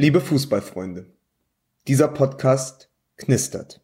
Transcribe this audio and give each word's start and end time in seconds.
Liebe 0.00 0.20
Fußballfreunde, 0.20 1.06
dieser 1.88 2.06
Podcast 2.06 2.88
knistert. 3.16 3.80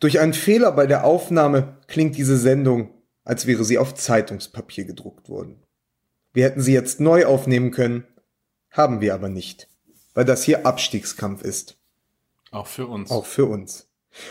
Durch 0.00 0.18
einen 0.18 0.32
Fehler 0.34 0.72
bei 0.72 0.88
der 0.88 1.04
Aufnahme 1.04 1.78
klingt 1.86 2.16
diese 2.16 2.36
Sendung, 2.36 2.90
als 3.22 3.46
wäre 3.46 3.62
sie 3.62 3.78
auf 3.78 3.94
Zeitungspapier 3.94 4.86
gedruckt 4.86 5.28
worden. 5.28 5.62
Wir 6.32 6.46
hätten 6.46 6.62
sie 6.62 6.72
jetzt 6.72 6.98
neu 6.98 7.26
aufnehmen 7.26 7.70
können, 7.70 8.08
haben 8.72 9.00
wir 9.00 9.14
aber 9.14 9.28
nicht, 9.28 9.68
weil 10.14 10.24
das 10.24 10.42
hier 10.42 10.66
Abstiegskampf 10.66 11.42
ist. 11.42 11.78
Auch 12.50 12.66
für 12.66 12.88
uns. 12.88 13.12
Auch 13.12 13.24
für 13.26 13.44
uns. 13.44 13.88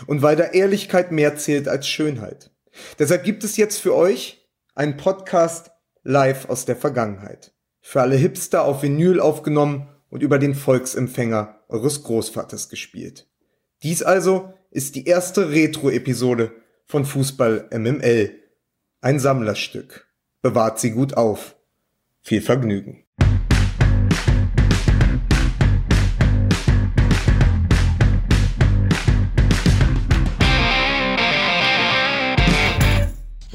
Und 0.07 0.21
weil 0.21 0.35
da 0.35 0.43
Ehrlichkeit 0.43 1.13
mehr 1.13 1.37
zählt 1.37 1.69
als 1.69 1.87
Schönheit. 1.87 2.51
Deshalb 2.99 3.23
gibt 3.23 3.45
es 3.45 3.55
jetzt 3.55 3.77
für 3.77 3.95
euch 3.95 4.45
einen 4.73 4.97
Podcast 4.97 5.71
live 6.03 6.49
aus 6.49 6.65
der 6.65 6.75
Vergangenheit. 6.75 7.53
Für 7.79 8.01
alle 8.01 8.17
Hipster 8.17 8.65
auf 8.65 8.83
Vinyl 8.83 9.21
aufgenommen 9.21 9.94
und 10.09 10.23
über 10.23 10.39
den 10.39 10.55
Volksempfänger 10.55 11.59
eures 11.67 12.03
Großvaters 12.03 12.69
gespielt. 12.69 13.27
Dies 13.83 14.03
also 14.03 14.53
ist 14.71 14.95
die 14.95 15.05
erste 15.05 15.51
Retro-Episode 15.51 16.51
von 16.85 17.05
Fußball 17.05 17.69
MML. 17.71 18.39
Ein 19.01 19.19
Sammlerstück. 19.19 20.07
Bewahrt 20.41 20.79
sie 20.79 20.91
gut 20.91 21.15
auf. 21.15 21.55
Viel 22.21 22.41
Vergnügen. 22.41 23.04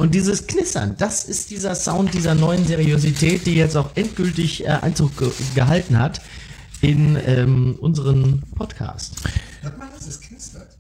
Und 0.01 0.15
dieses 0.15 0.47
Knistern, 0.47 0.95
das 0.97 1.25
ist 1.25 1.51
dieser 1.51 1.75
Sound 1.75 2.15
dieser 2.15 2.35
neuen 2.35 2.67
Seriosität, 2.67 3.45
die 3.45 3.55
jetzt 3.55 3.77
auch 3.77 3.91
endgültig 3.97 4.65
äh, 4.65 4.69
Einzug 4.69 5.15
ge 5.19 5.31
gehalten 5.55 5.99
hat 5.99 6.23
in 6.81 7.19
ähm, 7.27 7.77
unseren 7.81 8.43
Podcast. 8.55 9.17
Hört 9.61 9.79
man, 9.79 9.91
dass 9.91 10.07
es 10.07 10.19
knistert? 10.19 10.79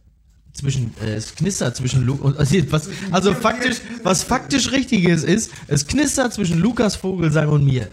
Zwischen, 0.55 0.95
äh, 1.03 1.17
es 1.17 1.35
knistert 1.35 1.77
zwischen 1.77 2.03
Lu 2.07 2.15
und 2.15 2.39
also, 2.39 2.57
was, 2.73 2.89
also 3.11 3.35
faktisch, 3.35 3.83
was 4.05 4.23
faktisch 4.23 4.73
richtiges 4.73 5.23
ist, 5.23 5.51
es 5.67 5.87
knistert 5.87 6.33
zwischen 6.33 6.59
Lukas 6.59 6.97
Vogelsang 6.97 7.51
und 7.51 7.63
mir. 7.63 7.89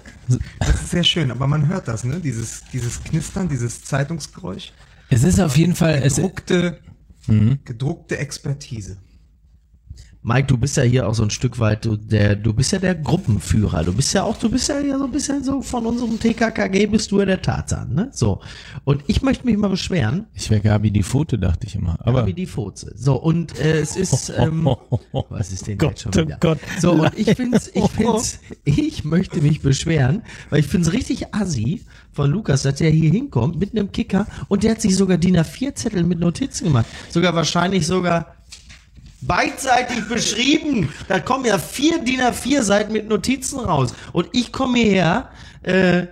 Das 0.59 0.75
ist 0.75 0.91
sehr 0.91 1.03
schön, 1.03 1.29
aber 1.29 1.45
man 1.45 1.67
hört 1.67 1.89
das, 1.89 2.05
ne? 2.05 2.21
Dieses, 2.21 2.63
dieses 2.71 3.03
Knistern, 3.03 3.49
dieses 3.49 3.83
Zeitungsgeräusch. 3.83 4.71
Es 5.09 5.25
ist 5.25 5.41
auf 5.41 5.57
jeden 5.57 5.75
Fall, 5.75 6.01
es, 6.05 6.15
Gedruckte, 6.15 6.79
gedruckte 7.65 8.17
Expertise. 8.17 8.95
Mike, 10.27 10.47
du 10.47 10.57
bist 10.57 10.75
ja 10.75 10.83
hier 10.83 11.07
auch 11.07 11.13
so 11.13 11.23
ein 11.23 11.29
Stück 11.29 11.57
weit, 11.57 11.85
du, 11.85 11.95
der, 11.95 12.35
du 12.35 12.53
bist 12.53 12.73
ja 12.73 12.79
der 12.79 12.95
Gruppenführer. 12.95 13.85
Du 13.85 13.93
bist 13.93 14.13
ja 14.13 14.23
auch, 14.23 14.35
du 14.35 14.49
bist 14.49 14.67
ja 14.67 14.77
hier 14.79 14.97
so 14.97 15.05
ein 15.05 15.11
bisschen 15.11 15.41
so 15.41 15.61
von 15.61 15.85
unserem 15.85 16.19
TKKG 16.19 16.87
bist 16.87 17.11
du 17.11 17.19
ja 17.19 17.25
der 17.25 17.41
Tarzan, 17.41 17.93
ne? 17.93 18.09
So. 18.11 18.41
Und 18.83 19.05
ich 19.07 19.21
möchte 19.21 19.45
mich 19.45 19.55
mal 19.55 19.69
beschweren. 19.69 20.25
ich 20.33 20.49
wäre 20.49 20.59
Gabi 20.59 20.91
die 20.91 21.03
Pfote, 21.03 21.39
dachte 21.39 21.65
ich 21.65 21.75
immer. 21.75 21.97
Aber 22.01 22.27
wie 22.27 22.33
die 22.33 22.45
Furze. 22.45 22.91
So, 22.97 23.15
und 23.15 23.57
äh, 23.57 23.79
es 23.79 23.95
ist, 23.95 24.29
ähm, 24.37 24.67
was 25.29 25.53
ist 25.53 25.65
denn 25.65 25.77
Gott, 25.77 25.91
jetzt 25.91 26.01
schon 26.01 26.11
oh 26.13 26.27
wieder? 26.27 26.37
Gott. 26.41 26.59
So, 26.81 26.91
und 26.91 27.17
ich 27.17 27.33
find's, 27.33 27.71
ich 27.73 27.89
find's, 27.89 28.39
ich 28.65 29.05
möchte 29.05 29.41
mich 29.41 29.61
beschweren, 29.61 30.23
weil 30.49 30.59
ich 30.59 30.67
find's 30.67 30.91
richtig 30.91 31.33
assi 31.33 31.85
von 32.11 32.29
Lukas, 32.29 32.63
dass 32.63 32.75
der 32.75 32.89
hier 32.89 33.11
hinkommt 33.11 33.61
mit 33.61 33.71
einem 33.71 33.93
Kicker 33.93 34.27
und 34.49 34.63
der 34.63 34.71
hat 34.71 34.81
sich 34.81 34.93
sogar 34.97 35.17
DIN 35.17 35.37
A4-Zettel 35.37 36.03
mit 36.03 36.19
Notizen 36.19 36.65
gemacht. 36.65 36.87
Sogar 37.11 37.33
wahrscheinlich 37.33 37.87
sogar 37.87 38.36
beidseitig 39.21 40.07
beschrieben. 40.07 40.89
Da 41.07 41.19
kommen 41.19 41.45
ja 41.45 41.57
vier 41.57 42.03
DIN 42.03 42.21
A4 42.21 42.61
Seiten 42.61 42.93
mit 42.93 43.07
Notizen 43.07 43.59
raus. 43.59 43.93
Und 44.13 44.29
ich 44.33 44.51
komme 44.51 44.79
hierher, 44.79 45.29
äh, 45.63 46.07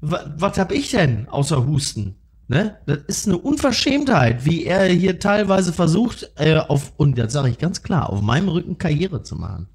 was 0.00 0.58
hab 0.58 0.72
ich 0.72 0.90
denn 0.90 1.28
außer 1.28 1.66
Husten? 1.66 2.16
Ne? 2.48 2.78
Das 2.86 2.98
ist 3.08 3.26
eine 3.26 3.38
Unverschämtheit, 3.38 4.44
wie 4.44 4.64
er 4.64 4.86
hier 4.86 5.18
teilweise 5.18 5.72
versucht, 5.72 6.30
äh, 6.36 6.56
auf, 6.56 6.92
und 6.96 7.18
das 7.18 7.32
sage 7.32 7.48
ich 7.48 7.58
ganz 7.58 7.82
klar, 7.82 8.10
auf 8.10 8.22
meinem 8.22 8.48
Rücken 8.48 8.78
Karriere 8.78 9.22
zu 9.22 9.34
machen. 9.34 9.68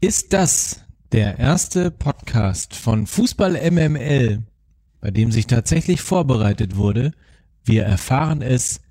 ist 0.00 0.32
das 0.32 0.84
der 1.12 1.38
erste 1.38 1.90
Podcast 1.90 2.74
von 2.74 3.06
Fußball 3.06 3.52
MML, 3.70 4.42
bei 5.00 5.10
dem 5.10 5.32
sich 5.32 5.46
tatsächlich 5.46 6.02
vorbereitet 6.02 6.76
wurde? 6.76 7.12
Wir 7.64 7.84
erfahren 7.84 8.42
es 8.42 8.82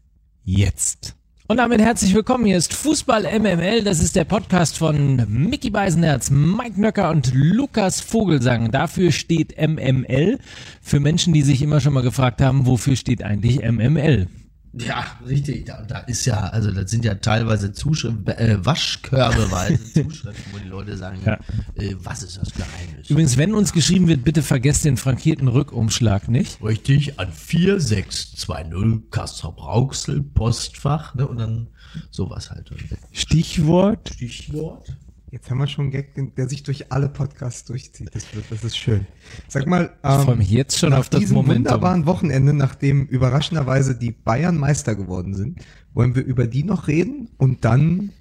jetzt. 0.44 1.17
Und 1.50 1.56
damit 1.56 1.80
herzlich 1.80 2.14
willkommen. 2.14 2.44
Hier 2.44 2.58
ist 2.58 2.74
Fußball 2.74 3.24
MML. 3.40 3.82
Das 3.82 4.02
ist 4.02 4.18
der 4.18 4.26
Podcast 4.26 4.78
von 4.78 5.26
Mickey 5.30 5.70
Beisenherz, 5.70 6.30
Mike 6.30 6.80
Nöcker 6.80 7.10
und 7.10 7.32
Lukas 7.34 8.02
Vogelsang. 8.02 8.70
Dafür 8.70 9.14
steht 9.14 9.56
MML. 9.58 10.40
Für 10.82 11.00
Menschen, 11.00 11.32
die 11.32 11.44
sich 11.44 11.62
immer 11.62 11.80
schon 11.80 11.94
mal 11.94 12.04
gefragt 12.04 12.42
haben, 12.42 12.66
wofür 12.66 12.98
steht 12.98 13.24
eigentlich 13.24 13.62
MML? 13.62 14.28
Ja, 14.74 15.06
richtig. 15.26 15.66
Da, 15.66 15.82
da 15.84 16.00
ist 16.00 16.26
ja, 16.26 16.38
also 16.50 16.72
das 16.72 16.92
sind 16.92 17.04
ja 17.06 17.16
teilweise 17.16 17.72
Zuschriften, 17.72 18.28
äh, 18.28 18.58
Waschkörbeweise 18.64 19.80
Zuschriften, 20.04 20.44
wo 20.54 20.58
die 20.60 20.68
Leute 20.68 20.96
sagen, 20.98 21.20
Ja. 21.26 21.40
äh, 21.76 21.96
was 22.04 22.24
ist 22.24 22.38
das 22.38 22.52
Geheimnis? 22.54 23.10
Übrigens, 23.10 23.38
wenn 23.38 23.54
uns 23.54 23.74
geschrieben 23.74 24.08
wird, 24.08 24.24
bitte 24.24 24.44
vergesst 24.44 24.86
den 24.86 24.98
frankierten 24.98 25.48
Rückumschlag 25.48 26.28
nicht. 26.28 26.62
Richtig, 26.64 27.20
an 27.20 27.32
4620 27.32 29.10
Kassel 29.12 29.52
Brauxel, 29.56 30.22
Postfach, 30.22 31.16
ne, 31.16 31.28
und 31.28 31.38
dann 31.38 31.68
sowas 32.12 32.52
halt. 32.52 32.70
Stichwort. 33.12 34.10
Stichwort? 34.14 34.96
Jetzt 35.30 35.52
haben 35.52 35.58
wir 35.58 35.68
schon 35.68 35.86
einen 35.86 35.92
Gag, 35.92 36.36
der 36.36 36.48
sich 36.48 36.64
durch 36.64 36.92
alle 36.92 37.10
Podcasts 37.10 37.66
durchzieht. 37.66 38.10
Das, 38.14 38.34
wird, 38.34 38.46
das 38.50 38.64
ist 38.64 38.78
schön. 38.78 39.06
Sag 39.50 39.68
mal, 39.68 39.92
Ich 40.02 40.10
freue 40.10 40.38
mich 40.38 40.50
jetzt 40.50 40.80
schon 40.80 40.94
auf 40.94 41.10
das 41.10 41.20
diesem 41.20 41.36
Momentum. 41.36 41.66
wunderbaren 41.66 42.06
Wochenende, 42.06 42.54
nachdem 42.54 43.06
überraschenderweise 43.08 43.96
die 43.96 44.12
Bayern 44.12 44.58
Meister 44.58 44.96
geworden 44.96 45.36
sind, 45.36 45.60
wollen 45.94 46.16
wir 46.16 46.24
über 46.24 46.48
die 46.48 46.64
noch 46.64 46.88
reden 46.88 47.30
und 47.38 47.66
dann 47.66 48.12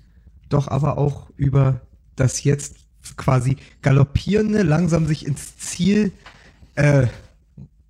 doch 0.48 0.66
aber 0.66 0.98
auch 0.98 1.30
über 1.36 1.80
das 2.16 2.42
jetzt 2.42 2.76
quasi 3.16 3.56
galoppierende, 3.82 4.62
langsam 4.62 5.06
sich 5.06 5.26
ins 5.26 5.56
Ziel 5.58 6.10
äh, 6.74 7.06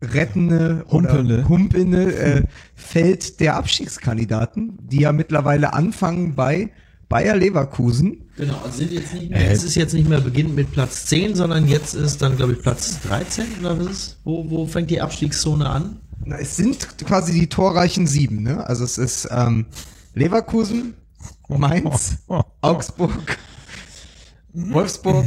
rettende 0.02 0.84
Humpelnde. 0.90 1.34
oder 1.38 1.48
humpelnde 1.48 2.16
äh, 2.16 2.42
Feld 2.74 3.40
der 3.40 3.56
Abstiegskandidaten, 3.56 4.76
die 4.82 5.00
ja 5.00 5.12
mittlerweile 5.12 5.72
anfangen 5.72 6.34
bei 6.34 6.70
Bayer 7.08 7.36
Leverkusen. 7.36 8.28
Genau, 8.36 8.60
also 8.64 8.78
sind 8.78 8.92
jetzt 8.92 9.14
nicht 9.14 9.30
mehr, 9.30 9.50
es 9.50 9.62
ist 9.62 9.76
jetzt 9.76 9.94
nicht 9.94 10.08
mehr 10.08 10.20
beginnend 10.20 10.56
mit 10.56 10.72
Platz 10.72 11.06
10, 11.06 11.36
sondern 11.36 11.68
jetzt 11.68 11.94
ist 11.94 12.20
dann, 12.20 12.36
glaube 12.36 12.54
ich, 12.54 12.62
Platz 12.62 13.00
13 13.02 13.44
oder 13.60 13.78
was 13.78 13.86
ist? 13.86 14.16
Wo, 14.24 14.50
wo 14.50 14.66
fängt 14.66 14.90
die 14.90 15.00
Abstiegszone 15.00 15.68
an? 15.68 16.00
Na, 16.24 16.38
es 16.38 16.56
sind 16.56 16.98
quasi 17.06 17.32
die 17.32 17.46
torreichen 17.46 18.06
sieben, 18.06 18.42
ne? 18.42 18.66
Also 18.66 18.84
es 18.84 18.98
ist 18.98 19.28
ähm, 19.30 19.66
Leverkusen, 20.14 20.94
Mainz, 21.48 22.18
Augsburg, 22.60 23.38
Wolfsburg, 24.52 25.26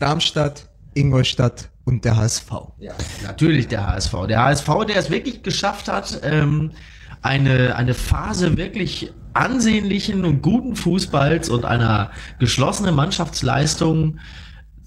Darmstadt, 0.00 0.68
Ingolstadt 0.94 1.70
und 1.84 2.04
der 2.04 2.16
HSV. 2.16 2.50
Ja, 2.78 2.94
natürlich 3.22 3.68
der 3.68 3.86
HSV. 3.86 4.26
Der 4.28 4.42
HSV, 4.44 4.68
der 4.88 4.96
es 4.96 5.10
wirklich 5.10 5.42
geschafft 5.42 5.86
hat, 5.86 6.20
ähm, 6.24 6.72
eine, 7.22 7.76
eine 7.76 7.94
Phase 7.94 8.56
wirklich 8.56 9.12
ansehnlichen 9.32 10.24
und 10.24 10.42
guten 10.42 10.76
Fußballs 10.76 11.48
und 11.50 11.64
einer 11.64 12.10
geschlossenen 12.38 12.94
Mannschaftsleistung 12.94 14.18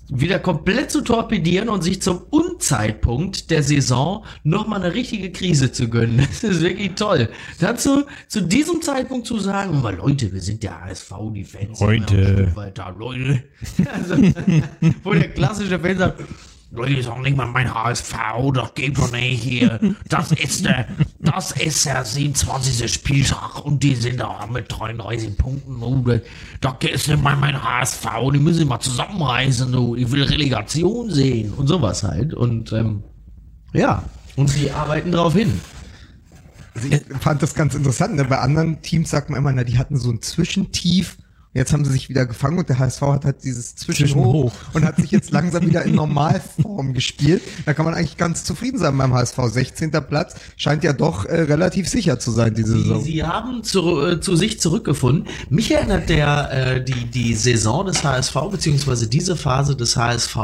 wieder 0.09 0.37
komplett 0.37 0.91
zu 0.91 1.01
torpedieren 1.01 1.69
und 1.69 1.81
sich 1.81 2.01
zum 2.01 2.21
Unzeitpunkt 2.29 3.49
der 3.49 3.63
Saison 3.63 4.25
nochmal 4.43 4.83
eine 4.83 4.93
richtige 4.93 5.31
Krise 5.31 5.71
zu 5.71 5.89
gönnen. 5.89 6.27
Das 6.43 6.43
ist 6.43 6.61
wirklich 6.61 6.91
toll. 6.95 7.29
Dazu, 7.59 8.03
zu 8.27 8.41
diesem 8.41 8.81
Zeitpunkt 8.81 9.25
zu 9.25 9.39
sagen, 9.39 9.81
mal 9.81 9.95
Leute, 9.95 10.31
wir 10.33 10.41
sind 10.41 10.61
der 10.61 10.81
HSV, 10.81 11.13
die 11.33 11.43
Fans. 11.43 11.79
Stück 12.43 12.55
weiter, 12.55 12.93
Leute. 12.97 13.43
Also, 13.93 14.15
wo 15.03 15.13
der 15.13 15.29
klassische 15.29 15.79
Fan 15.79 15.97
sagt, 15.97 16.21
ist 16.81 17.07
auch 17.07 17.19
nicht 17.19 17.37
mal 17.37 17.45
mein 17.45 17.73
HSV, 17.73 18.15
das 18.53 18.73
geht 18.73 18.97
doch 18.97 19.11
nicht 19.11 19.43
hier. 19.43 19.79
Das 20.09 20.31
ist 20.31 20.65
der, 20.65 20.87
das 21.19 21.51
ist 21.51 21.85
der 21.85 22.03
27. 22.03 22.91
Spieltag 22.91 23.63
und 23.63 23.83
die 23.83 23.95
sind 23.95 24.19
da 24.19 24.47
mit 24.51 24.65
33 24.69 25.37
Punkten. 25.37 25.81
Oh, 25.81 26.03
das 26.61 26.73
ist 26.91 27.07
nicht 27.07 27.21
mal 27.21 27.35
mein 27.35 27.61
HSV, 27.63 28.07
die 28.33 28.39
müssen 28.39 28.67
mal 28.67 28.79
zusammenreißen. 28.79 29.71
Ich 29.97 30.11
will 30.11 30.23
Relegation 30.23 31.09
sehen 31.09 31.53
und 31.53 31.67
sowas 31.67 32.03
halt. 32.03 32.33
Und 32.33 32.71
ähm, 32.73 33.03
ja, 33.73 34.03
und 34.35 34.55
die 34.55 34.71
arbeiten 34.71 35.11
drauf 35.11 35.33
hin. 35.33 35.59
Also 36.75 36.87
ich 36.87 37.01
fand 37.19 37.41
das 37.43 37.53
ganz 37.53 37.75
interessant. 37.75 38.15
Ne? 38.15 38.25
Bei 38.25 38.39
anderen 38.39 38.81
Teams 38.81 39.11
sagt 39.11 39.29
man 39.29 39.37
immer, 39.39 39.51
na, 39.51 39.63
die 39.63 39.77
hatten 39.77 39.97
so 39.97 40.09
ein 40.09 40.21
Zwischentief 40.21 41.17
Jetzt 41.53 41.71
haben 41.71 41.85
sie 41.85 41.91
sich 41.91 42.09
wieder 42.09 42.25
gefangen 42.25 42.57
und 42.57 42.67
der 42.67 42.79
HSV 42.79 43.01
hat 43.01 43.25
halt 43.25 43.43
dieses 43.43 43.75
Zwischenhoch 43.75 44.51
Zwischenhoch. 44.51 44.73
und 44.73 44.85
hat 44.85 44.95
sich 44.97 45.11
jetzt 45.11 45.31
langsam 45.31 45.65
wieder 45.67 45.83
in 45.83 45.93
Normalform 45.95 46.93
gespielt. 46.93 47.43
Da 47.65 47.73
kann 47.73 47.85
man 47.85 47.93
eigentlich 47.93 48.17
ganz 48.17 48.43
zufrieden 48.43 48.79
sein 48.79 48.97
beim 48.97 49.13
HSV. 49.13 49.37
16. 49.37 49.91
Platz 50.07 50.35
scheint 50.57 50.83
ja 50.83 50.93
doch 50.93 51.25
äh, 51.25 51.41
relativ 51.41 51.87
sicher 51.87 52.17
zu 52.19 52.31
sein 52.31 52.55
diese 52.55 52.73
Sie, 52.73 52.81
Saison. 52.83 53.01
sie 53.03 53.23
haben 53.23 53.63
zu, 53.63 54.01
äh, 54.01 54.19
zu 54.19 54.35
sich 54.35 54.59
zurückgefunden. 54.59 55.27
Mich 55.49 55.71
erinnert 55.71 56.09
der, 56.09 56.51
äh, 56.51 56.83
die, 56.83 57.05
die 57.05 57.35
Saison 57.35 57.85
des 57.85 58.03
HSV, 58.03 58.35
beziehungsweise 58.49 59.07
diese 59.07 59.35
Phase 59.35 59.75
des 59.75 59.95
HSV 59.95 60.35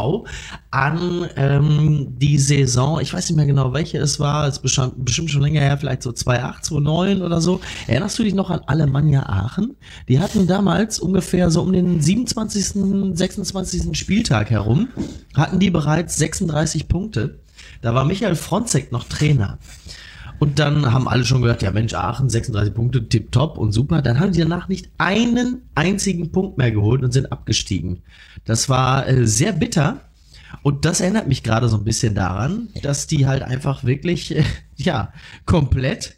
an 0.71 1.27
ähm, 1.35 2.07
die 2.17 2.37
Saison, 2.37 2.99
ich 2.99 3.11
weiß 3.13 3.29
nicht 3.29 3.35
mehr 3.37 3.47
genau, 3.47 3.73
welche 3.73 3.97
es 3.97 4.19
war, 4.19 4.47
es 4.47 4.57
ist 4.57 4.61
bestimmt, 4.61 5.03
bestimmt 5.03 5.31
schon 5.31 5.41
länger 5.41 5.61
her, 5.61 5.77
vielleicht 5.77 6.03
so 6.03 6.11
2008, 6.11 6.65
2009 6.65 7.21
oder 7.23 7.41
so. 7.41 7.59
Erinnerst 7.87 8.19
du 8.19 8.23
dich 8.23 8.35
noch 8.35 8.51
an 8.51 8.61
Alemannia 8.67 9.23
Aachen? 9.27 9.75
Die 10.07 10.19
hatten 10.19 10.45
damals 10.45 10.98
ungefähr 10.99 11.49
so 11.51 11.61
um 11.61 11.73
den 11.73 12.01
27., 12.01 13.15
26. 13.15 13.97
Spieltag 13.97 14.49
herum, 14.49 14.89
hatten 15.35 15.59
die 15.59 15.69
bereits 15.69 16.17
36 16.17 16.87
Punkte. 16.87 17.39
Da 17.81 17.93
war 17.93 18.05
Michael 18.05 18.35
Fronzek 18.35 18.91
noch 18.91 19.05
Trainer. 19.05 19.59
Und 20.39 20.57
dann 20.57 20.93
haben 20.93 21.07
alle 21.07 21.25
schon 21.25 21.41
gedacht, 21.41 21.61
ja 21.61 21.71
Mensch, 21.71 21.93
Aachen, 21.93 22.29
36 22.29 22.73
Punkte, 22.73 23.07
tipptopp 23.07 23.57
und 23.57 23.73
super. 23.73 24.01
Dann 24.01 24.19
haben 24.19 24.31
die 24.31 24.39
danach 24.39 24.69
nicht 24.69 24.89
einen 24.97 25.63
einzigen 25.75 26.31
Punkt 26.31 26.57
mehr 26.57 26.71
geholt 26.71 27.03
und 27.03 27.11
sind 27.11 27.31
abgestiegen. 27.31 28.03
Das 28.45 28.69
war 28.69 29.07
äh, 29.07 29.27
sehr 29.27 29.51
bitter. 29.51 30.01
Und 30.63 30.85
das 30.85 31.01
erinnert 31.01 31.27
mich 31.27 31.43
gerade 31.43 31.67
so 31.67 31.77
ein 31.77 31.83
bisschen 31.83 32.15
daran, 32.15 32.69
dass 32.81 33.05
die 33.05 33.27
halt 33.27 33.43
einfach 33.43 33.83
wirklich, 33.83 34.35
äh, 34.35 34.43
ja, 34.77 35.11
komplett. 35.45 36.15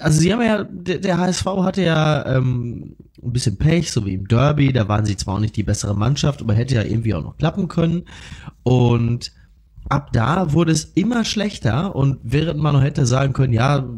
Also 0.00 0.20
sie 0.20 0.32
haben 0.32 0.42
ja, 0.42 0.64
der, 0.64 0.98
der 0.98 1.18
HSV 1.18 1.46
hatte 1.46 1.82
ja 1.82 2.36
ähm, 2.36 2.96
ein 3.22 3.32
bisschen 3.32 3.56
Pech, 3.56 3.90
so 3.92 4.06
wie 4.06 4.14
im 4.14 4.28
Derby. 4.28 4.72
Da 4.72 4.88
waren 4.88 5.04
sie 5.04 5.16
zwar 5.16 5.36
auch 5.36 5.40
nicht 5.40 5.56
die 5.56 5.62
bessere 5.62 5.94
Mannschaft, 5.94 6.40
aber 6.40 6.54
hätte 6.54 6.74
ja 6.74 6.82
irgendwie 6.82 7.14
auch 7.14 7.22
noch 7.22 7.36
klappen 7.36 7.68
können. 7.68 8.04
Und 8.62 9.32
ab 9.88 10.12
da 10.12 10.52
wurde 10.52 10.72
es 10.72 10.84
immer 10.84 11.24
schlechter 11.24 11.94
und 11.96 12.18
während 12.22 12.60
man 12.60 12.74
noch 12.74 12.82
hätte 12.82 13.06
sagen 13.06 13.32
können, 13.32 13.52
ja, 13.52 13.88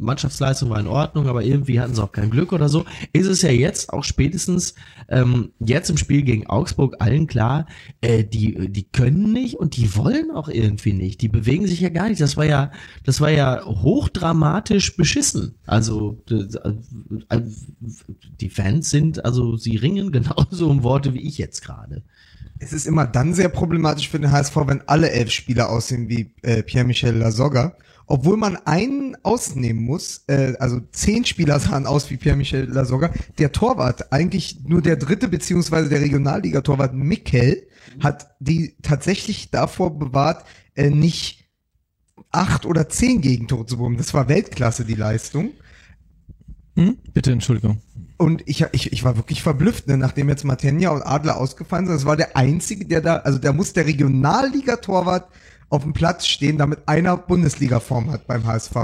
Mannschaftsleistung 0.00 0.70
war 0.70 0.80
in 0.80 0.86
Ordnung, 0.86 1.28
aber 1.28 1.42
irgendwie 1.42 1.80
hatten 1.80 1.94
sie 1.94 2.02
auch 2.02 2.12
kein 2.12 2.30
Glück 2.30 2.52
oder 2.52 2.68
so, 2.68 2.84
ist 3.12 3.26
es 3.26 3.42
ja 3.42 3.50
jetzt 3.50 3.92
auch 3.92 4.04
spätestens 4.04 4.74
ähm, 5.08 5.52
jetzt 5.58 5.90
im 5.90 5.96
Spiel 5.96 6.22
gegen 6.22 6.46
Augsburg 6.46 6.96
allen 6.98 7.26
klar, 7.26 7.66
äh, 8.00 8.24
die 8.24 8.70
die 8.70 8.84
können 8.84 9.32
nicht 9.32 9.56
und 9.56 9.76
die 9.76 9.94
wollen 9.96 10.30
auch 10.30 10.48
irgendwie 10.48 10.92
nicht, 10.92 11.20
die 11.20 11.28
bewegen 11.28 11.66
sich 11.66 11.80
ja 11.80 11.90
gar 11.90 12.08
nicht. 12.08 12.20
Das 12.20 12.36
war 12.36 12.46
ja 12.46 12.70
das 13.04 13.20
war 13.20 13.30
ja 13.30 13.64
hochdramatisch 13.64 14.96
beschissen. 14.96 15.54
Also 15.66 16.22
äh, 16.30 17.40
die 18.40 18.50
Fans 18.50 18.90
sind 18.90 19.24
also 19.24 19.56
sie 19.56 19.76
ringen 19.76 20.12
genauso 20.12 20.68
um 20.68 20.82
Worte 20.82 21.14
wie 21.14 21.20
ich 21.20 21.38
jetzt 21.38 21.62
gerade. 21.62 22.02
Es 22.62 22.74
ist 22.74 22.86
immer 22.86 23.06
dann 23.06 23.32
sehr 23.32 23.48
problematisch 23.48 24.10
für 24.10 24.20
den 24.20 24.30
HSV, 24.30 24.54
wenn 24.66 24.82
alle 24.86 25.10
elf 25.10 25.30
Spieler 25.30 25.70
aussehen 25.70 26.08
wie 26.10 26.34
äh, 26.42 26.62
Pierre-Michel 26.62 27.16
Lasogga. 27.16 27.74
Obwohl 28.06 28.36
man 28.36 28.56
einen 28.66 29.16
ausnehmen 29.22 29.82
muss, 29.82 30.24
äh, 30.26 30.54
also 30.58 30.80
zehn 30.92 31.24
Spieler 31.24 31.58
sahen 31.58 31.86
aus 31.86 32.10
wie 32.10 32.18
Pierre-Michel 32.18 32.68
Lasogga. 32.68 33.12
Der 33.38 33.52
Torwart, 33.52 34.12
eigentlich 34.12 34.60
nur 34.64 34.82
der 34.82 34.96
dritte 34.96 35.28
beziehungsweise 35.28 35.88
der 35.88 36.02
Regionalliga-Torwart 36.02 36.92
Mikkel, 36.92 37.66
hat 37.98 38.30
die 38.40 38.76
tatsächlich 38.82 39.50
davor 39.50 39.98
bewahrt, 39.98 40.44
äh, 40.74 40.90
nicht 40.90 41.48
acht 42.30 42.66
oder 42.66 42.88
zehn 42.90 43.22
Gegentore 43.22 43.64
zu 43.64 43.78
bekommen. 43.78 43.96
Das 43.96 44.12
war 44.12 44.28
Weltklasse, 44.28 44.84
die 44.84 44.94
Leistung. 44.94 45.52
Hm? 46.76 46.98
Bitte, 47.14 47.32
Entschuldigung. 47.32 47.80
Und 48.20 48.42
ich, 48.44 48.66
ich, 48.72 48.92
ich 48.92 49.02
war 49.02 49.16
wirklich 49.16 49.42
verblüfft, 49.42 49.88
ne, 49.88 49.96
nachdem 49.96 50.28
jetzt 50.28 50.44
Matenja 50.44 50.90
und 50.90 51.00
Adler 51.00 51.38
ausgefallen 51.38 51.86
sind. 51.86 51.94
Das 51.94 52.04
war 52.04 52.18
der 52.18 52.36
einzige, 52.36 52.84
der 52.84 53.00
da, 53.00 53.16
also 53.16 53.38
da 53.38 53.54
muss 53.54 53.72
der 53.72 53.86
Regionalliga-Torwart 53.86 55.26
auf 55.70 55.84
dem 55.84 55.94
Platz 55.94 56.26
stehen, 56.26 56.58
damit 56.58 56.80
einer 56.86 57.16
Bundesliga-Form 57.16 58.12
hat 58.12 58.26
beim 58.26 58.44
HSV. 58.44 58.74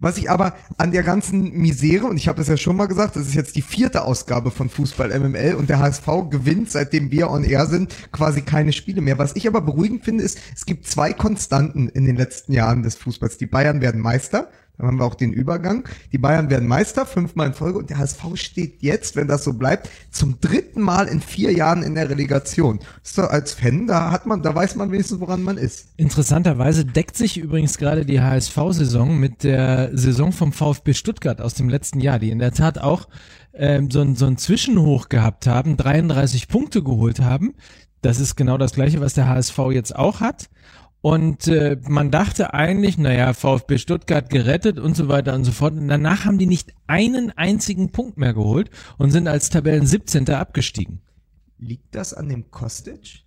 Was 0.00 0.18
ich 0.18 0.28
aber 0.28 0.54
an 0.76 0.92
der 0.92 1.02
ganzen 1.02 1.52
Misere, 1.52 2.04
und 2.08 2.18
ich 2.18 2.28
habe 2.28 2.42
es 2.42 2.48
ja 2.48 2.58
schon 2.58 2.76
mal 2.76 2.84
gesagt, 2.84 3.16
das 3.16 3.26
ist 3.26 3.34
jetzt 3.34 3.56
die 3.56 3.62
vierte 3.62 4.04
Ausgabe 4.04 4.50
von 4.50 4.68
Fußball 4.68 5.18
MML 5.18 5.54
und 5.54 5.70
der 5.70 5.78
HSV 5.78 6.06
gewinnt, 6.28 6.70
seitdem 6.70 7.10
wir 7.10 7.30
on 7.30 7.42
air 7.42 7.64
sind, 7.64 7.94
quasi 8.12 8.42
keine 8.42 8.74
Spiele 8.74 9.00
mehr. 9.00 9.16
Was 9.16 9.34
ich 9.34 9.46
aber 9.48 9.62
beruhigend 9.62 10.04
finde, 10.04 10.24
ist, 10.24 10.38
es 10.54 10.66
gibt 10.66 10.86
zwei 10.86 11.14
Konstanten 11.14 11.88
in 11.88 12.04
den 12.04 12.16
letzten 12.16 12.52
Jahren 12.52 12.82
des 12.82 12.96
Fußballs. 12.96 13.38
Die 13.38 13.46
Bayern 13.46 13.80
werden 13.80 14.02
Meister, 14.02 14.50
dann 14.76 14.88
haben 14.88 14.98
wir 14.98 15.04
auch 15.04 15.14
den 15.14 15.32
Übergang. 15.32 15.88
Die 16.12 16.18
Bayern 16.18 16.50
werden 16.50 16.66
Meister, 16.66 17.06
fünfmal 17.06 17.48
in 17.48 17.54
Folge 17.54 17.78
und 17.78 17.90
der 17.90 17.98
HSV 17.98 18.22
steht 18.34 18.82
jetzt, 18.82 19.14
wenn 19.14 19.28
das 19.28 19.44
so 19.44 19.52
bleibt, 19.52 19.88
zum 20.10 20.40
dritten 20.40 20.80
Mal 20.80 21.06
in 21.06 21.20
vier 21.20 21.52
Jahren 21.52 21.82
in 21.82 21.94
der 21.94 22.10
Relegation. 22.10 22.80
Das 23.02 23.18
als 23.18 23.52
Fan, 23.52 23.86
da 23.86 24.10
hat 24.10 24.26
man, 24.26 24.42
da 24.42 24.54
weiß 24.54 24.74
man 24.74 24.90
wenigstens, 24.90 25.20
woran 25.20 25.42
man 25.42 25.58
ist. 25.58 25.88
Interessanterweise 25.96 26.84
deckt 26.84 27.16
sich 27.16 27.38
übrigens 27.38 27.78
gerade 27.78 28.04
die 28.04 28.20
HSV-Saison 28.20 29.16
mit 29.16 29.44
der 29.44 29.96
Saison 29.96 30.32
vom 30.32 30.52
VfB 30.52 30.94
Stuttgart 30.94 31.40
aus 31.40 31.54
dem 31.54 31.68
letzten 31.68 32.00
Jahr, 32.00 32.18
die 32.18 32.30
in 32.30 32.40
der 32.40 32.52
Tat 32.52 32.78
auch 32.78 33.08
ähm, 33.52 33.90
so, 33.90 34.00
ein, 34.00 34.16
so 34.16 34.26
ein 34.26 34.38
Zwischenhoch 34.38 35.08
gehabt 35.08 35.46
haben, 35.46 35.76
33 35.76 36.48
Punkte 36.48 36.82
geholt 36.82 37.20
haben. 37.20 37.54
Das 38.02 38.18
ist 38.18 38.36
genau 38.36 38.58
das 38.58 38.74
gleiche, 38.74 39.00
was 39.00 39.14
der 39.14 39.28
HSV 39.28 39.58
jetzt 39.70 39.94
auch 39.96 40.20
hat. 40.20 40.48
Und 41.04 41.48
äh, 41.48 41.76
man 41.86 42.10
dachte 42.10 42.54
eigentlich, 42.54 42.96
naja, 42.96 43.34
VfB 43.34 43.76
Stuttgart 43.76 44.30
gerettet 44.30 44.78
und 44.78 44.96
so 44.96 45.06
weiter 45.06 45.34
und 45.34 45.44
so 45.44 45.52
fort. 45.52 45.74
Und 45.74 45.88
danach 45.88 46.24
haben 46.24 46.38
die 46.38 46.46
nicht 46.46 46.72
einen 46.86 47.30
einzigen 47.32 47.92
Punkt 47.92 48.16
mehr 48.16 48.32
geholt 48.32 48.70
und 48.96 49.10
sind 49.10 49.28
als 49.28 49.50
Tabellen 49.50 49.84
17. 49.84 50.30
abgestiegen. 50.30 51.02
Liegt 51.58 51.94
das 51.94 52.14
an 52.14 52.30
dem 52.30 52.50
Kostic? 52.50 53.23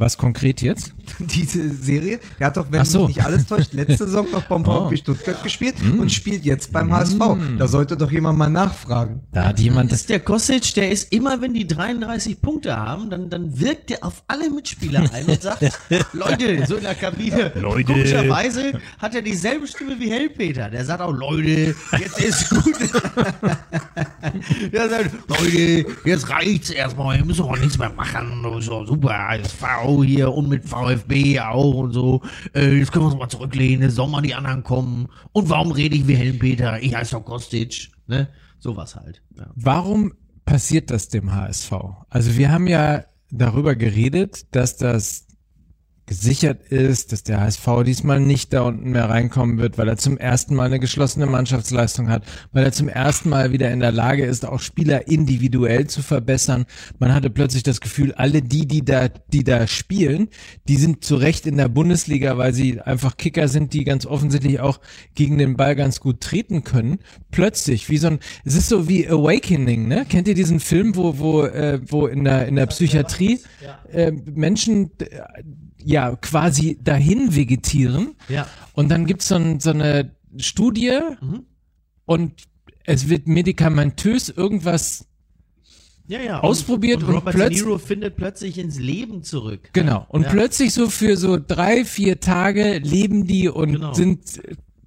Was 0.00 0.16
konkret 0.16 0.62
jetzt? 0.62 0.94
Diese 1.18 1.68
Serie, 1.68 2.20
der 2.38 2.46
hat 2.46 2.56
doch, 2.56 2.66
wenn 2.70 2.86
so. 2.86 3.06
mich 3.06 3.16
nicht 3.16 3.26
alles 3.26 3.46
täuscht, 3.46 3.74
letzte 3.74 4.06
Saison 4.06 4.26
noch 4.32 4.44
beim 4.44 4.64
Oh. 4.70 4.84
VfB 4.84 4.96
Stuttgart 4.96 5.42
gespielt 5.42 5.74
und 5.98 6.10
spielt 6.10 6.42
jetzt 6.44 6.72
beim 6.72 6.90
HSV. 6.90 7.18
Da 7.58 7.68
sollte 7.68 7.98
doch 7.98 8.10
jemand 8.10 8.38
mal 8.38 8.48
nachfragen. 8.48 9.20
Da 9.32 9.46
hat 9.48 9.60
jemand 9.60 9.92
ist 9.92 10.08
der 10.08 10.20
Kostic, 10.20 10.72
der 10.74 10.90
ist 10.90 11.12
immer, 11.12 11.42
wenn 11.42 11.52
die 11.52 11.66
33 11.66 12.40
Punkte 12.40 12.76
haben, 12.76 13.10
dann, 13.10 13.28
dann 13.28 13.60
wirkt 13.60 13.90
der 13.90 14.02
auf 14.02 14.22
alle 14.26 14.48
Mitspieler 14.48 15.10
ein 15.12 15.26
und 15.26 15.42
sagt, 15.42 15.64
Leute, 16.14 16.64
so 16.66 16.76
in 16.76 16.82
der 16.84 16.94
Kabine. 16.94 17.52
Leute. 17.56 17.92
Komischerweise 17.92 18.80
hat 18.98 19.14
er 19.14 19.20
dieselbe 19.20 19.66
Stimme 19.66 19.98
wie 19.98 20.10
Hellpeter. 20.10 20.70
Der 20.70 20.84
sagt 20.86 21.02
auch, 21.02 21.12
Leute, 21.12 21.74
jetzt 21.98 22.20
ist 22.20 22.48
gut. 22.48 22.74
der 24.72 24.88
sagt, 24.88 25.10
Leute, 25.28 25.86
jetzt 26.04 26.28
reicht's 26.28 26.70
erstmal, 26.70 27.18
wir 27.18 27.24
müssen 27.24 27.44
auch 27.44 27.58
nichts 27.58 27.78
mehr 27.78 27.90
machen. 27.90 28.42
Doch 28.42 28.60
super, 28.60 29.28
HSV 29.28 29.64
hier 30.04 30.32
und 30.32 30.48
mit 30.48 30.64
VfB 30.64 31.40
auch 31.40 31.74
und 31.74 31.92
so. 31.92 32.22
Äh, 32.54 32.78
jetzt 32.78 32.92
können 32.92 33.04
wir 33.04 33.10
uns 33.10 33.18
mal 33.18 33.28
zurücklehnen, 33.28 33.88
es 33.88 33.94
sollen 33.94 34.10
mal 34.10 34.22
die 34.22 34.34
anderen 34.34 34.62
kommen. 34.62 35.08
Und 35.32 35.48
warum 35.48 35.72
rede 35.72 35.96
ich 35.96 36.06
wie 36.06 36.14
Helmpeter? 36.14 36.82
Ich 36.82 36.94
heiße 36.94 37.16
doch 37.16 37.24
Kostic. 37.24 37.90
Ne? 38.06 38.28
Sowas 38.58 38.96
halt. 38.96 39.22
Ja. 39.36 39.46
Warum 39.54 40.12
passiert 40.44 40.90
das 40.90 41.08
dem 41.08 41.34
HSV? 41.34 41.72
Also 42.08 42.36
wir 42.36 42.50
haben 42.50 42.66
ja 42.66 43.04
darüber 43.30 43.74
geredet, 43.76 44.54
dass 44.54 44.76
das 44.76 45.26
gesichert 46.10 46.64
ist, 46.72 47.12
dass 47.12 47.22
der 47.22 47.40
HSV 47.40 47.84
diesmal 47.86 48.18
nicht 48.18 48.52
da 48.52 48.62
unten 48.62 48.90
mehr 48.90 49.08
reinkommen 49.08 49.58
wird, 49.58 49.78
weil 49.78 49.88
er 49.88 49.96
zum 49.96 50.18
ersten 50.18 50.56
Mal 50.56 50.64
eine 50.64 50.80
geschlossene 50.80 51.26
Mannschaftsleistung 51.26 52.08
hat, 52.08 52.24
weil 52.50 52.64
er 52.64 52.72
zum 52.72 52.88
ersten 52.88 53.28
Mal 53.28 53.52
wieder 53.52 53.70
in 53.70 53.78
der 53.78 53.92
Lage 53.92 54.24
ist, 54.24 54.44
auch 54.44 54.58
Spieler 54.58 55.06
individuell 55.06 55.86
zu 55.86 56.02
verbessern. 56.02 56.66
Man 56.98 57.14
hatte 57.14 57.30
plötzlich 57.30 57.62
das 57.62 57.80
Gefühl, 57.80 58.12
alle 58.14 58.42
die, 58.42 58.66
die 58.66 58.84
da, 58.84 59.06
die 59.06 59.44
da 59.44 59.68
spielen, 59.68 60.30
die 60.66 60.78
sind 60.78 61.04
zu 61.04 61.14
Recht 61.14 61.46
in 61.46 61.56
der 61.56 61.68
Bundesliga, 61.68 62.36
weil 62.36 62.54
sie 62.54 62.80
einfach 62.80 63.16
Kicker 63.16 63.46
sind, 63.46 63.72
die 63.72 63.84
ganz 63.84 64.04
offensichtlich 64.04 64.58
auch 64.58 64.80
gegen 65.14 65.38
den 65.38 65.56
Ball 65.56 65.76
ganz 65.76 66.00
gut 66.00 66.20
treten 66.20 66.64
können. 66.64 66.98
Plötzlich, 67.30 67.88
wie 67.88 67.98
so 67.98 68.08
ein, 68.08 68.18
es 68.44 68.56
ist 68.56 68.68
so 68.68 68.88
wie 68.88 69.06
Awakening, 69.06 69.86
ne? 69.86 70.04
Kennt 70.08 70.26
ihr 70.26 70.34
diesen 70.34 70.58
Film, 70.58 70.96
wo, 70.96 71.20
wo, 71.20 71.44
äh, 71.44 71.80
wo 71.86 72.08
in 72.08 72.24
der, 72.24 72.48
in 72.48 72.56
der 72.56 72.66
Psychiatrie 72.66 73.38
äh, 73.92 74.10
Menschen 74.10 74.90
äh, 74.98 75.44
ja 75.84 75.99
quasi 76.20 76.78
dahin 76.82 77.34
vegetieren? 77.34 78.14
Ja. 78.28 78.46
Und 78.72 78.88
dann 78.90 79.06
gibt's 79.06 79.28
so, 79.28 79.36
ein, 79.36 79.60
so 79.60 79.70
eine 79.70 80.14
Studie 80.38 80.98
Mhm. 81.20 81.44
und 82.06 82.32
es 82.84 83.08
wird 83.08 83.26
medikamentös 83.28 84.28
irgendwas 84.30 85.06
Ja, 86.06 86.20
ja. 86.20 86.40
Ausprobiert 86.40 87.02
und, 87.02 87.08
und 87.10 87.14
Robert 87.16 87.34
plötz- 87.36 87.48
De 87.50 87.62
Niro 87.62 87.78
findet 87.78 88.16
plötzlich 88.16 88.58
ins 88.58 88.78
Leben 88.78 89.22
zurück. 89.22 89.70
Genau. 89.72 90.06
Und 90.08 90.22
Ja. 90.24 90.30
plötzlich 90.30 90.72
so 90.74 90.88
für 90.90 91.16
so 91.16 91.38
drei, 91.38 91.84
vier 91.84 92.18
Tage 92.20 92.78
leben 92.78 93.26
die 93.26 93.48
und 93.48 93.72
Genau. 93.74 93.92
sind 93.94 94.40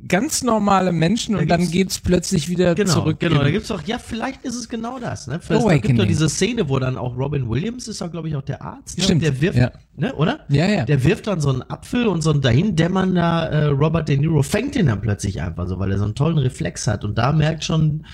ganz 0.08 0.44
normale 0.44 0.92
Menschen 0.92 1.36
und 1.36 1.50
dann 1.50 1.70
geht's 1.72 2.00
plötzlich 2.00 2.50
wieder 2.50 2.76
Genau, 2.76 2.92
zurück. 2.94 3.20
genau. 3.20 3.40
Da 3.40 3.46
in- 3.48 3.54
gibt's 3.54 3.70
doch, 3.70 3.82
ja, 3.86 3.98
vielleicht 4.00 4.44
ist 4.44 4.56
es 4.56 4.68
genau 4.68 5.00
das. 5.00 5.28
Ne? 5.28 5.40
Vielleicht, 5.40 5.62
es 5.62 5.66
gibt 5.68 5.72
Awakening. 5.84 5.98
doch 5.98 6.06
diese 6.08 6.30
Szene, 6.30 6.68
wo 6.70 6.80
dann 6.80 6.98
auch 6.98 7.18
Robin 7.18 7.50
Williams 7.50 7.88
ist, 7.88 8.02
doch, 8.02 8.12
glaube 8.12 8.28
ich, 8.30 8.36
auch 8.36 8.42
der 8.42 8.62
Arzt. 8.62 8.98
Ne? 8.98 9.04
Stimmt, 9.04 9.22
Der 9.24 9.40
wirft, 9.42 9.58
ja. 9.58 9.72
ne, 9.96 10.14
oder? 10.16 10.42
Ja, 10.50 10.68
ja. 10.68 10.86
Der 10.86 11.04
wirft 11.04 11.28
dann 11.28 11.40
so 11.42 11.50
einen 11.50 11.62
Apfel 11.64 12.08
und 12.08 12.22
so 12.22 12.32
ein 12.32 12.42
dahindämmernder 12.42 13.50
äh, 13.50 13.66
Robert 13.68 14.10
De 14.10 14.18
Niro 14.18 14.44
fängt 14.44 14.76
ihn 14.76 14.88
dann 14.88 15.02
plötzlich 15.02 15.42
einfach 15.42 15.68
so, 15.68 15.80
weil 15.80 15.92
er 15.92 15.98
so 15.98 16.06
einen 16.06 16.16
tollen 16.16 16.38
Reflex 16.38 16.86
hat. 16.88 17.04
Und 17.06 17.18
da 17.18 17.32
merkt 17.32 17.64
schon 17.64 18.06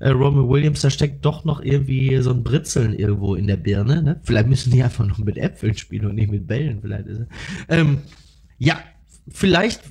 äh, 0.00 0.10
Roman 0.10 0.48
Williams, 0.48 0.80
da 0.82 0.90
steckt 0.90 1.24
doch 1.24 1.44
noch 1.44 1.60
irgendwie 1.62 2.18
so 2.22 2.30
ein 2.30 2.42
Britzeln 2.44 2.92
irgendwo 2.94 3.34
in 3.34 3.46
der 3.46 3.56
Birne. 3.56 4.02
Ne? 4.02 4.20
Vielleicht 4.22 4.48
müssen 4.48 4.70
die 4.70 4.82
einfach 4.82 5.06
noch 5.06 5.18
mit 5.18 5.36
Äpfeln 5.38 5.76
spielen 5.76 6.06
und 6.06 6.14
nicht 6.16 6.30
mit 6.30 6.46
Bällen. 6.46 6.80
Vielleicht 6.82 7.06
ist 7.06 7.22
ähm, 7.68 7.98
ja, 8.58 8.76
vielleicht, 9.32 9.82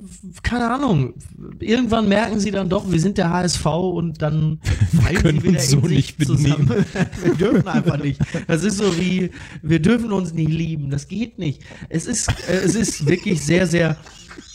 keine 0.44 0.70
Ahnung, 0.70 1.14
irgendwann 1.60 2.08
merken 2.08 2.40
sie 2.40 2.52
dann 2.52 2.70
doch, 2.70 2.92
wir 2.92 3.00
sind 3.00 3.18
der 3.18 3.30
HSV 3.30 3.66
und 3.66 4.22
dann 4.22 4.60
wir 4.92 5.20
können 5.20 5.40
sie 5.40 5.48
wieder 5.48 5.60
uns 5.60 5.70
so 5.70 5.78
in 5.78 5.88
sich 5.88 6.18
nicht 6.18 6.18
benehmen. 6.18 6.70
wir 7.24 7.34
dürfen 7.36 7.68
einfach 7.68 7.98
nicht. 7.98 8.20
Das 8.48 8.64
ist 8.64 8.78
so 8.78 8.98
wie, 8.98 9.32
wir 9.62 9.80
dürfen 9.80 10.12
uns 10.12 10.34
nie 10.34 10.46
lieben. 10.46 10.90
Das 10.90 11.08
geht 11.08 11.40
nicht. 11.40 11.62
Es 11.90 12.06
ist, 12.06 12.34
es 12.48 12.76
ist 12.76 13.06
wirklich 13.06 13.42
sehr, 13.44 13.68
sehr, 13.68 13.98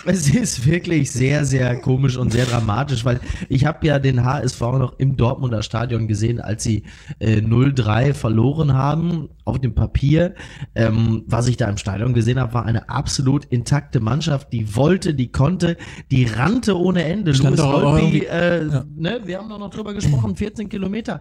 es 0.05 0.29
ist 0.29 0.67
wirklich 0.67 1.11
sehr, 1.13 1.45
sehr 1.45 1.77
komisch 1.81 2.17
und 2.17 2.33
sehr 2.33 2.45
dramatisch, 2.47 3.05
weil 3.05 3.21
ich 3.49 3.65
habe 3.67 3.87
ja 3.87 3.99
den 3.99 4.25
HSV 4.25 4.61
noch 4.61 4.99
im 4.99 5.17
Dortmunder 5.17 5.63
Stadion 5.63 6.09
gesehen, 6.09 6.41
als 6.41 6.63
sie 6.65 6.85
äh, 7.19 7.37
0-3 7.39 8.15
verloren 8.15 8.75
haben 8.75 9.29
auf 9.45 9.61
dem 9.61 9.75
Papier. 9.75 10.35
Ähm, 10.75 11.25
was 11.27 11.47
ich 11.49 11.57
da 11.57 11.69
im 11.69 11.77
Stadion 11.77 12.15
gesehen 12.15 12.39
habe, 12.41 12.55
war 12.55 12.65
eine 12.67 12.89
absolut 12.89 13.45
intakte 13.47 14.01
Mannschaft, 14.01 14.53
die 14.53 14.75
wollte, 14.77 15.15
die 15.15 15.31
konnte, 15.33 15.77
die 16.11 16.25
rannte 16.25 16.77
ohne 16.79 17.05
Ende. 17.05 17.35
Stand 17.35 17.61
auch 17.61 17.97
irgendwie- 17.97 18.27
äh, 18.27 18.67
ja. 18.69 18.85
ne, 18.97 19.21
wir 19.25 19.39
haben 19.39 19.49
doch 19.49 19.59
noch 19.59 19.71
drüber 19.71 19.95
gesprochen, 19.95 20.37
14 20.37 20.69
Kilometer. 20.69 21.21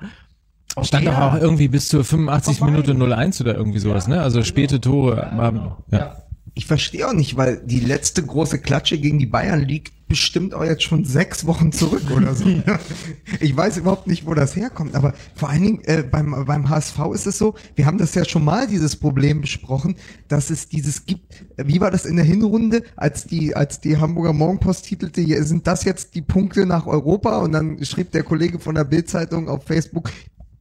Stand 0.82 1.06
doch 1.06 1.12
Ja. 1.12 1.30
auch 1.30 1.36
irgendwie 1.42 1.68
bis 1.68 1.90
zur 1.90 2.04
85 2.04 2.60
Vorbei. 2.60 2.72
Minute 2.72 2.94
01 2.94 3.42
oder 3.42 3.56
irgendwie 3.56 3.80
sowas, 3.80 4.08
ne? 4.08 4.22
Also 4.22 4.42
späte 4.44 4.80
Tore 4.80 5.32
haben. 5.32 5.72
Ja. 5.92 6.16
Ich 6.54 6.66
verstehe 6.66 7.08
auch 7.08 7.14
nicht, 7.14 7.38
weil 7.38 7.62
die 7.66 7.80
letzte 7.80 8.24
große 8.24 8.60
Klatsche 8.60 8.98
gegen 8.98 9.20
die 9.20 9.26
Bayern 9.26 9.62
liegt 9.62 9.94
bestimmt 10.12 10.54
auch 10.54 10.66
jetzt 10.66 10.84
schon 10.84 11.06
sechs 11.06 11.46
Wochen 11.46 11.72
zurück 11.72 12.04
oder 12.14 12.36
so. 12.36 12.46
ich 13.40 13.56
weiß 13.56 13.78
überhaupt 13.78 14.08
nicht, 14.08 14.26
wo 14.26 14.34
das 14.34 14.58
herkommt, 14.58 14.94
aber 14.94 15.14
vor 15.36 15.50
allen 15.50 15.62
Dingen 15.62 15.82
äh, 15.86 16.04
beim, 16.04 16.44
beim 16.46 16.68
HSV 16.68 17.00
ist 17.14 17.28
es 17.28 17.38
so, 17.38 17.56
wir 17.76 17.86
haben 17.86 17.98
das 17.98 18.14
ja 18.14 18.26
schon 18.26 18.44
mal, 18.44 18.68
dieses 18.68 18.98
Problem 18.98 19.40
besprochen, 19.40 19.96
dass 20.28 20.50
es 20.50 20.68
dieses 20.68 21.06
gibt, 21.06 21.46
wie 21.56 21.80
war 21.80 21.92
das 21.92 22.04
in 22.04 22.18
der 22.18 22.26
Hinrunde, 22.26 22.84
als 22.98 23.26
die, 23.26 23.56
als 23.56 23.80
die 23.80 23.96
Hamburger 23.96 24.34
Morgenpost 24.34 24.84
titelte, 24.84 25.22
hier 25.22 25.42
sind 25.46 25.66
das 25.66 25.86
jetzt 25.86 26.14
die 26.14 26.22
Punkte 26.22 26.66
nach 26.66 26.88
Europa 26.88 27.38
und 27.38 27.54
dann 27.54 27.82
schrieb 27.86 28.12
der 28.12 28.24
Kollege 28.24 28.60
von 28.60 28.76
der 28.76 28.84
Bildzeitung 28.84 29.48
auf 29.48 29.64
Facebook, 29.64 30.12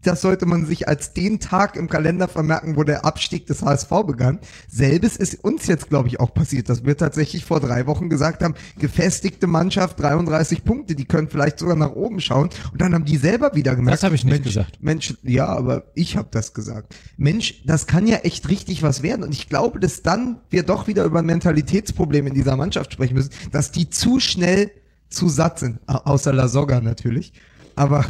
das 0.02 0.20
sollte 0.22 0.46
man 0.46 0.66
sich 0.66 0.88
als 0.88 1.12
den 1.12 1.40
Tag 1.40 1.76
im 1.76 1.88
Kalender 1.88 2.28
vermerken, 2.28 2.76
wo 2.76 2.84
der 2.84 3.04
Abstieg 3.04 3.46
des 3.46 3.62
HSV 3.62 3.88
begann. 4.06 4.38
Selbes 4.68 5.16
ist 5.16 5.44
uns 5.44 5.66
jetzt, 5.66 5.88
glaube 5.88 6.08
ich, 6.08 6.20
auch 6.20 6.32
passiert, 6.32 6.68
dass 6.68 6.84
wir 6.84 6.96
tatsächlich 6.96 7.44
vor 7.44 7.60
drei 7.60 7.86
Wochen 7.86 8.08
gesagt 8.08 8.42
haben, 8.42 8.54
gefestigte 8.78 9.46
Mannschaft, 9.46 10.00
33 10.00 10.64
Punkte, 10.64 10.94
die 10.94 11.04
können 11.04 11.28
vielleicht 11.28 11.58
sogar 11.58 11.76
nach 11.76 11.92
oben 11.92 12.20
schauen. 12.20 12.50
Und 12.72 12.80
dann 12.80 12.94
haben 12.94 13.04
die 13.04 13.16
selber 13.18 13.54
wieder 13.54 13.76
gemerkt. 13.76 13.98
Das 13.98 14.04
habe 14.04 14.14
ich 14.14 14.24
nicht 14.24 14.32
Mensch, 14.32 14.44
gesagt. 14.46 14.78
Mensch, 14.82 15.14
ja, 15.22 15.46
aber 15.46 15.84
ich 15.94 16.16
habe 16.16 16.28
das 16.30 16.54
gesagt. 16.54 16.94
Mensch, 17.16 17.62
das 17.66 17.86
kann 17.86 18.06
ja 18.06 18.16
echt 18.18 18.48
richtig 18.48 18.82
was 18.82 19.02
werden. 19.02 19.22
Und 19.24 19.32
ich 19.32 19.48
glaube, 19.48 19.80
dass 19.80 20.02
dann 20.02 20.38
wir 20.48 20.62
doch 20.62 20.86
wieder 20.86 21.04
über 21.04 21.18
ein 21.18 21.26
Mentalitätsproblem 21.26 22.26
in 22.26 22.34
dieser 22.34 22.56
Mannschaft 22.56 22.92
sprechen 22.92 23.14
müssen, 23.14 23.30
dass 23.52 23.70
die 23.70 23.90
zu 23.90 24.20
schnell 24.20 24.70
zu 25.08 25.28
satt 25.28 25.58
sind. 25.58 25.80
Au- 25.86 26.10
Außer 26.12 26.32
La 26.32 26.48
Soga 26.48 26.80
natürlich. 26.80 27.32
Aber 27.76 28.04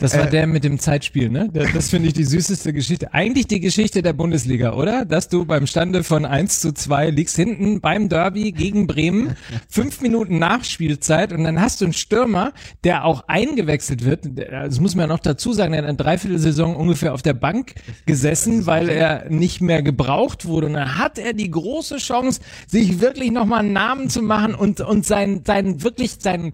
Das 0.00 0.14
war 0.14 0.26
Äh, 0.26 0.30
der 0.30 0.46
mit 0.46 0.64
dem 0.64 0.78
Zeitspiel, 0.78 1.30
ne? 1.30 1.48
Das, 1.52 1.90
finde 1.90 2.08
ich 2.08 2.14
die 2.14 2.24
süßeste 2.24 2.72
Geschichte. 2.72 3.14
Eigentlich 3.14 3.46
die 3.46 3.60
Geschichte 3.60 4.02
der 4.02 4.12
Bundesliga, 4.12 4.74
oder? 4.74 5.04
Dass 5.04 5.28
du 5.28 5.44
beim 5.44 5.66
Stande 5.66 6.04
von 6.04 6.24
1 6.24 6.60
zu 6.60 6.72
2 6.72 7.10
liegst 7.10 7.36
hinten 7.36 7.80
beim 7.80 8.08
Derby 8.08 8.52
gegen 8.52 8.86
Bremen, 8.86 9.36
fünf 9.68 10.00
Minuten 10.00 10.38
Nachspielzeit 10.38 11.32
und 11.32 11.44
dann 11.44 11.60
hast 11.60 11.80
du 11.80 11.86
einen 11.86 11.94
Stürmer, 11.94 12.52
der 12.84 13.04
auch 13.04 13.24
eingewechselt 13.28 14.04
wird. 14.04 14.26
Das 14.50 14.80
muss 14.80 14.94
man 14.94 15.08
ja 15.08 15.14
noch 15.14 15.20
dazu 15.20 15.52
sagen, 15.52 15.72
der 15.72 15.82
hat 15.82 15.88
eine 15.88 15.96
Dreiviertelsaison 15.96 16.76
ungefähr 16.76 17.14
auf 17.14 17.22
der 17.22 17.34
Bank 17.34 17.74
gesessen, 18.04 18.66
weil 18.66 18.88
er 18.88 19.30
nicht 19.30 19.60
mehr 19.60 19.82
gebraucht 19.82 20.44
wurde. 20.46 20.66
Und 20.66 20.74
dann 20.74 20.98
hat 20.98 21.18
er 21.18 21.32
die 21.32 21.50
große 21.50 21.96
Chance, 21.96 22.40
sich 22.66 23.00
wirklich 23.00 23.30
nochmal 23.30 23.60
einen 23.60 23.72
Namen 23.72 24.10
zu 24.10 24.22
machen 24.22 24.54
und, 24.54 24.80
und 24.80 25.06
sein, 25.06 25.42
sein, 25.46 25.82
wirklich 25.82 26.16
sein, 26.18 26.52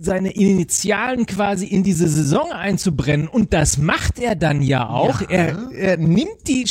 seine 0.00 0.32
Initialen 0.32 1.26
quasi 1.26 1.66
in 1.66 1.82
diese 1.82 2.08
Saison 2.08 2.52
einzubrennen. 2.52 3.28
Und 3.28 3.52
das 3.52 3.78
macht 3.78 4.18
er 4.18 4.34
dann 4.34 4.62
ja 4.62 4.88
auch. 4.88 5.22
Er, 5.28 5.70
er 5.72 5.96
nimmt 5.96 6.48
die 6.48 6.66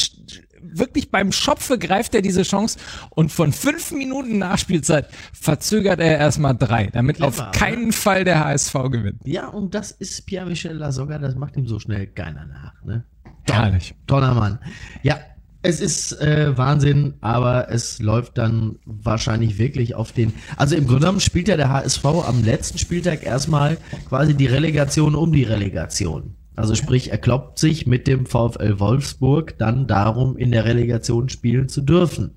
wirklich 0.78 1.12
beim 1.12 1.32
Schopfe 1.32 1.78
greift 1.78 2.16
er 2.16 2.22
diese 2.22 2.44
Chance 2.44 2.80
und 3.12 3.32
von 3.32 3.54
fünf 3.54 3.92
Minuten 3.92 4.38
Nachspielzeit 4.38 5.08
verzögert 5.34 6.00
er 6.00 6.18
erstmal 6.18 6.56
drei, 6.56 6.88
damit 6.88 7.18
Clever, 7.18 7.28
auf 7.28 7.52
keinen 7.52 7.92
Fall 7.92 8.24
der 8.24 8.44
HSV 8.44 8.74
gewinnt. 8.92 9.22
Ja, 9.26 9.48
und 9.48 9.76
das 9.76 9.92
ist 9.92 10.26
Pierre-Michel 10.26 10.76
Lasogga, 10.76 11.20
das 11.20 11.36
macht 11.36 11.56
ihm 11.56 11.68
so 11.68 11.80
schnell 11.80 12.08
keiner 12.08 12.46
nach. 12.46 12.84
Ne? 12.84 13.06
Herrlich. 13.50 13.96
Toller 14.08 14.34
Mann. 14.34 14.60
Ja, 15.04 15.20
es 15.66 15.82
ist 15.82 16.22
äh, 16.22 16.58
Wahnsinn, 16.58 17.16
aber 17.22 17.70
es 17.70 18.00
läuft 18.00 18.38
dann 18.38 18.78
wahrscheinlich 18.86 19.58
wirklich 19.58 19.96
auf 19.96 20.12
den. 20.12 20.34
Also 20.58 20.76
im 20.76 20.86
Grunde 20.86 21.02
genommen 21.02 21.20
spielt 21.20 21.48
ja 21.48 21.58
der 21.58 21.70
HSV 21.70 22.06
am 22.06 22.44
letzten 22.44 22.78
Spieltag 22.78 23.26
erstmal 23.26 23.78
quasi 24.08 24.36
die 24.36 24.46
Relegation 24.46 25.16
um 25.16 25.34
die 25.34 25.44
Relegation. 25.44 26.36
Also 26.56 26.74
sprich, 26.74 27.12
er 27.12 27.18
kloppt 27.18 27.60
sich 27.60 27.86
mit 27.86 28.08
dem 28.08 28.26
VfL 28.26 28.80
Wolfsburg 28.80 29.58
dann 29.58 29.88
darum, 29.88 30.38
in 30.38 30.52
der 30.52 30.64
Relegation 30.64 31.28
spielen 31.28 31.68
zu 31.68 31.82
dürfen. 31.82 32.32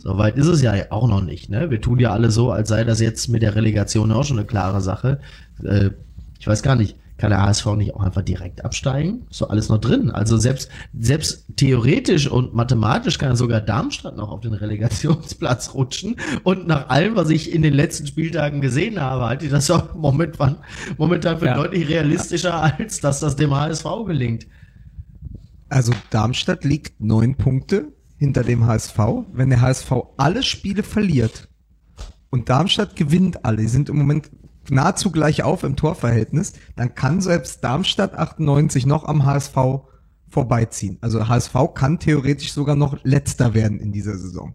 Soweit 0.00 0.36
ist 0.36 0.48
es 0.48 0.60
ja 0.60 0.74
auch 0.90 1.06
noch 1.06 1.22
nicht. 1.22 1.50
Ne? 1.50 1.70
Wir 1.70 1.80
tun 1.80 2.00
ja 2.00 2.10
alle 2.10 2.32
so, 2.32 2.50
als 2.50 2.68
sei 2.68 2.82
das 2.82 3.00
jetzt 3.00 3.28
mit 3.28 3.42
der 3.42 3.54
Relegation 3.54 4.10
auch 4.10 4.24
schon 4.24 4.38
eine 4.38 4.46
klare 4.46 4.80
Sache. 4.80 5.20
Äh, 5.62 5.90
ich 6.40 6.46
weiß 6.46 6.62
gar 6.62 6.74
nicht, 6.74 6.96
kann 7.20 7.30
der 7.30 7.42
HSV 7.42 7.66
nicht 7.76 7.94
auch 7.94 8.00
einfach 8.00 8.22
direkt 8.22 8.64
absteigen? 8.64 9.26
Ist 9.30 9.42
doch 9.42 9.50
alles 9.50 9.68
noch 9.68 9.78
drin. 9.78 10.10
Also 10.10 10.38
selbst, 10.38 10.70
selbst 10.98 11.44
theoretisch 11.56 12.26
und 12.26 12.54
mathematisch 12.54 13.18
kann 13.18 13.36
sogar 13.36 13.60
Darmstadt 13.60 14.16
noch 14.16 14.30
auf 14.30 14.40
den 14.40 14.54
Relegationsplatz 14.54 15.74
rutschen. 15.74 16.16
Und 16.44 16.66
nach 16.66 16.88
allem, 16.88 17.16
was 17.16 17.28
ich 17.28 17.52
in 17.52 17.60
den 17.60 17.74
letzten 17.74 18.06
Spieltagen 18.06 18.62
gesehen 18.62 18.98
habe, 18.98 19.26
halte 19.26 19.44
ich 19.44 19.50
das 19.50 19.70
auch 19.70 19.94
momentan, 19.94 20.56
momentan 20.96 21.38
für 21.38 21.46
Ja. 21.46 21.56
deutlich 21.56 21.88
realistischer, 21.90 22.54
als 22.62 23.00
dass 23.00 23.20
das 23.20 23.36
dem 23.36 23.54
HSV 23.54 23.84
gelingt. 24.06 24.46
Also 25.68 25.92
Darmstadt 26.08 26.64
liegt 26.64 27.00
neun 27.02 27.36
Punkte 27.36 27.92
hinter 28.16 28.44
dem 28.44 28.66
HSV. 28.66 28.98
Wenn 29.32 29.50
der 29.50 29.60
HSV 29.60 29.92
alle 30.16 30.42
Spiele 30.42 30.82
verliert 30.82 31.48
und 32.30 32.48
Darmstadt 32.48 32.96
gewinnt 32.96 33.44
alle, 33.44 33.58
die 33.58 33.68
sind 33.68 33.90
im 33.90 33.98
Moment 33.98 34.30
nahezu 34.70 35.10
gleich 35.10 35.42
auf 35.42 35.64
im 35.64 35.76
Torverhältnis, 35.76 36.52
dann 36.76 36.94
kann 36.94 37.20
selbst 37.20 37.62
Darmstadt 37.64 38.14
98 38.14 38.86
noch 38.86 39.04
am 39.04 39.24
HSV 39.24 39.56
vorbeiziehen. 40.28 40.98
Also 41.00 41.28
HSV 41.28 41.54
kann 41.74 41.98
theoretisch 41.98 42.52
sogar 42.52 42.76
noch 42.76 42.96
letzter 43.02 43.54
werden 43.54 43.80
in 43.80 43.92
dieser 43.92 44.16
Saison. 44.16 44.54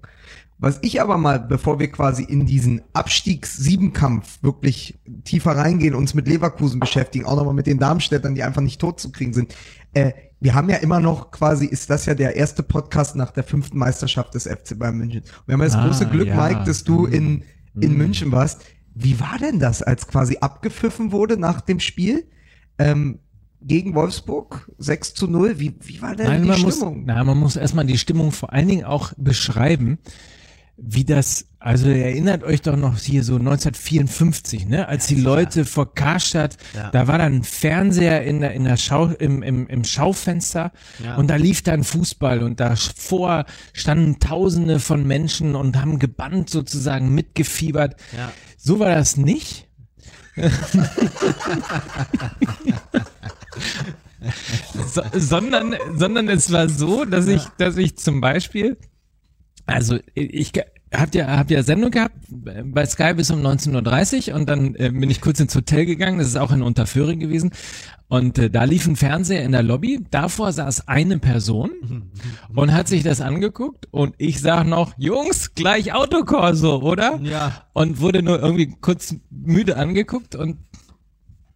Was 0.58 0.80
ich 0.84 1.02
aber 1.02 1.18
mal, 1.18 1.40
bevor 1.40 1.80
wir 1.80 1.92
quasi 1.92 2.24
in 2.24 2.46
diesen 2.46 2.82
Abstiegs-Siebenkampf 2.94 4.42
wirklich 4.42 4.98
tiefer 5.26 5.52
reingehen, 5.52 5.96
uns 5.96 6.14
mit 6.14 6.28
Leverkusen 6.28 6.80
beschäftigen, 6.80 7.26
auch 7.26 7.36
nochmal 7.36 7.54
mit 7.54 7.68
den 7.68 7.78
Darmstädtern, 7.78 8.36
die 8.36 8.44
einfach 8.44 8.62
nicht 8.62 8.80
tot 8.80 9.00
zu 9.00 9.12
kriegen 9.12 9.34
sind. 9.34 9.54
Äh, 9.94 10.14
wir 10.40 10.54
haben 10.54 10.70
ja 10.70 10.78
immer 10.78 11.00
noch 11.00 11.32
quasi, 11.32 11.66
ist 11.66 11.90
das 11.90 12.06
ja 12.06 12.14
der 12.14 12.36
erste 12.36 12.64
Podcast 12.64 13.16
nach 13.16 13.32
der 13.32 13.44
fünften 13.44 13.78
Meisterschaft 13.78 14.34
des 14.34 14.48
FC 14.48 14.78
Bayern 14.80 14.98
München. 14.98 15.24
Wir 15.46 15.54
haben 15.54 15.62
ja 15.62 15.66
das 15.68 15.76
Ah, 15.76 15.86
große 15.88 16.06
Glück, 16.08 16.28
ja. 16.28 16.36
Mike, 16.36 16.64
dass 16.66 16.84
du 16.84 17.06
in, 17.06 17.44
in 17.80 17.92
Mhm. 17.92 17.98
München 17.98 18.32
warst. 18.32 18.64
Wie 18.96 19.20
war 19.20 19.38
denn 19.40 19.60
das, 19.60 19.84
als 19.84 20.08
quasi 20.08 20.38
abgepfiffen 20.40 21.12
wurde 21.12 21.38
nach 21.38 21.62
dem 21.62 21.80
Spiel? 21.80 22.26
Ähm, 22.80 23.20
gegen 23.62 23.94
Wolfsburg 23.94 24.72
6 24.78 25.16
zu 25.16 25.28
0. 25.28 25.60
Wie, 25.60 25.76
wie 25.82 26.02
war 26.02 26.16
denn 26.16 26.28
Nein, 26.28 26.44
die 26.44 26.48
man 26.48 26.62
muss, 26.62 26.76
Stimmung? 26.78 27.04
na, 27.06 27.24
man 27.24 27.38
muss 27.38 27.56
erstmal 27.56 27.86
die 27.86 27.98
Stimmung 27.98 28.32
vor 28.32 28.54
allen 28.54 28.68
Dingen 28.68 28.86
auch 28.86 29.14
beschreiben, 29.18 29.98
wie 30.78 31.06
das, 31.06 31.46
also 31.60 31.90
erinnert 31.90 32.44
euch 32.44 32.62
doch 32.62 32.76
noch 32.76 32.98
hier 32.98 33.24
so 33.24 33.36
1954, 33.36 34.68
ne, 34.68 34.88
als 34.90 35.08
die 35.08 35.16
Leute 35.16 35.64
vor 35.64 35.94
Karstadt, 35.96 36.58
Ja. 36.76 36.90
da 36.92 37.08
war 37.08 37.18
dann 37.18 37.36
ein 37.36 37.44
Fernseher 37.44 38.24
in 38.24 38.42
der, 38.42 38.52
in 38.54 38.66
der 38.66 38.76
Schau, 38.78 39.08
im, 39.08 39.42
im, 39.42 39.68
im 39.68 39.84
Schaufenster 39.86 40.74
Ja. 41.04 41.16
und 41.16 41.30
da 41.30 41.38
lief 41.38 41.62
dann 41.62 41.84
Fußball 41.86 42.44
und 42.44 42.60
davor 42.60 43.46
standen 43.74 44.20
Tausende 44.20 44.80
von 44.80 45.08
Menschen 45.08 45.56
und 45.56 45.78
haben 45.78 45.98
gebannt 45.98 46.50
sozusagen 46.50 47.14
mitgefiebert. 47.16 47.96
Ja. 48.16 48.32
So 48.58 48.80
war 48.80 48.90
das 48.90 49.16
nicht. 49.16 49.70
so, 54.88 55.02
sondern, 55.14 55.76
sondern 55.96 56.28
es 56.30 56.52
war 56.52 56.68
so, 56.70 57.06
dass 57.06 57.28
ich, 57.28 57.44
dass 57.58 57.78
ich 57.78 57.98
zum 57.98 58.22
Beispiel, 58.22 58.78
also 59.66 59.98
ich 60.14 60.52
habt 60.94 61.16
ja, 61.16 61.28
habt 61.38 61.52
ja 61.52 61.64
Sendung 61.64 61.92
gehabt 61.92 62.16
bei 62.30 62.86
Sky 62.86 63.14
bis 63.14 63.32
um 63.32 63.46
19.30 63.46 64.30
Uhr 64.30 64.36
und 64.36 64.48
dann 64.48 64.76
äh, 64.76 64.92
bin 64.92 65.10
ich 65.10 65.22
kurz 65.22 65.40
ins 65.40 65.56
Hotel 65.56 65.86
gegangen, 65.86 66.20
das 66.20 66.28
ist 66.28 66.38
auch 66.38 66.52
in 66.52 66.62
Unterföhring 66.62 67.20
gewesen 67.20 67.52
und 68.08 68.38
äh, 68.38 68.50
da 68.50 68.64
lief 68.64 68.88
ein 68.88 68.96
Fernseher 68.96 69.44
in 69.44 69.52
der 69.52 69.64
Lobby, 69.64 70.06
davor 70.12 70.52
saß 70.52 70.88
eine 70.88 71.18
Person 71.20 72.12
und 72.56 72.74
hat 72.74 72.88
sich 72.88 73.04
das 73.04 73.22
angeguckt 73.22 73.88
und 73.92 74.16
ich 74.18 74.40
sag 74.42 74.66
noch, 74.66 74.94
Jungs, 74.98 75.54
gleich 75.56 75.94
Autokorso, 75.94 76.82
oder? 76.82 77.20
Ja. 77.24 77.66
Und 77.74 78.00
wurde 78.00 78.22
nur 78.22 78.40
irgendwie 78.42 78.76
kurz 78.80 79.16
müde 79.30 79.78
angeguckt 79.78 80.36
und 80.36 80.58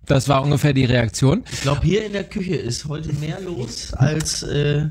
Das 0.06 0.28
war 0.28 0.42
ungefähr 0.42 0.74
die 0.74 0.86
Reaktion. 0.86 1.44
Ich 1.52 1.62
glaube, 1.62 1.82
hier 1.84 2.04
in 2.04 2.14
der 2.14 2.24
Küche 2.24 2.56
ist 2.56 2.88
heute 2.88 3.14
mehr 3.14 3.40
los 3.42 3.94
als 3.94 4.42
äh, 4.42 4.90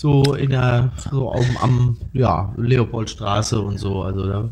so 0.00 0.34
in 0.34 0.48
der 0.48 0.90
so 1.10 1.30
am, 1.30 1.56
am 1.60 1.96
ja 2.14 2.54
Leopoldstraße 2.56 3.60
und 3.60 3.76
so. 3.76 4.02
Also 4.02 4.26
da 4.26 4.48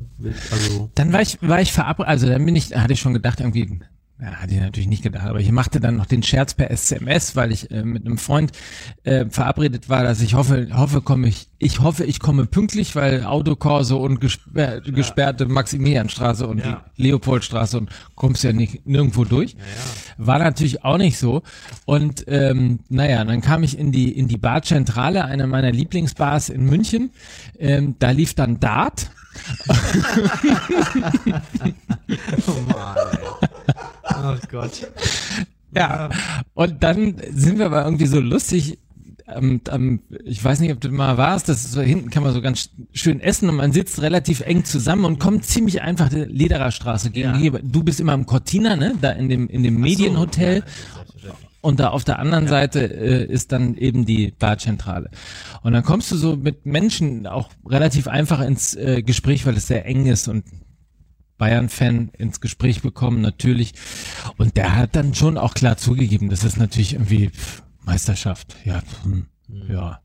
also 0.52 0.90
Dann 0.95 1.11
war 1.11 1.23
ich, 1.23 1.38
war 1.40 1.59
ich 1.62 1.73
verabredet, 1.73 2.11
also 2.11 2.28
dann 2.28 2.45
bin 2.45 2.55
ich, 2.55 2.76
hatte 2.76 2.93
ich 2.93 3.00
schon 3.00 3.14
gedacht, 3.14 3.40
irgendwie, 3.40 3.81
ja, 4.20 4.32
hatte 4.42 4.52
ich 4.54 4.60
natürlich 4.60 4.88
nicht 4.88 5.04
gedacht, 5.04 5.26
aber 5.28 5.38
ich 5.38 5.52
machte 5.52 5.78
dann 5.78 5.96
noch 5.96 6.06
den 6.06 6.25
Scherz 6.25 6.54
per 6.54 6.70
SMS, 6.72 7.37
weil 7.37 7.52
ich 7.52 7.70
äh, 7.70 7.84
mit 7.84 8.04
einem 8.04 8.18
Freund 8.18 8.50
äh, 9.04 9.26
verabredet 9.30 9.88
war, 9.88 10.02
dass 10.02 10.20
ich 10.20 10.34
hoffe, 10.34 10.68
hoffe, 10.72 11.02
komme 11.02 11.28
ich, 11.28 11.48
ich 11.58 11.80
hoffe, 11.80 12.04
ich 12.04 12.18
komme 12.18 12.46
pünktlich, 12.46 12.96
weil 12.96 13.22
Autokorso 13.25 13.98
und 13.98 14.20
gesperr, 14.20 14.80
gesperrte 14.80 15.46
Maximilianstraße 15.46 16.48
und 16.48 16.58
Ja. 16.58 16.84
die 16.96 17.02
Leopoldstraße 17.04 17.78
und 17.78 17.90
kommst 18.16 18.42
ja 18.42 18.52
nicht 18.52 18.87
nirgendwo 18.87 19.25
durch. 19.25 19.56
War 20.16 20.40
natürlich 20.40 20.84
auch 20.84 20.98
nicht 20.98 21.16
so. 21.18 21.42
Und 21.84 22.25
ähm, 22.26 22.80
naja, 22.88 23.25
dann 23.25 23.40
kam 23.40 23.62
ich 23.62 23.78
in 23.78 23.92
die 23.92 24.10
in 24.10 24.26
die 24.26 24.37
Bar 24.37 24.62
Zentrale, 24.62 25.25
eine 25.26 25.46
meiner 25.46 25.70
Lieblingsbars 25.70 26.48
in 26.48 26.64
München. 26.64 27.10
Ähm, 27.58 27.94
da 28.00 28.10
lief 28.10 28.34
dann 28.34 28.58
Dart. 28.58 29.10
oh 32.47 32.61
Mann. 32.68 32.97
Oh 34.23 34.37
Gott. 34.50 34.90
Ja. 35.75 36.09
Und 36.54 36.83
dann 36.83 37.16
sind 37.30 37.59
wir 37.59 37.66
aber 37.66 37.85
irgendwie 37.85 38.07
so 38.07 38.21
lustig. 38.21 38.78
Ähm, 39.26 39.61
ähm, 39.71 40.00
ich 40.25 40.42
weiß 40.42 40.61
nicht, 40.61 40.73
ob 40.73 40.80
du 40.80 40.88
mal 40.90 41.18
warst, 41.18 41.50
das 41.50 41.64
ist 41.64 41.73
so 41.73 41.83
hinten 41.83 42.09
kann 42.09 42.23
man 42.23 42.33
so 42.33 42.40
ganz 42.40 42.71
schön 42.92 43.21
essen 43.21 43.50
und 43.50 43.57
man 43.57 43.73
sitzt 43.73 44.00
relativ 44.00 44.40
eng 44.40 44.64
zusammen 44.64 45.04
und 45.04 45.21
kommt 45.21 45.45
ziemlich 45.45 45.83
einfach 45.83 46.09
der 46.09 46.26
Lederer 46.26 46.71
Straße 46.71 47.11
gegenüber. 47.11 47.61
Du 47.62 47.83
bist 47.83 48.00
immer 48.00 48.14
im 48.14 48.25
Cortina, 48.25 48.75
ne? 48.75 48.95
Da 49.00 49.11
in 49.11 49.28
dem 49.28 49.49
in 49.49 49.62
dem 49.62 49.78
Medienhotel. 49.80 50.64
Und 51.60 51.80
da 51.80 51.88
auf 51.88 52.04
der 52.04 52.18
anderen 52.20 52.46
Seite 52.46 52.80
äh, 52.84 53.24
ist 53.24 53.50
dann 53.50 53.74
eben 53.74 54.06
die 54.06 54.30
Barzentrale. 54.30 55.10
Und 55.62 55.72
dann 55.72 55.82
kommst 55.82 56.10
du 56.12 56.16
so 56.16 56.36
mit 56.36 56.66
Menschen 56.66 57.26
auch 57.26 57.50
relativ 57.66 58.06
einfach 58.06 58.40
ins 58.40 58.74
äh, 58.76 59.02
Gespräch, 59.02 59.44
weil 59.44 59.56
es 59.56 59.66
sehr 59.66 59.84
eng 59.84 60.06
ist 60.06 60.28
und 60.28 60.44
Bayern-Fan 61.38 62.10
ins 62.16 62.40
Gespräch 62.40 62.82
bekommen, 62.82 63.20
natürlich. 63.20 63.74
Und 64.36 64.56
der 64.56 64.76
hat 64.76 64.94
dann 64.94 65.14
schon 65.14 65.38
auch 65.38 65.54
klar 65.54 65.76
zugegeben, 65.76 66.28
das 66.28 66.44
ist 66.44 66.58
natürlich 66.58 66.94
irgendwie 66.94 67.30
Meisterschaft. 67.84 68.56
Ja, 68.64 68.82
hm, 69.04 69.26
ja. 69.68 70.00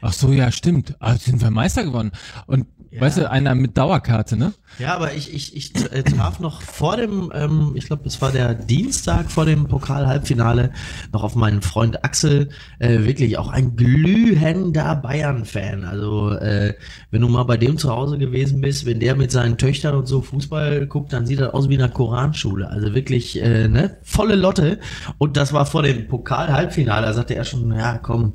Ach 0.00 0.12
so, 0.12 0.32
ja, 0.32 0.52
stimmt. 0.52 0.94
Ah, 1.00 1.16
sind 1.16 1.42
wir 1.42 1.50
Meister 1.50 1.84
geworden. 1.84 2.12
Und 2.46 2.66
weißt 3.00 3.18
du, 3.18 3.30
einer 3.30 3.54
mit 3.54 3.76
Dauerkarte, 3.76 4.36
ne? 4.36 4.52
Ja, 4.78 4.94
aber 4.94 5.14
ich, 5.14 5.32
ich, 5.32 5.56
ich 5.56 5.74
äh, 5.92 6.02
traf 6.02 6.38
noch 6.38 6.60
vor 6.60 6.96
dem, 6.96 7.32
ähm, 7.34 7.72
ich 7.74 7.86
glaube, 7.86 8.02
es 8.06 8.20
war 8.20 8.32
der 8.32 8.54
Dienstag 8.54 9.30
vor 9.30 9.46
dem 9.46 9.66
Pokal-Halbfinale, 9.68 10.72
noch 11.12 11.22
auf 11.22 11.34
meinen 11.34 11.62
Freund 11.62 12.04
Axel, 12.04 12.50
äh, 12.78 13.04
wirklich 13.04 13.38
auch 13.38 13.48
ein 13.48 13.76
glühender 13.76 14.96
Bayern-Fan. 14.96 15.84
Also, 15.84 16.30
äh, 16.30 16.74
wenn 17.10 17.22
du 17.22 17.28
mal 17.28 17.44
bei 17.44 17.56
dem 17.56 17.78
zu 17.78 17.90
Hause 17.90 18.18
gewesen 18.18 18.60
bist, 18.60 18.84
wenn 18.84 19.00
der 19.00 19.16
mit 19.16 19.30
seinen 19.30 19.56
Töchtern 19.56 19.94
und 19.94 20.06
so 20.06 20.20
Fußball 20.20 20.86
guckt, 20.86 21.12
dann 21.12 21.26
sieht 21.26 21.40
das 21.40 21.54
aus 21.54 21.68
wie 21.68 21.78
eine 21.78 21.88
Koranschule. 21.88 22.68
Also 22.68 22.94
wirklich, 22.94 23.40
äh, 23.40 23.68
ne, 23.68 23.96
volle 24.02 24.34
Lotte. 24.34 24.78
Und 25.18 25.36
das 25.36 25.52
war 25.52 25.64
vor 25.64 25.82
dem 25.82 26.06
Pokal-Halbfinale, 26.06 27.06
da 27.06 27.12
sagte 27.14 27.34
er 27.34 27.44
schon, 27.44 27.72
ja, 27.72 27.98
komm, 27.98 28.34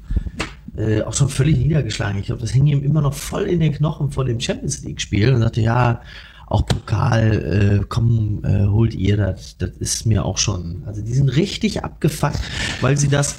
äh, 0.78 1.02
auch 1.02 1.14
schon 1.14 1.30
völlig 1.30 1.58
niedergeschlagen. 1.58 2.20
Ich 2.20 2.28
glaube, 2.28 2.42
das 2.42 2.52
hing 2.52 2.68
ihm 2.68 2.84
immer 2.84 3.02
noch 3.02 3.14
voll 3.14 3.44
in 3.44 3.60
den 3.60 3.74
Knochen 3.74 4.12
vor 4.12 4.26
dem 4.26 4.40
Champions 4.40 4.84
League-Spiel 4.84 5.34
und 5.34 5.42
sagte, 5.42 5.62
ja, 5.62 6.02
auch 6.48 6.66
Pokal, 6.66 7.82
äh, 7.82 7.86
komm, 7.88 8.44
äh, 8.44 8.68
holt 8.68 8.94
ihr 8.94 9.18
das. 9.18 9.58
Das 9.58 9.72
ist 9.80 10.06
mir 10.06 10.26
auch 10.26 10.38
schon. 10.38 10.84
Also 10.86 11.02
die 11.02 11.14
sind 11.14 11.30
richtig 11.30 11.84
abgefuckt, 11.84 12.40
weil 12.82 12.98
sie 12.98 13.08
das 13.08 13.36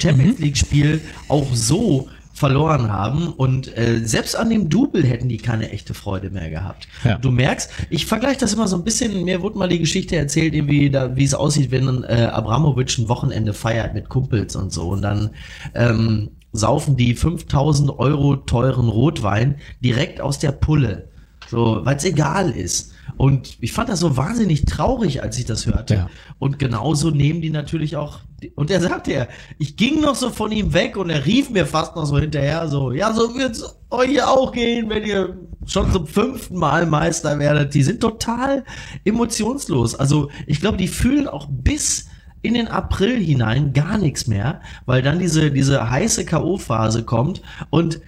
Champions 0.00 0.38
League-Spiel 0.38 1.00
auch 1.28 1.46
so 1.54 2.08
verloren 2.32 2.90
haben 2.90 3.28
und 3.28 3.76
äh, 3.76 4.00
selbst 4.02 4.34
an 4.34 4.48
dem 4.48 4.70
Double 4.70 5.04
hätten 5.04 5.28
die 5.28 5.36
keine 5.36 5.70
echte 5.70 5.92
Freude 5.92 6.30
mehr 6.30 6.48
gehabt. 6.48 6.88
Ja. 7.04 7.18
Du 7.18 7.30
merkst, 7.30 7.70
ich 7.90 8.06
vergleiche 8.06 8.40
das 8.40 8.54
immer 8.54 8.66
so 8.66 8.76
ein 8.76 8.84
bisschen, 8.84 9.24
mir 9.24 9.42
wurde 9.42 9.58
mal 9.58 9.68
die 9.68 9.78
Geschichte 9.78 10.16
erzählt, 10.16 10.54
irgendwie 10.54 10.88
da, 10.88 11.14
wie 11.16 11.24
es 11.24 11.34
aussieht, 11.34 11.70
wenn 11.70 12.02
äh, 12.04 12.30
Abramovic 12.32 12.96
ein 12.96 13.10
Wochenende 13.10 13.52
feiert 13.52 13.92
mit 13.92 14.08
Kumpels 14.08 14.56
und 14.56 14.72
so 14.72 14.88
und 14.88 15.02
dann 15.02 15.30
ähm, 15.74 16.30
saufen 16.52 16.96
die 16.96 17.14
5000 17.14 17.98
Euro 17.98 18.36
teuren 18.36 18.88
Rotwein 18.88 19.56
direkt 19.82 20.20
aus 20.20 20.38
der 20.38 20.52
Pulle, 20.52 21.08
so, 21.48 21.80
weil 21.84 21.96
es 21.96 22.04
egal 22.04 22.50
ist. 22.50 22.92
Und 23.16 23.58
ich 23.60 23.72
fand 23.72 23.88
das 23.88 24.00
so 24.00 24.16
wahnsinnig 24.16 24.64
traurig, 24.64 25.22
als 25.22 25.38
ich 25.38 25.44
das 25.44 25.66
hörte. 25.66 25.94
Ja. 25.94 26.10
Und 26.38 26.58
genauso 26.58 27.10
nehmen 27.10 27.42
die 27.42 27.50
natürlich 27.50 27.96
auch. 27.96 28.20
Und 28.54 28.70
er 28.70 28.80
sagte 28.80 29.12
ja, 29.12 29.26
ich 29.58 29.76
ging 29.76 30.00
noch 30.00 30.14
so 30.14 30.30
von 30.30 30.50
ihm 30.52 30.72
weg 30.72 30.96
und 30.96 31.10
er 31.10 31.26
rief 31.26 31.50
mir 31.50 31.66
fast 31.66 31.96
noch 31.96 32.06
so 32.06 32.18
hinterher, 32.18 32.66
so, 32.68 32.92
ja, 32.92 33.12
so 33.12 33.34
wird's 33.34 33.76
euch 33.90 34.22
auch 34.22 34.52
gehen, 34.52 34.88
wenn 34.88 35.04
ihr 35.04 35.36
schon 35.66 35.92
zum 35.92 36.06
fünften 36.06 36.56
Mal 36.56 36.86
Meister 36.86 37.38
werdet. 37.38 37.74
Die 37.74 37.82
sind 37.82 38.00
total 38.00 38.64
emotionslos. 39.04 39.94
Also 39.94 40.30
ich 40.46 40.60
glaube, 40.60 40.78
die 40.78 40.88
fühlen 40.88 41.28
auch 41.28 41.46
bis 41.50 42.06
in 42.42 42.54
den 42.54 42.68
April 42.68 43.18
hinein 43.22 43.72
gar 43.72 43.98
nichts 43.98 44.26
mehr, 44.26 44.60
weil 44.86 45.02
dann 45.02 45.18
diese, 45.18 45.50
diese 45.50 45.90
heiße 45.90 46.24
K.O.-Phase 46.24 47.02
kommt 47.04 47.42
und 47.70 48.00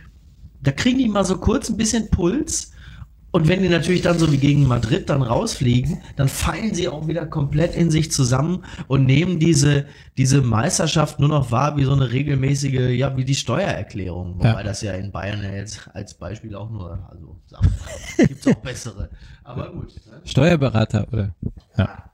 da 0.63 0.71
kriegen 0.71 0.99
die 0.99 1.09
mal 1.09 1.25
so 1.25 1.39
kurz 1.39 1.69
ein 1.69 1.77
bisschen 1.77 2.09
Puls. 2.11 2.71
Und 3.35 3.49
wenn 3.49 3.63
die 3.63 3.71
natürlich 3.71 4.03
dann 4.03 4.19
so 4.19 4.31
wie 4.31 4.37
gegen 4.37 4.67
Madrid 4.67 5.09
dann 5.09 5.23
rausfliegen, 5.23 6.03
dann 6.17 6.29
fallen 6.29 6.75
sie 6.75 6.87
auch 6.87 7.09
wieder 7.09 7.25
komplett 7.25 7.75
in 7.75 7.91
sich 7.91 8.13
zusammen 8.13 8.63
und 8.89 9.07
nehmen 9.07 9.39
diese, 9.39 9.87
diese 10.19 10.43
Meisterschaft 10.43 11.19
nur 11.19 11.31
noch 11.31 11.51
wahr 11.51 11.79
wie 11.79 11.85
so 11.85 11.93
eine 11.95 12.13
regelmäßige, 12.13 12.91
ja, 12.91 13.17
wie 13.17 13.25
die 13.25 13.35
Steuererklärung. 13.35 14.35
Wobei 14.37 14.49
Ja. 14.51 14.63
das 14.63 14.83
ja 14.83 14.93
in 14.93 15.13
Bayern 15.13 15.43
jetzt 15.43 15.89
als 15.95 16.13
Beispiel 16.13 16.55
auch 16.55 16.69
nur, 16.71 17.09
also 17.11 17.39
mal, 17.53 18.27
gibt's 18.27 18.47
auch 18.47 18.55
bessere. 18.57 19.09
Aber 19.45 19.73
gut. 19.73 19.95
Ne? 20.07 20.21
Steuerberater, 20.25 21.07
oder? 21.11 21.35
Ja. 21.79 22.12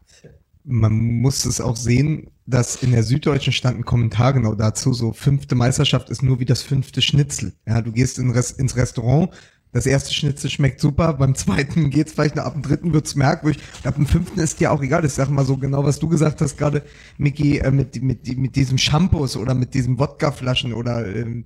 Man 0.69 0.93
muss 1.21 1.47
es 1.47 1.61
auch 1.61 1.77
sehen, 1.77 2.31
dass 2.47 2.77
in 2.77 2.93
der 2.93 3.03
Süddeutschen 3.03 3.53
stand 3.53 3.79
ein 3.79 3.85
Kommentar 3.85 4.35
genau 4.35 4.55
dazu, 4.55 4.93
so 4.93 5.13
fünfte 5.13 5.55
Meisterschaft 5.55 6.11
ist 6.11 6.23
nur 6.23 6.41
wie 6.41 6.45
das 6.45 6.63
fünfte 6.63 7.03
Schnitzel. 7.03 7.55
Ja, 7.67 7.81
du 7.81 7.91
gehst 7.91 8.19
in 8.19 8.31
Res 8.31 8.51
ins 8.53 8.77
Restaurant, 8.77 9.31
das 9.73 9.87
erste 9.87 10.15
Schnitzel 10.15 10.49
schmeckt 10.51 10.81
super, 10.81 11.15
beim 11.15 11.35
zweiten 11.35 11.91
geht's 11.91 12.13
vielleicht 12.13 12.37
noch, 12.37 12.45
ab 12.45 12.55
dem 12.55 12.63
dritten 12.63 12.93
wird's 12.93 13.15
merkwürdig, 13.15 13.63
ab 13.85 13.97
dem 13.97 14.07
fünften 14.07 14.41
ist 14.41 14.61
dir 14.61 14.73
auch 14.73 14.83
egal. 14.83 15.05
Ich 15.05 15.13
sag 15.13 15.31
mal 15.31 15.45
so 15.45 15.57
genau, 15.57 15.85
was 15.85 15.99
du 15.99 16.09
gesagt 16.09 16.41
hast 16.41 16.57
gerade, 16.57 16.83
Micky, 17.17 17.59
äh, 17.59 17.71
mit, 17.71 18.03
mit, 18.03 18.37
mit 18.37 18.57
diesem 18.57 18.79
Shampoos 18.79 19.37
oder 19.37 19.55
mit 19.55 19.75
diesen 19.75 19.99
Wodkaflaschen 19.99 20.73
oder 20.73 21.07
ähm, 21.07 21.45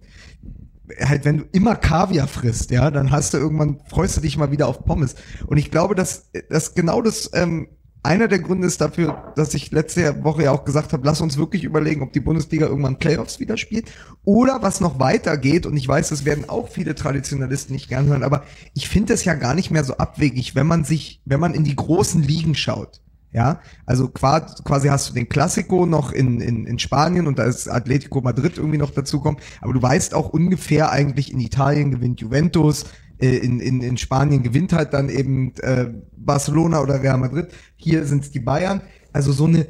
halt, 1.00 1.24
wenn 1.24 1.38
du 1.38 1.44
immer 1.52 1.76
Kaviar 1.76 2.28
frisst, 2.28 2.70
ja, 2.70 2.90
dann 2.90 3.10
hast 3.10 3.34
du 3.34 3.38
irgendwann, 3.38 3.80
freust 3.88 4.16
du 4.16 4.20
dich 4.20 4.36
mal 4.36 4.50
wieder 4.50 4.68
auf 4.68 4.84
Pommes. 4.84 5.14
Und 5.46 5.56
ich 5.56 5.70
glaube, 5.70 5.94
dass, 5.94 6.30
dass 6.48 6.74
genau 6.74 7.02
das 7.02 7.30
ähm, 7.34 7.68
einer 8.02 8.26
der 8.26 8.40
Gründe 8.40 8.66
ist 8.66 8.80
dafür, 8.80 9.32
dass 9.36 9.54
ich 9.54 9.70
letzte 9.70 10.24
Woche 10.24 10.44
ja 10.44 10.50
auch 10.50 10.64
gesagt 10.64 10.92
habe, 10.92 11.06
lass 11.06 11.20
uns 11.20 11.36
wirklich 11.38 11.62
überlegen, 11.62 12.02
ob 12.02 12.12
die 12.12 12.20
Bundesliga 12.20 12.66
irgendwann 12.66 12.98
Playoffs 12.98 13.38
wieder 13.38 13.56
spielt 13.56 13.90
oder 14.24 14.60
was 14.60 14.80
noch 14.80 14.98
weitergeht. 14.98 15.66
Und 15.66 15.76
ich 15.76 15.86
weiß, 15.86 16.08
das 16.08 16.24
werden 16.24 16.48
auch 16.48 16.68
viele 16.68 16.94
Traditionalisten 16.94 17.74
nicht 17.74 17.88
gern 17.88 18.06
hören, 18.06 18.24
aber 18.24 18.44
ich 18.74 18.88
finde 18.88 19.14
es 19.14 19.24
ja 19.24 19.34
gar 19.34 19.54
nicht 19.54 19.70
mehr 19.70 19.84
so 19.84 19.96
abwegig, 19.96 20.54
wenn 20.54 20.66
man 20.66 20.84
sich, 20.84 21.20
wenn 21.24 21.40
man 21.40 21.54
in 21.54 21.64
die 21.64 21.76
großen 21.76 22.22
Ligen 22.22 22.54
schaut. 22.54 23.00
Ja, 23.34 23.60
also 23.86 24.08
quasi, 24.08 24.88
hast 24.88 25.08
du 25.08 25.14
den 25.14 25.26
Classico 25.26 25.86
noch 25.86 26.12
in, 26.12 26.42
in, 26.42 26.66
in 26.66 26.78
Spanien 26.78 27.26
und 27.26 27.38
da 27.38 27.44
ist 27.44 27.66
Atletico 27.66 28.20
Madrid 28.20 28.58
irgendwie 28.58 28.76
noch 28.76 28.90
dazukommen. 28.90 29.40
Aber 29.62 29.72
du 29.72 29.80
weißt 29.80 30.12
auch 30.12 30.28
ungefähr 30.28 30.90
eigentlich, 30.90 31.32
in 31.32 31.40
Italien 31.40 31.90
gewinnt 31.90 32.20
Juventus, 32.20 32.84
in, 33.26 33.60
in, 33.60 33.82
in 33.82 33.96
Spanien 33.96 34.42
gewinnt 34.42 34.72
halt 34.72 34.92
dann 34.92 35.08
eben 35.08 35.54
äh, 35.58 35.86
Barcelona 36.16 36.80
oder 36.80 37.02
Real 37.02 37.18
Madrid. 37.18 37.48
Hier 37.76 38.04
sind 38.04 38.24
es 38.24 38.30
die 38.30 38.40
Bayern. 38.40 38.82
Also 39.12 39.32
so 39.32 39.46
eine, 39.46 39.66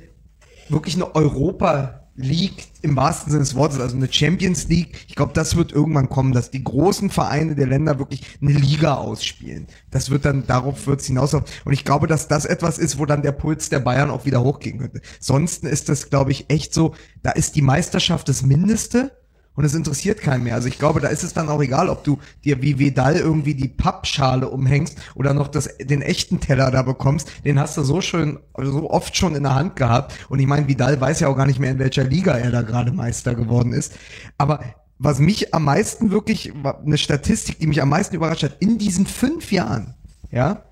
wirklich 0.69 0.95
eine 0.95 1.15
Europa 1.15 2.03
League 2.15 2.69
im 2.83 2.95
wahrsten 2.95 3.31
Sinne 3.31 3.43
des 3.43 3.55
Wortes, 3.55 3.81
also 3.81 3.97
eine 3.97 4.13
Champions 4.13 4.69
League. 4.69 5.07
Ich 5.09 5.15
glaube, 5.15 5.33
das 5.33 5.57
wird 5.57 5.73
irgendwann 5.73 6.11
kommen, 6.11 6.33
dass 6.33 6.51
die 6.51 6.63
großen 6.63 7.09
Vereine 7.09 7.55
der 7.55 7.67
Länder 7.67 7.99
wirklich 7.99 8.23
eine 8.41 8.53
Liga 8.53 8.97
ausspielen. 8.97 9.67
Das 9.91 10.11
wird 10.11 10.27
dann, 10.27 10.47
darauf 10.47 10.87
wird 10.87 11.01
es 11.01 11.07
hinauslaufen. 11.07 11.49
Und 11.65 11.73
ich 11.73 11.85
glaube, 11.85 12.07
dass 12.07 12.29
das 12.29 12.45
etwas 12.45 12.79
ist, 12.79 12.99
wo 12.99 13.07
dann 13.07 13.23
der 13.23 13.33
Puls 13.33 13.71
der 13.71 13.81
Bayern 13.81 14.11
auch 14.11 14.27
wieder 14.27 14.43
hochgehen 14.43 14.79
könnte. 14.79 15.01
Sonst 15.21 15.65
ist 15.65 15.89
das, 15.89 16.11
glaube 16.11 16.33
ich, 16.33 16.51
echt 16.51 16.75
so, 16.75 16.95
da 17.23 17.31
ist 17.31 17.57
die 17.57 17.63
Meisterschaft 17.63 18.29
das 18.29 18.43
Mindeste 18.43 19.13
und 19.55 19.65
es 19.65 19.75
interessiert 19.75 20.21
keinen 20.21 20.45
mehr. 20.45 20.55
Also 20.55 20.69
ich 20.69 20.79
glaube, 20.79 21.01
da 21.01 21.09
ist 21.09 21.23
es 21.23 21.35
dann 21.35 21.49
auch 21.49 21.61
egal, 21.63 21.89
ob 21.89 22.05
du 22.05 22.19
dir 22.45 22.63
wie 22.63 22.79
Vidal 22.79 23.17
irgendwie 23.17 23.55
die 23.55 23.69
Pappschale 23.69 24.49
umhängst 24.49 24.97
oder 25.15 25.35
noch 25.35 25.49
das, 25.49 25.69
den 25.79 26.03
echten 26.03 26.41
Teller 26.41 26.71
da 26.71 26.83
bekommst. 26.83 27.31
Den 27.45 27.61
hast 27.61 27.77
du 27.77 27.83
so 27.83 28.01
schön, 28.01 28.39
so 28.57 28.91
oft 28.91 29.17
schon 29.17 29.35
in 29.35 29.43
der 29.43 29.55
Hand 29.55 29.77
gehabt. 29.77 30.15
Und 30.29 30.39
ich 30.39 30.47
meine, 30.47 30.69
Vidal 30.69 31.01
weiß 31.01 31.21
ja 31.21 31.29
auch 31.29 31.37
gar 31.37 31.47
nicht 31.47 31.59
mehr, 31.59 31.73
in 31.73 31.79
welcher 31.79 32.05
Liga 32.05 32.33
er 32.33 32.51
da 32.51 32.63
gerade 32.63 32.93
Meister 32.93 33.35
geworden 33.35 33.73
ist. 33.73 33.95
Aber 34.39 34.61
was 34.99 35.19
mich 35.19 35.53
am 35.53 35.65
meisten 35.65 36.11
wirklich, 36.11 36.53
eine 36.85 36.97
Statistik, 36.97 37.59
die 37.59 37.67
mich 37.67 37.83
am 37.83 37.89
meisten 37.89 38.15
überrascht 38.15 38.45
hat, 38.45 38.57
in 38.61 38.79
diesen 38.79 39.07
fünf 39.07 39.51
Jahren, 39.53 39.95
ja, 40.31 40.65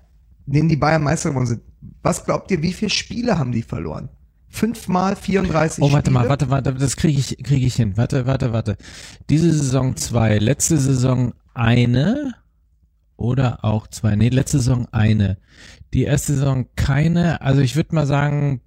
in 0.47 0.53
denen 0.53 0.69
die 0.69 0.77
Bayern 0.77 1.03
Meister 1.03 1.29
geworden 1.29 1.47
sind, 1.47 1.61
was 2.01 2.25
glaubt 2.25 2.49
ihr, 2.51 2.61
wie 2.61 2.73
viele 2.73 2.89
Spiele 2.89 3.37
haben 3.37 3.51
die 3.51 3.61
verloren? 3.61 4.09
Fünfmal 4.51 5.15
34 5.15 5.81
Oh, 5.83 5.91
warte 5.91 6.11
Spiele. 6.11 6.23
mal, 6.23 6.29
warte, 6.29 6.49
warte, 6.49 6.73
das 6.73 6.97
kriege 6.97 7.19
ich, 7.19 7.37
kriege 7.43 7.65
ich 7.65 7.75
hin. 7.75 7.95
Warte, 7.95 8.25
warte, 8.27 8.51
warte. 8.53 8.77
Diese 9.29 9.51
Saison 9.51 9.95
zwei, 9.95 10.37
letzte 10.37 10.77
Saison 10.77 11.33
eine 11.53 12.33
oder 13.15 13.63
auch 13.63 13.87
zwei. 13.87 14.15
Nee, 14.15 14.29
letzte 14.29 14.57
Saison 14.59 14.87
eine. 14.91 15.37
Die 15.93 16.03
erste 16.03 16.33
Saison 16.33 16.67
keine. 16.75 17.41
Also 17.41 17.61
ich 17.61 17.75
würde 17.75 17.95
mal 17.95 18.05
sagen 18.05 18.61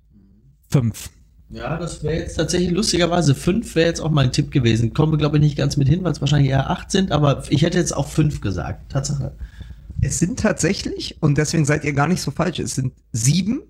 fünf. 0.71 1.11
Ja, 1.51 1.77
das 1.77 2.03
wäre 2.03 2.15
jetzt 2.17 2.35
tatsächlich 2.37 2.71
lustigerweise 2.73 3.35
fünf 3.35 3.75
wäre 3.77 3.87
jetzt 3.89 4.01
auch 4.01 4.11
mein 4.11 4.33
Tipp 4.33 4.51
gewesen. 4.51 4.95
Kommen 4.95 5.13
wir, 5.13 5.19
glaube 5.19 5.37
ich, 5.37 5.43
nicht 5.43 5.57
ganz 5.57 5.77
mit 5.77 5.89
hin, 5.89 6.03
weil 6.03 6.13
es 6.13 6.21
wahrscheinlich 6.21 6.51
eher 6.51 6.71
acht 6.71 6.91
sind, 6.91 7.13
aber 7.13 7.45
ich 7.51 7.63
hätte 7.63 7.79
jetzt 7.79 7.95
auch 7.97 8.09
fünf 8.09 8.41
gesagt. 8.41 8.91
Tatsache. 8.91 9.37
Es 10.01 10.19
sind 10.19 10.41
tatsächlich, 10.41 11.23
und 11.23 11.39
deswegen 11.39 11.65
seid 11.65 11.85
ihr 11.85 11.93
gar 11.93 12.09
nicht 12.09 12.23
so 12.23 12.31
falsch, 12.31 12.59
es 12.59 12.75
sind 12.75 12.93
sieben, 13.13 13.63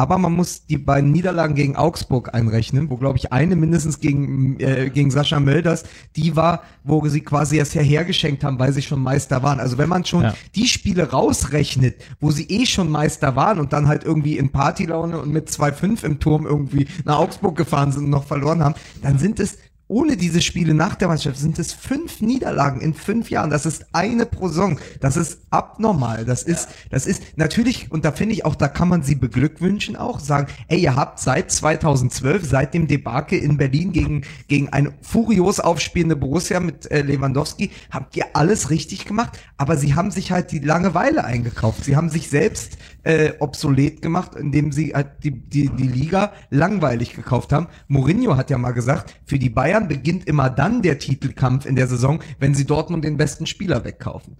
aber 0.00 0.16
man 0.16 0.32
muss 0.32 0.64
die 0.64 0.78
beiden 0.78 1.12
Niederlagen 1.12 1.54
gegen 1.54 1.76
Augsburg 1.76 2.32
einrechnen, 2.34 2.88
wo, 2.88 2.96
glaube 2.96 3.18
ich, 3.18 3.34
eine 3.34 3.54
mindestens 3.54 4.00
gegen, 4.00 4.58
äh, 4.58 4.88
gegen 4.88 5.10
Sascha 5.10 5.38
Mölders, 5.40 5.84
die 6.16 6.36
war, 6.36 6.62
wo 6.84 7.06
sie 7.06 7.20
quasi 7.20 7.58
erst 7.58 7.74
hergeschenkt 7.74 8.42
haben, 8.42 8.58
weil 8.58 8.72
sie 8.72 8.80
schon 8.80 9.02
Meister 9.02 9.42
waren. 9.42 9.60
Also 9.60 9.76
wenn 9.76 9.90
man 9.90 10.06
schon 10.06 10.22
Ja. 10.22 10.34
die 10.54 10.68
Spiele 10.68 11.10
rausrechnet, 11.10 11.96
wo 12.18 12.30
sie 12.30 12.44
eh 12.48 12.64
schon 12.64 12.90
Meister 12.90 13.36
waren 13.36 13.60
und 13.60 13.74
dann 13.74 13.88
halt 13.88 14.04
irgendwie 14.04 14.38
in 14.38 14.48
Partylaune 14.48 15.18
und 15.20 15.30
mit 15.34 15.50
2-5 15.50 16.02
im 16.02 16.18
Turm 16.18 16.46
irgendwie 16.46 16.88
nach 17.04 17.18
Augsburg 17.18 17.54
gefahren 17.56 17.92
sind 17.92 18.04
und 18.04 18.10
noch 18.10 18.24
verloren 18.24 18.64
haben, 18.64 18.76
dann 19.02 19.18
sind 19.18 19.38
es 19.38 19.58
ohne 19.90 20.16
diese 20.16 20.40
Spiele 20.40 20.72
nach 20.72 20.94
der 20.94 21.08
Mannschaft 21.08 21.36
sind 21.36 21.58
es 21.58 21.72
fünf 21.72 22.20
Niederlagen 22.20 22.80
in 22.80 22.94
fünf 22.94 23.28
Jahren. 23.28 23.50
Das 23.50 23.66
ist 23.66 23.86
eine 23.92 24.24
pro 24.24 24.46
Saison. 24.46 24.78
Das 25.00 25.16
ist 25.16 25.40
abnormal. 25.50 26.24
Das 26.24 26.44
ist, 26.44 26.68
das 26.90 27.06
ist 27.06 27.36
natürlich, 27.36 27.90
und 27.90 28.04
da 28.04 28.12
finde 28.12 28.34
ich 28.34 28.44
auch, 28.44 28.54
da 28.54 28.68
kann 28.68 28.88
man 28.88 29.02
sie 29.02 29.16
beglückwünschen 29.16 29.96
auch, 29.96 30.20
sagen, 30.20 30.46
ey, 30.68 30.78
ihr 30.78 30.94
habt 30.94 31.18
seit 31.18 31.50
2012, 31.50 32.48
seit 32.48 32.72
dem 32.72 32.86
Debakel 32.86 33.40
in 33.40 33.56
Berlin 33.56 33.90
gegen, 33.90 34.22
gegen 34.46 34.68
eine 34.68 34.92
furios 35.02 35.58
aufspielende 35.58 36.14
Borussia 36.14 36.60
mit 36.60 36.88
äh, 36.88 37.02
Lewandowski, 37.02 37.70
habt 37.90 38.16
ihr 38.16 38.26
alles 38.34 38.70
richtig 38.70 39.06
gemacht, 39.06 39.40
aber 39.56 39.76
sie 39.76 39.96
haben 39.96 40.12
sich 40.12 40.30
halt 40.30 40.52
die 40.52 40.60
Langeweile 40.60 41.24
eingekauft. 41.24 41.84
Sie 41.84 41.96
haben 41.96 42.10
sich 42.10 42.30
selbst 42.30 42.78
äh, 43.02 43.32
obsolet 43.40 44.02
gemacht, 44.02 44.36
indem 44.36 44.70
sie 44.70 44.94
halt 44.94 45.24
die, 45.24 45.32
die, 45.32 45.68
die 45.68 45.88
Liga 45.88 46.32
langweilig 46.50 47.16
gekauft 47.16 47.52
haben. 47.52 47.66
Mourinho 47.88 48.36
hat 48.36 48.50
ja 48.50 48.58
mal 48.58 48.72
gesagt, 48.72 49.16
für 49.24 49.38
die 49.38 49.50
Bayern 49.50 49.79
beginnt 49.88 50.26
immer 50.26 50.50
dann 50.50 50.82
der 50.82 50.98
Titelkampf 50.98 51.66
in 51.66 51.76
der 51.76 51.86
Saison, 51.86 52.20
wenn 52.38 52.54
sie 52.54 52.66
Dortmund 52.66 53.04
den 53.04 53.16
besten 53.16 53.46
Spieler 53.46 53.84
wegkaufen. 53.84 54.36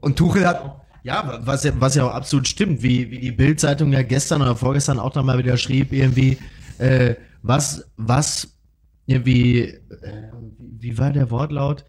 Und 0.00 0.16
Tuchel 0.16 0.46
hat 0.46 0.80
Ja, 1.02 1.40
was 1.44 1.64
ja, 1.64 1.72
was 1.78 1.94
ja 1.94 2.06
auch 2.06 2.14
absolut 2.14 2.48
stimmt, 2.48 2.82
wie, 2.82 3.10
wie 3.10 3.18
die 3.18 3.32
Bild-Zeitung 3.32 3.92
ja 3.92 4.02
gestern 4.02 4.40
oder 4.40 4.56
vorgestern 4.56 4.98
auch 4.98 5.14
nochmal 5.14 5.38
wieder 5.38 5.58
schrieb, 5.58 5.92
irgendwie, 5.92 6.38
äh, 6.78 7.14
was, 7.42 7.84
was, 7.98 8.56
irgendwie, 9.06 9.60
äh, 9.64 9.78
wie 10.58 10.96
war 10.96 11.12
der 11.12 11.30
Wortlaut? 11.30 11.84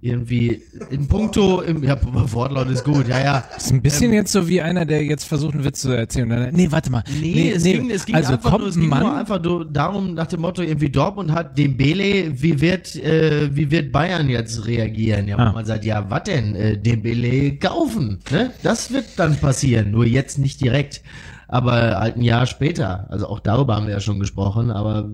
Irgendwie, 0.00 0.62
in 0.90 1.08
puncto, 1.08 1.60
im, 1.60 1.82
ja, 1.82 1.96
Wortlaut 2.32 2.68
ist 2.68 2.84
gut, 2.84 3.08
ja, 3.08 3.18
ja. 3.18 3.44
Das 3.52 3.64
ist 3.64 3.72
ein 3.72 3.82
bisschen 3.82 4.12
jetzt 4.12 4.30
so 4.30 4.46
wie 4.46 4.62
einer, 4.62 4.84
der 4.84 5.02
jetzt 5.04 5.24
versucht, 5.24 5.54
einen 5.54 5.64
Witz 5.64 5.80
zu 5.80 5.90
erzählen. 5.90 6.28
Dann, 6.28 6.54
nee, 6.54 6.68
warte 6.70 6.92
mal. 6.92 7.02
Nee, 7.20 7.50
es, 7.50 7.64
Ging, 7.64 7.90
es 7.90 8.06
ging 8.06 8.14
also 8.14 8.34
einfach, 8.34 8.48
kommt 8.50 8.60
nur, 8.60 8.68
es 8.68 8.76
ging 8.76 8.88
nur 8.88 9.16
einfach 9.16 9.42
nur 9.42 9.64
darum, 9.64 10.14
nach 10.14 10.28
dem 10.28 10.42
Motto, 10.42 10.62
irgendwie 10.62 10.88
Dortmund 10.88 11.32
hat 11.32 11.58
Dembele, 11.58 12.30
wie 12.40 12.60
wird, 12.60 12.94
äh, 12.94 13.48
wie 13.56 13.72
wird 13.72 13.90
Bayern 13.90 14.28
jetzt 14.28 14.66
reagieren? 14.68 15.26
Ja, 15.26 15.36
Ah. 15.36 15.52
man 15.52 15.64
sagt, 15.64 15.84
ja, 15.84 16.08
was 16.08 16.22
denn? 16.22 16.54
Äh, 16.54 16.78
Dembele 16.78 17.56
kaufen, 17.56 18.20
ne? 18.30 18.52
Das 18.62 18.92
wird 18.92 19.06
dann 19.16 19.36
passieren, 19.36 19.90
nur 19.90 20.06
jetzt 20.06 20.38
nicht 20.38 20.60
direkt, 20.60 21.02
aber 21.48 21.98
halt 21.98 22.16
ein 22.16 22.22
Jahr 22.22 22.46
später. 22.46 23.06
Also 23.10 23.26
auch 23.26 23.40
darüber 23.40 23.74
haben 23.74 23.86
wir 23.86 23.94
ja 23.94 24.00
schon 24.00 24.20
gesprochen, 24.20 24.70
aber 24.70 25.10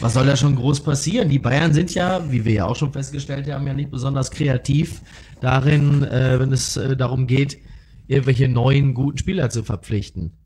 was 0.00 0.14
soll 0.14 0.26
da 0.26 0.36
schon 0.36 0.56
groß 0.56 0.80
passieren? 0.80 1.28
Die 1.28 1.38
Bayern 1.38 1.72
sind 1.72 1.94
ja, 1.94 2.30
wie 2.30 2.44
wir 2.44 2.52
ja 2.52 2.64
auch 2.66 2.76
schon 2.76 2.92
festgestellt 2.92 3.50
haben, 3.50 3.66
ja 3.66 3.74
nicht 3.74 3.90
besonders 3.90 4.30
kreativ 4.30 5.00
darin, 5.40 6.02
äh, 6.04 6.38
wenn 6.38 6.52
es 6.52 6.76
äh, 6.76 6.96
darum 6.96 7.26
geht, 7.26 7.58
irgendwelche 8.06 8.48
neuen 8.48 8.94
guten 8.94 9.18
Spieler 9.18 9.50
zu 9.50 9.62
verpflichten. 9.62 10.39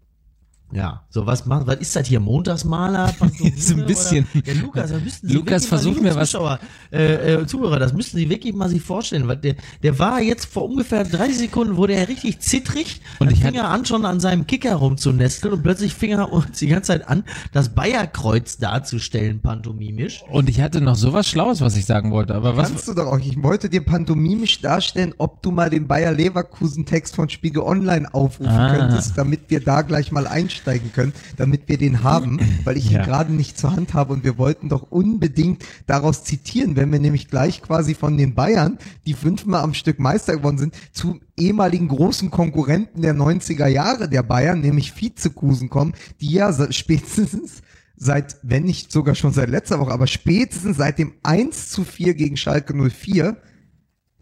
Ja, 0.74 1.02
so 1.08 1.24
was 1.24 1.46
macht, 1.46 1.68
was 1.68 1.76
ist 1.76 1.94
das 1.94 2.08
hier? 2.08 2.18
Montagsmaler? 2.20 3.14
So 3.56 3.74
ein 3.76 3.86
bisschen. 3.86 4.26
Oder? 4.34 4.52
Ja, 4.52 4.60
Lukas, 4.60 4.90
da 4.90 4.98
müssten 4.98 5.28
Sie 5.28 5.34
Lukas, 5.34 5.50
wirklich 5.52 5.62
mal, 5.62 5.68
versuch 5.68 5.94
liebe 5.94 6.02
mir 6.08 6.14
was- 6.16 6.30
Zuschauer, 6.30 6.58
äh, 6.92 7.34
äh, 7.34 7.46
Zuhörer, 7.46 7.78
das 7.78 7.92
müssten 7.92 8.16
Sie 8.16 8.28
wirklich 8.28 8.54
mal 8.54 8.68
sich 8.68 8.82
vorstellen, 8.82 9.28
weil 9.28 9.36
der, 9.36 9.54
der 9.84 9.98
war 10.00 10.20
jetzt 10.20 10.46
vor 10.46 10.64
ungefähr 10.68 11.04
30 11.04 11.38
Sekunden, 11.38 11.76
wurde 11.76 11.94
er 11.94 12.08
richtig 12.08 12.40
zittrig 12.40 13.00
Und 13.20 13.30
ich 13.30 13.40
fing 13.40 13.54
er 13.54 13.68
an, 13.68 13.84
schon 13.86 14.04
an 14.04 14.18
seinem 14.18 14.46
Kicker 14.48 14.74
rumzunesteln 14.74 15.54
und 15.54 15.62
plötzlich 15.62 15.94
fing 15.94 16.10
er 16.10 16.32
uns 16.32 16.58
die 16.58 16.66
ganze 16.66 16.88
Zeit 16.88 17.08
an, 17.08 17.22
das 17.52 17.68
Bayerkreuz 17.68 18.58
darzustellen, 18.58 19.40
pantomimisch. 19.40 20.24
Und 20.30 20.48
ich 20.48 20.60
hatte 20.60 20.80
noch 20.80 20.96
sowas 20.96 21.28
Schlaues, 21.28 21.60
was 21.60 21.76
ich 21.76 21.84
sagen 21.86 22.10
wollte. 22.10 22.34
Aber 22.34 22.56
was? 22.56 22.68
Kannst 22.70 22.88
du 22.88 22.94
doch 22.94 23.06
auch. 23.06 23.18
Ich 23.20 23.40
wollte 23.42 23.68
dir 23.70 23.84
pantomimisch 23.84 24.60
darstellen, 24.60 25.14
ob 25.18 25.40
du 25.42 25.52
mal 25.52 25.70
den 25.70 25.86
Bayer 25.86 26.10
Leverkusen 26.12 26.84
Text 26.84 27.14
von 27.14 27.28
Spiegel 27.28 27.62
Online 27.62 28.12
aufrufen 28.12 28.50
Ah. 28.50 28.76
könntest, 28.76 29.16
damit 29.16 29.42
wir 29.48 29.60
da 29.60 29.82
gleich 29.82 30.10
mal 30.10 30.26
einsteigen 30.26 30.63
können, 30.92 31.12
damit 31.36 31.68
wir 31.68 31.78
den 31.78 32.02
haben, 32.02 32.40
weil 32.64 32.76
ich 32.76 32.90
Ja. 32.90 33.00
ihn 33.00 33.04
gerade 33.06 33.32
nicht 33.32 33.58
zur 33.58 33.76
Hand 33.76 33.94
habe 33.94 34.12
und 34.12 34.24
wir 34.24 34.38
wollten 34.38 34.68
doch 34.68 34.90
unbedingt 34.90 35.64
daraus 35.86 36.24
zitieren, 36.24 36.76
wenn 36.76 36.90
wir 36.90 36.98
nämlich 36.98 37.28
gleich 37.28 37.62
quasi 37.62 37.94
von 37.94 38.16
den 38.16 38.34
Bayern, 38.34 38.78
die 39.06 39.14
fünfmal 39.14 39.62
am 39.62 39.74
Stück 39.74 39.98
Meister 39.98 40.36
geworden 40.36 40.58
sind, 40.58 40.74
zu 40.92 41.20
ehemaligen 41.36 41.88
großen 41.88 42.30
Konkurrenten 42.30 43.02
der 43.02 43.14
90er 43.14 43.66
Jahre 43.66 44.08
der 44.08 44.22
Bayern, 44.22 44.60
nämlich 44.60 45.00
Vizekusen 45.00 45.68
kommen, 45.70 45.94
die 46.20 46.32
ja 46.32 46.52
spätestens 46.72 47.62
seit, 47.96 48.36
wenn 48.42 48.64
nicht 48.64 48.90
sogar 48.90 49.14
schon 49.14 49.32
seit 49.32 49.48
letzter 49.50 49.78
Woche, 49.78 49.92
aber 49.92 50.06
spätestens 50.06 50.76
seit 50.76 50.98
dem 50.98 51.12
1 51.22 51.70
zu 51.70 51.84
4 51.84 52.14
gegen 52.14 52.36
Schalke 52.36 52.74
04 52.74 53.36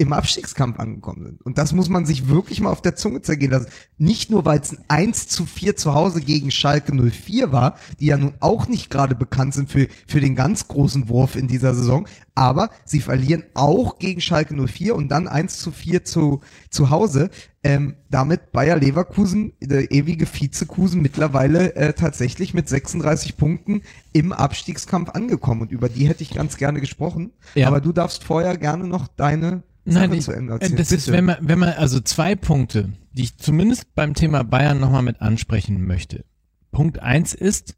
im 0.02 0.12
Abstiegskampf 0.12 0.80
angekommen 0.80 1.24
sind. 1.24 1.42
Und 1.42 1.58
das 1.58 1.72
muss 1.72 1.88
man 1.88 2.04
sich 2.06 2.28
wirklich 2.28 2.60
mal 2.60 2.70
auf 2.70 2.82
der 2.82 2.96
Zunge 2.96 3.22
zergehen 3.22 3.52
lassen. 3.52 3.68
Nicht 3.98 4.30
nur, 4.30 4.44
weil 4.44 4.58
es 4.58 4.72
ein 4.72 4.84
1 4.88 5.28
zu 5.28 5.46
4 5.46 5.76
zu 5.76 5.94
Hause 5.94 6.20
gegen 6.20 6.50
Schalke 6.50 6.92
04 6.92 7.52
war, 7.52 7.76
die 8.00 8.06
ja 8.06 8.16
nun 8.16 8.34
auch 8.40 8.66
nicht 8.66 8.90
gerade 8.90 9.14
bekannt 9.14 9.54
sind 9.54 9.70
für, 9.70 9.86
für 10.08 10.20
den 10.20 10.34
ganz 10.34 10.66
großen 10.66 11.08
Wurf 11.08 11.36
in 11.36 11.46
dieser 11.46 11.74
Saison, 11.74 12.06
aber 12.34 12.70
sie 12.84 13.00
verlieren 13.00 13.44
auch 13.54 13.98
gegen 13.98 14.20
Schalke 14.20 14.54
04 14.54 14.96
und 14.96 15.08
dann 15.08 15.28
1 15.28 15.58
zu 15.58 15.70
4 15.70 16.04
zu, 16.04 16.40
zu 16.70 16.90
Hause. 16.90 17.30
Ähm, 17.64 17.94
damit 18.10 18.50
Bayer 18.50 18.76
Leverkusen, 18.76 19.52
der 19.60 19.92
ewige 19.92 20.26
Vizekusen, 20.26 21.00
mittlerweile 21.00 21.76
äh, 21.76 21.92
tatsächlich 21.92 22.54
mit 22.54 22.68
36 22.68 23.36
Punkten 23.36 23.82
im 24.12 24.32
Abstiegskampf 24.32 25.10
angekommen. 25.10 25.60
Und 25.62 25.70
über 25.70 25.88
die 25.88 26.08
hätte 26.08 26.24
ich 26.24 26.34
ganz 26.34 26.56
gerne 26.56 26.80
gesprochen. 26.80 27.30
Ja. 27.54 27.68
Aber 27.68 27.80
du 27.80 27.92
darfst 27.92 28.24
vorher 28.24 28.56
gerne 28.56 28.88
noch 28.88 29.06
deine 29.06 29.62
Nein, 29.84 30.12
ich, 30.12 30.24
zu 30.24 30.32
Ende 30.32 30.52
äh, 30.52 30.56
erzählen. 30.56 30.76
das 30.76 30.92
ist, 30.92 31.06
Bitte. 31.06 31.16
wenn 31.18 31.24
man, 31.24 31.36
wenn 31.40 31.58
man, 31.58 31.70
also 31.70 32.00
zwei 32.00 32.34
Punkte, 32.36 32.92
die 33.12 33.22
ich 33.22 33.36
zumindest 33.38 33.94
beim 33.94 34.14
Thema 34.14 34.44
Bayern 34.44 34.78
nochmal 34.80 35.02
mit 35.02 35.20
ansprechen 35.20 35.86
möchte. 35.86 36.24
Punkt 36.70 37.00
eins 37.00 37.34
ist, 37.34 37.76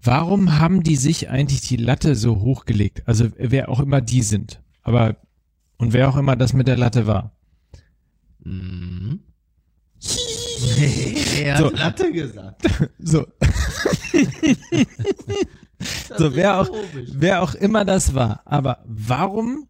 warum 0.00 0.58
haben 0.58 0.82
die 0.82 0.96
sich 0.96 1.28
eigentlich 1.28 1.62
die 1.62 1.76
Latte 1.76 2.14
so 2.16 2.40
hochgelegt? 2.40 3.02
Also 3.06 3.28
wer 3.36 3.68
auch 3.68 3.80
immer 3.80 4.00
die 4.00 4.22
sind, 4.22 4.62
aber 4.82 5.16
und 5.76 5.92
wer 5.92 6.08
auch 6.08 6.16
immer 6.16 6.36
das 6.36 6.52
mit 6.52 6.68
der 6.68 6.76
Latte 6.76 7.06
war. 7.06 7.32
Mhm. 8.44 9.20
er 11.42 11.58
So. 11.58 11.66
hat 11.66 11.78
Latte 11.78 12.12
gesagt. 12.12 12.62
So, 12.98 13.26
so 16.16 16.28
ist 16.28 16.36
wer 16.36 16.60
auch, 16.60 16.68
komisch. 16.68 17.10
wer 17.12 17.42
auch 17.42 17.54
immer 17.54 17.84
das 17.84 18.14
war. 18.14 18.40
Aber 18.46 18.82
warum 18.86 19.68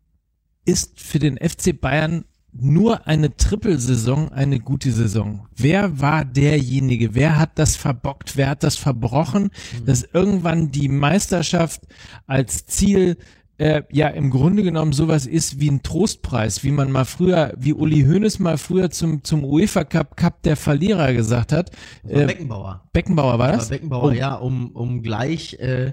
ist 0.64 1.00
für 1.00 1.18
den 1.18 1.36
FC 1.38 1.78
Bayern 1.78 2.24
nur 2.56 3.06
eine 3.08 3.36
Trippelsaison 3.36 4.30
eine 4.32 4.60
gute 4.60 4.92
Saison? 4.92 5.46
Wer 5.56 6.00
war 6.00 6.24
derjenige? 6.24 7.14
Wer 7.14 7.38
hat 7.38 7.58
das 7.58 7.74
verbockt? 7.76 8.36
Wer 8.36 8.48
hat 8.48 8.62
das 8.62 8.76
verbrochen, 8.76 9.50
dass 9.84 10.02
irgendwann 10.12 10.70
die 10.70 10.88
Meisterschaft 10.88 11.82
als 12.28 12.66
Ziel 12.66 13.16
äh, 13.58 13.82
ja 13.90 14.08
im 14.08 14.30
Grunde 14.30 14.62
genommen 14.64 14.92
sowas 14.92 15.26
ist 15.26 15.60
wie 15.60 15.70
ein 15.70 15.82
Trostpreis, 15.82 16.64
wie 16.64 16.70
man 16.72 16.90
mal 16.90 17.04
früher, 17.04 17.54
wie 17.56 17.72
Uli 17.72 18.02
Hoeneß 18.04 18.38
mal 18.40 18.58
früher 18.58 18.90
zum, 18.90 19.22
zum 19.24 19.44
UEFA 19.44 19.84
Cup 19.84 20.16
Cup 20.16 20.42
der 20.42 20.56
Verlierer 20.56 21.12
gesagt 21.12 21.52
hat. 21.52 21.70
Äh, 22.06 22.26
Beckenbauer. 22.26 22.82
Beckenbauer 22.92 23.38
war 23.38 23.48
Das 23.48 23.58
das? 23.58 23.64
war 23.70 23.76
Beckenbauer, 23.76 24.04
Oh. 24.04 24.10
ja, 24.10 24.34
um, 24.34 24.70
um 24.72 25.02
gleich 25.02 25.54
äh, 25.54 25.92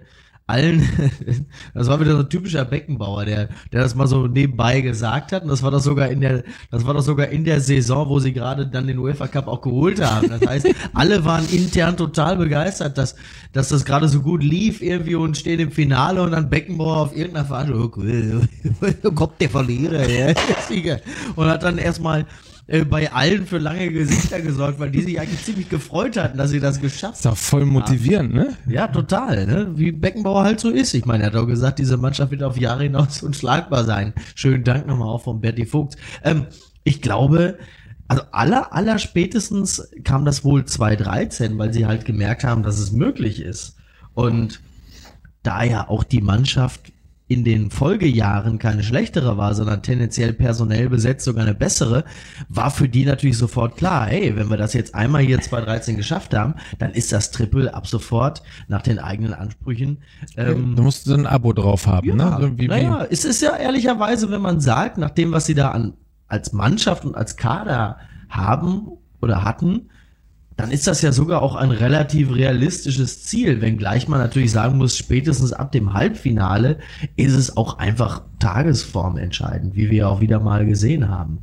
allen, 0.51 0.87
das 1.73 1.87
war 1.87 1.99
wieder 1.99 2.11
so 2.13 2.19
ein 2.19 2.29
typischer 2.29 2.65
Beckenbauer, 2.65 3.25
der, 3.25 3.49
der 3.71 3.81
das 3.81 3.95
mal 3.95 4.07
so 4.07 4.27
nebenbei 4.27 4.81
gesagt 4.81 5.31
hat. 5.31 5.43
Und 5.43 5.49
das 5.49 5.63
war 5.63 5.71
doch 5.71 5.79
sogar 5.79 6.09
in 6.09 6.21
der, 6.21 6.43
das 6.69 6.85
war 6.85 6.93
doch 6.93 7.01
sogar 7.01 7.29
in 7.29 7.45
der 7.45 7.61
Saison, 7.61 8.09
wo 8.09 8.19
sie 8.19 8.33
gerade 8.33 8.67
dann 8.67 8.87
den 8.87 8.99
UEFA 8.99 9.27
Cup 9.27 9.47
auch 9.47 9.61
geholt 9.61 10.01
haben. 10.01 10.29
Das 10.29 10.45
heißt, 10.45 10.67
alle 10.93 11.23
waren 11.25 11.47
intern 11.49 11.97
total 11.97 12.37
begeistert, 12.37 12.97
dass, 12.97 13.15
dass 13.53 13.69
das 13.69 13.85
gerade 13.85 14.07
so 14.07 14.21
gut 14.21 14.43
lief 14.43 14.81
irgendwie 14.81 15.15
und 15.15 15.37
stehen 15.37 15.59
im 15.59 15.71
Finale 15.71 16.21
und 16.21 16.31
dann 16.31 16.49
Beckenbauer 16.49 16.97
auf 16.97 17.15
irgendeiner 17.15 17.45
Veranstaltung, 17.45 17.91
oh, 19.03 19.11
kommt 19.15 19.39
der 19.39 19.49
Verlierer, 19.49 20.07
ja. 20.07 20.33
Und 21.35 21.47
hat 21.47 21.63
dann 21.63 21.77
erstmal 21.77 22.25
äh, 22.67 22.85
bei 22.85 23.11
allen 23.11 23.45
für 23.45 23.57
lange 23.57 23.91
Gesichter 23.91 24.41
gesorgt, 24.41 24.79
weil 24.79 24.91
die 24.91 25.01
sich 25.01 25.19
eigentlich 25.19 25.43
ziemlich 25.43 25.69
gefreut 25.69 26.17
hatten, 26.17 26.37
dass 26.37 26.51
sie 26.51 26.59
das 26.59 26.79
geschafft 26.79 27.15
Ist 27.15 27.25
doch 27.25 27.37
voll 27.37 27.65
motivierend, 27.65 28.33
ne? 28.33 28.55
Ja, 28.67 28.87
total, 28.87 29.45
ne? 29.45 29.71
Wie 29.75 29.91
Beckenbauer 29.91 30.43
halt 30.43 30.59
so 30.59 30.69
ist. 30.69 30.93
Ich 30.93 31.05
meine, 31.05 31.23
er 31.23 31.27
hat 31.27 31.35
auch 31.35 31.47
gesagt, 31.47 31.79
diese 31.79 31.97
Mannschaft 31.97 32.31
wird 32.31 32.43
auf 32.43 32.57
Jahre 32.57 32.83
hinaus 32.83 33.23
unschlagbar 33.23 33.83
sein. 33.83 34.13
Schönen 34.35 34.63
Dank 34.63 34.87
nochmal 34.87 35.09
auch 35.09 35.23
von 35.23 35.41
Berti 35.41 35.65
Vogt. 35.65 35.97
Ähm, 36.23 36.47
ich 36.83 37.01
glaube, 37.01 37.57
also 38.07 38.23
aller, 38.31 38.73
aller 38.73 38.99
spätestens 38.99 39.89
kam 40.03 40.25
das 40.25 40.43
wohl 40.43 40.65
2013, 40.65 41.57
weil 41.57 41.73
sie 41.73 41.85
halt 41.85 42.05
gemerkt 42.05 42.43
haben, 42.43 42.63
dass 42.63 42.79
es 42.79 42.91
möglich 42.91 43.41
ist. 43.41 43.77
Und 44.13 44.59
da 45.43 45.63
ja 45.63 45.87
auch 45.87 46.03
die 46.03 46.21
Mannschaft 46.21 46.90
in 47.31 47.45
den 47.45 47.71
Folgejahren 47.71 48.59
keine 48.59 48.83
schlechtere 48.83 49.37
war, 49.37 49.55
sondern 49.55 49.81
tendenziell 49.81 50.33
personell 50.33 50.89
besetzt 50.89 51.23
sogar 51.23 51.43
eine 51.43 51.53
bessere, 51.53 52.03
war 52.49 52.71
für 52.71 52.89
die 52.89 53.05
natürlich 53.05 53.37
sofort 53.37 53.77
klar, 53.77 54.07
hey, 54.07 54.35
wenn 54.35 54.49
wir 54.49 54.57
das 54.57 54.73
jetzt 54.73 54.93
einmal 54.95 55.21
hier 55.21 55.39
2013 55.39 55.95
geschafft 55.95 56.33
haben, 56.33 56.55
dann 56.77 56.91
ist 56.91 57.13
das 57.13 57.31
Triple 57.31 57.73
ab 57.73 57.87
sofort 57.87 58.43
nach 58.67 58.81
den 58.81 58.99
eigenen 58.99 59.33
Ansprüchen. 59.33 59.99
Ähm, 60.35 60.75
du 60.75 60.83
musst 60.83 61.07
ein 61.07 61.25
Abo 61.25 61.53
drauf 61.53 61.87
haben, 61.87 62.07
ja, 62.07 62.15
ne? 62.15 62.37
So 62.41 62.57
wie, 62.57 62.67
naja, 62.67 63.07
es 63.09 63.23
ist 63.23 63.41
ja 63.41 63.55
ehrlicherweise, 63.55 64.29
wenn 64.29 64.41
man 64.41 64.59
sagt, 64.59 64.97
nach 64.97 65.11
dem, 65.11 65.31
was 65.31 65.45
sie 65.45 65.55
da 65.55 65.71
an, 65.71 65.93
als 66.27 66.51
Mannschaft 66.51 67.05
und 67.05 67.15
als 67.15 67.37
Kader 67.37 67.97
haben 68.27 68.87
oder 69.21 69.45
hatten, 69.45 69.90
dann 70.61 70.69
ist 70.69 70.85
das 70.85 71.01
ja 71.01 71.11
sogar 71.11 71.41
auch 71.41 71.55
ein 71.55 71.71
relativ 71.71 72.31
realistisches 72.31 73.23
Ziel, 73.23 73.61
wenngleich 73.61 74.07
man 74.07 74.19
natürlich 74.19 74.51
sagen 74.51 74.77
muss, 74.77 74.95
spätestens 74.95 75.53
ab 75.53 75.71
dem 75.71 75.93
Halbfinale 75.93 76.77
ist 77.15 77.33
es 77.33 77.57
auch 77.57 77.79
einfach 77.79 78.21
Tagesform 78.37 79.17
entscheidend, 79.17 79.75
wie 79.75 79.89
wir 79.89 80.07
auch 80.07 80.21
wieder 80.21 80.39
mal 80.39 80.67
gesehen 80.67 81.09
haben. 81.09 81.39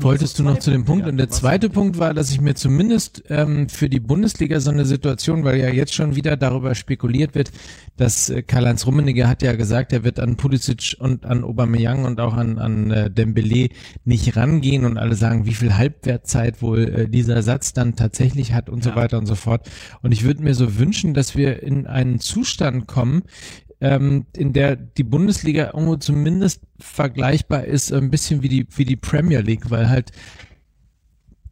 Wolltest 0.00 0.38
du 0.38 0.42
noch 0.42 0.58
zu 0.58 0.70
dem 0.70 0.84
Punkt? 0.84 1.06
Und 1.06 1.16
der 1.16 1.28
zweite 1.28 1.68
Punkt 1.68 1.98
war, 1.98 2.14
dass 2.14 2.30
ich 2.30 2.40
mir 2.40 2.54
zumindest 2.54 3.24
ähm, 3.28 3.68
für 3.68 3.88
die 3.88 4.00
Bundesliga 4.00 4.60
so 4.60 4.70
eine 4.70 4.84
Situation, 4.84 5.44
weil 5.44 5.58
ja 5.58 5.68
jetzt 5.68 5.94
schon 5.94 6.16
wieder 6.16 6.36
darüber 6.36 6.74
spekuliert 6.74 7.34
wird, 7.34 7.50
dass 7.96 8.30
äh, 8.30 8.42
Karl-Heinz 8.42 8.86
Rummenigge 8.86 9.28
hat 9.28 9.42
ja 9.42 9.54
gesagt, 9.54 9.92
er 9.92 10.04
wird 10.04 10.20
an 10.20 10.36
Pulisic 10.36 10.96
und 10.98 11.26
an 11.26 11.44
Aubameyang 11.44 12.04
und 12.04 12.20
auch 12.20 12.34
an, 12.34 12.58
an 12.58 12.90
äh, 12.90 13.10
Dembele 13.10 13.68
nicht 14.04 14.36
rangehen 14.36 14.84
und 14.84 14.98
alle 14.98 15.14
sagen, 15.14 15.46
wie 15.46 15.54
viel 15.54 15.76
Halbwertzeit 15.76 16.62
wohl 16.62 16.88
äh, 16.88 17.08
dieser 17.08 17.42
Satz 17.42 17.72
dann 17.72 17.96
tatsächlich 17.96 18.52
hat 18.52 18.68
und 18.70 18.84
ja. 18.84 18.92
so 18.92 18.96
weiter 18.96 19.18
und 19.18 19.26
so 19.26 19.34
fort. 19.34 19.70
Und 20.02 20.12
ich 20.12 20.24
würde 20.24 20.42
mir 20.42 20.54
so 20.54 20.78
wünschen, 20.78 21.14
dass 21.14 21.36
wir 21.36 21.62
in 21.62 21.86
einen 21.86 22.20
Zustand 22.20 22.86
kommen, 22.86 23.22
ähm, 23.82 24.26
in 24.36 24.52
der 24.52 24.76
die 24.76 25.02
Bundesliga 25.02 25.72
irgendwo 25.74 25.96
zumindest 25.96 26.62
vergleichbar 26.78 27.64
ist, 27.64 27.92
ein 27.92 28.10
bisschen 28.10 28.42
wie 28.42 28.48
die, 28.48 28.66
wie 28.76 28.84
die 28.84 28.96
Premier 28.96 29.40
League, 29.40 29.70
weil 29.70 29.88
halt 29.88 30.12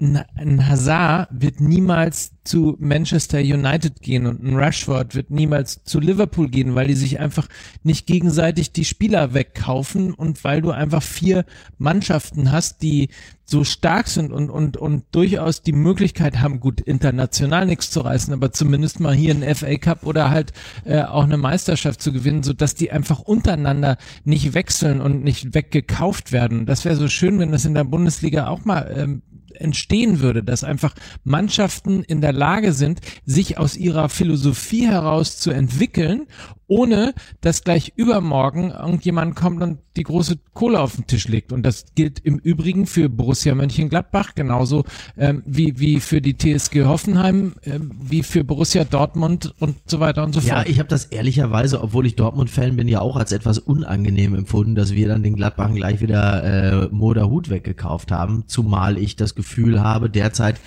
ein 0.00 0.66
Hazard 0.66 1.28
wird 1.30 1.60
niemals 1.60 2.32
zu 2.42 2.76
Manchester 2.80 3.38
United 3.38 4.00
gehen 4.00 4.26
und 4.26 4.42
ein 4.42 4.56
Rashford 4.56 5.14
wird 5.14 5.30
niemals 5.30 5.84
zu 5.84 6.00
Liverpool 6.00 6.48
gehen, 6.48 6.74
weil 6.74 6.86
die 6.86 6.94
sich 6.94 7.20
einfach 7.20 7.48
nicht 7.82 8.06
gegenseitig 8.06 8.72
die 8.72 8.86
Spieler 8.86 9.34
wegkaufen 9.34 10.14
und 10.14 10.42
weil 10.42 10.62
du 10.62 10.70
einfach 10.70 11.02
vier 11.02 11.44
Mannschaften 11.76 12.50
hast, 12.50 12.82
die 12.82 13.10
so 13.44 13.64
stark 13.64 14.08
sind 14.08 14.32
und, 14.32 14.48
und, 14.48 14.76
und 14.76 15.04
durchaus 15.10 15.62
die 15.62 15.72
Möglichkeit 15.72 16.38
haben, 16.40 16.60
gut 16.60 16.80
international 16.80 17.66
nichts 17.66 17.90
zu 17.90 18.00
reißen, 18.00 18.32
aber 18.32 18.52
zumindest 18.52 19.00
mal 19.00 19.14
hier 19.14 19.34
einen 19.34 19.54
FA 19.54 19.76
Cup 19.76 20.06
oder 20.06 20.30
halt 20.30 20.52
äh, 20.84 21.02
auch 21.02 21.24
eine 21.24 21.36
Meisterschaft 21.36 22.00
zu 22.00 22.12
gewinnen, 22.12 22.42
so 22.42 22.52
dass 22.52 22.74
die 22.74 22.90
einfach 22.90 23.18
untereinander 23.18 23.98
nicht 24.24 24.54
wechseln 24.54 25.00
und 25.00 25.24
nicht 25.24 25.52
weggekauft 25.52 26.32
werden. 26.32 26.64
Das 26.64 26.84
wäre 26.84 26.96
so 26.96 27.08
schön, 27.08 27.38
wenn 27.38 27.52
das 27.52 27.64
in 27.64 27.74
der 27.74 27.84
Bundesliga 27.84 28.46
auch 28.46 28.64
mal 28.64 28.94
ähm, 28.96 29.22
entstehen 29.54 30.20
würde, 30.20 30.42
dass 30.42 30.64
einfach 30.64 30.94
Mannschaften 31.24 32.02
in 32.02 32.20
der 32.20 32.32
Lage 32.32 32.72
sind, 32.72 33.00
sich 33.24 33.58
aus 33.58 33.76
ihrer 33.76 34.08
Philosophie 34.08 34.86
heraus 34.86 35.38
zu 35.38 35.50
entwickeln 35.50 36.26
ohne 36.70 37.14
dass 37.40 37.64
gleich 37.64 37.92
übermorgen 37.96 38.70
irgendjemand 38.70 39.34
kommt 39.34 39.60
und 39.60 39.78
die 39.96 40.04
große 40.04 40.38
Kohle 40.54 40.80
auf 40.80 40.94
den 40.94 41.06
Tisch 41.08 41.26
legt. 41.26 41.52
Und 41.52 41.64
das 41.64 41.84
gilt 41.96 42.20
im 42.20 42.38
Übrigen 42.38 42.86
für 42.86 43.08
Borussia 43.08 43.56
Mönchengladbach 43.56 44.36
genauso 44.36 44.84
ähm, 45.18 45.42
wie, 45.44 45.80
wie 45.80 45.98
für 45.98 46.20
die 46.20 46.38
TSG 46.38 46.84
Hoffenheim, 46.84 47.54
äh, 47.62 47.80
wie 47.80 48.22
für 48.22 48.44
Borussia 48.44 48.84
Dortmund 48.84 49.52
und 49.58 49.76
so 49.86 49.98
weiter 49.98 50.22
und 50.22 50.32
so 50.32 50.40
fort. 50.40 50.64
Ja, 50.64 50.70
ich 50.70 50.78
habe 50.78 50.88
das 50.88 51.06
ehrlicherweise, 51.06 51.82
obwohl 51.82 52.06
ich 52.06 52.14
Dortmund-Fan 52.14 52.76
bin, 52.76 52.86
ja 52.86 53.00
auch 53.00 53.16
als 53.16 53.32
etwas 53.32 53.58
unangenehm 53.58 54.36
empfunden, 54.36 54.76
dass 54.76 54.94
wir 54.94 55.08
dann 55.08 55.24
den 55.24 55.34
Gladbachern 55.34 55.74
gleich 55.74 56.00
wieder 56.00 56.44
äh, 56.84 56.88
Moderhut 56.92 57.50
weggekauft 57.50 58.12
haben, 58.12 58.44
zumal 58.46 58.96
ich 58.96 59.16
das 59.16 59.34
Gefühl 59.34 59.82
habe, 59.82 60.08
derzeit 60.08 60.60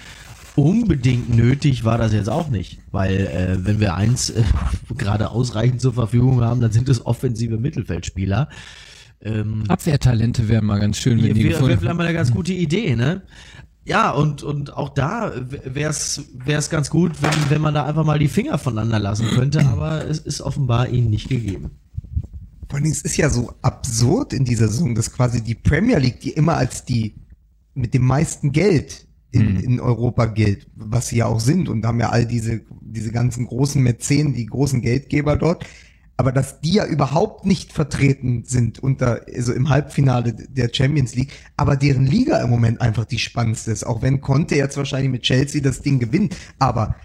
unbedingt 0.56 1.36
nötig 1.36 1.84
war 1.84 1.98
das 1.98 2.14
jetzt 2.14 2.30
auch 2.30 2.50
nicht, 2.50 2.80
weil 2.92 3.28
äh, 3.28 3.66
wenn 3.66 3.80
wir 3.80 3.96
eins 3.96 4.30
äh, 4.30 4.44
gerade 4.98 5.32
ausreichend 5.32 5.82
zur 5.82 5.94
Verfügung 5.94 6.42
haben, 6.42 6.62
dann 6.62 6.72
sind 6.72 6.90
es 6.90 7.06
offensive 7.06 7.58
Mittelfeldspieler. 7.58 8.50
Ähm, 9.22 9.64
Abwehrtalente 9.68 10.50
wären 10.50 10.66
mal 10.66 10.80
ganz 10.80 10.98
schön, 10.98 11.24
wenn 11.24 11.34
die 11.34 11.44
wär, 11.44 11.52
gefunden 11.52 11.82
wäre 11.82 11.94
mal 11.94 12.06
eine 12.06 12.14
ganz 12.14 12.32
gute 12.32 12.54
Idee, 12.54 12.96
ne? 12.96 13.22
Ja, 13.86 14.12
und, 14.12 14.44
und 14.44 14.74
auch 14.74 14.90
da 14.90 15.34
wäre 15.48 15.90
es 15.90 16.24
wär's 16.46 16.70
ganz 16.70 16.90
gut, 16.90 17.22
wenn, 17.22 17.50
wenn 17.50 17.62
man 17.62 17.74
da 17.74 17.86
einfach 17.86 18.06
mal 18.06 18.20
die 18.20 18.30
Finger 18.30 18.58
voneinander 18.58 19.00
lassen 19.00 19.28
könnte, 19.28 19.66
aber 19.68 20.08
es 20.08 20.20
ist 20.20 20.42
offenbar 20.42 20.90
ihnen 20.90 21.10
nicht 21.10 21.30
gegeben. 21.30 21.72
Vor 22.70 22.80
allem, 22.80 22.90
es 22.90 23.02
ist 23.02 23.18
ja 23.18 23.30
so 23.30 23.54
absurd 23.62 24.34
in 24.34 24.46
dieser 24.46 24.68
Saison, 24.68 24.96
dass 24.96 25.12
quasi 25.12 25.44
die 25.44 25.56
Premier 25.56 26.00
League, 26.00 26.22
die 26.22 26.32
immer 26.32 26.56
als 26.56 26.86
die 26.86 27.16
mit 27.76 27.94
dem 27.94 28.06
meisten 28.06 28.52
Geld 28.52 29.06
in, 29.34 29.56
mhm. 29.56 29.60
in 29.60 29.80
Europa 29.80 30.28
gilt, 30.28 30.68
was 30.76 31.08
sie 31.08 31.18
ja 31.18 31.26
auch 31.26 31.40
sind 31.40 31.68
und 31.68 31.86
haben 31.86 32.00
ja 32.00 32.10
all 32.10 32.26
diese, 32.26 32.62
diese 32.82 33.12
ganzen 33.12 33.48
großen 33.48 33.82
Mäzen, 33.82 34.34
die 34.34 34.46
großen 34.46 34.82
Geldgeber 34.82 35.36
dort. 35.36 35.66
Aber 36.16 36.32
dass 36.32 36.62
die 36.62 36.74
ja 36.74 36.86
überhaupt 36.86 37.44
nicht 37.44 37.74
vertreten 37.74 38.44
sind 38.46 38.78
unter, 38.78 39.22
also 39.34 39.52
im 39.52 39.70
Halbfinale 39.70 40.34
der 40.34 40.70
Champions 40.72 41.16
League, 41.16 41.32
aber 41.58 41.76
deren 41.76 42.06
Liga 42.06 42.40
im 42.44 42.52
Moment 42.52 42.80
einfach 42.80 43.06
die 43.06 43.18
spannendste 43.18 43.72
ist. 43.72 43.84
Auch 43.84 44.04
wenn 44.04 44.22
Conte 44.22 44.56
jetzt 44.56 44.78
wahrscheinlich 44.78 45.12
mit 45.12 45.24
Chelsea 45.24 45.60
das 45.60 45.82
Ding 45.82 45.98
gewinnt, 45.98 46.38
aber 46.60 46.96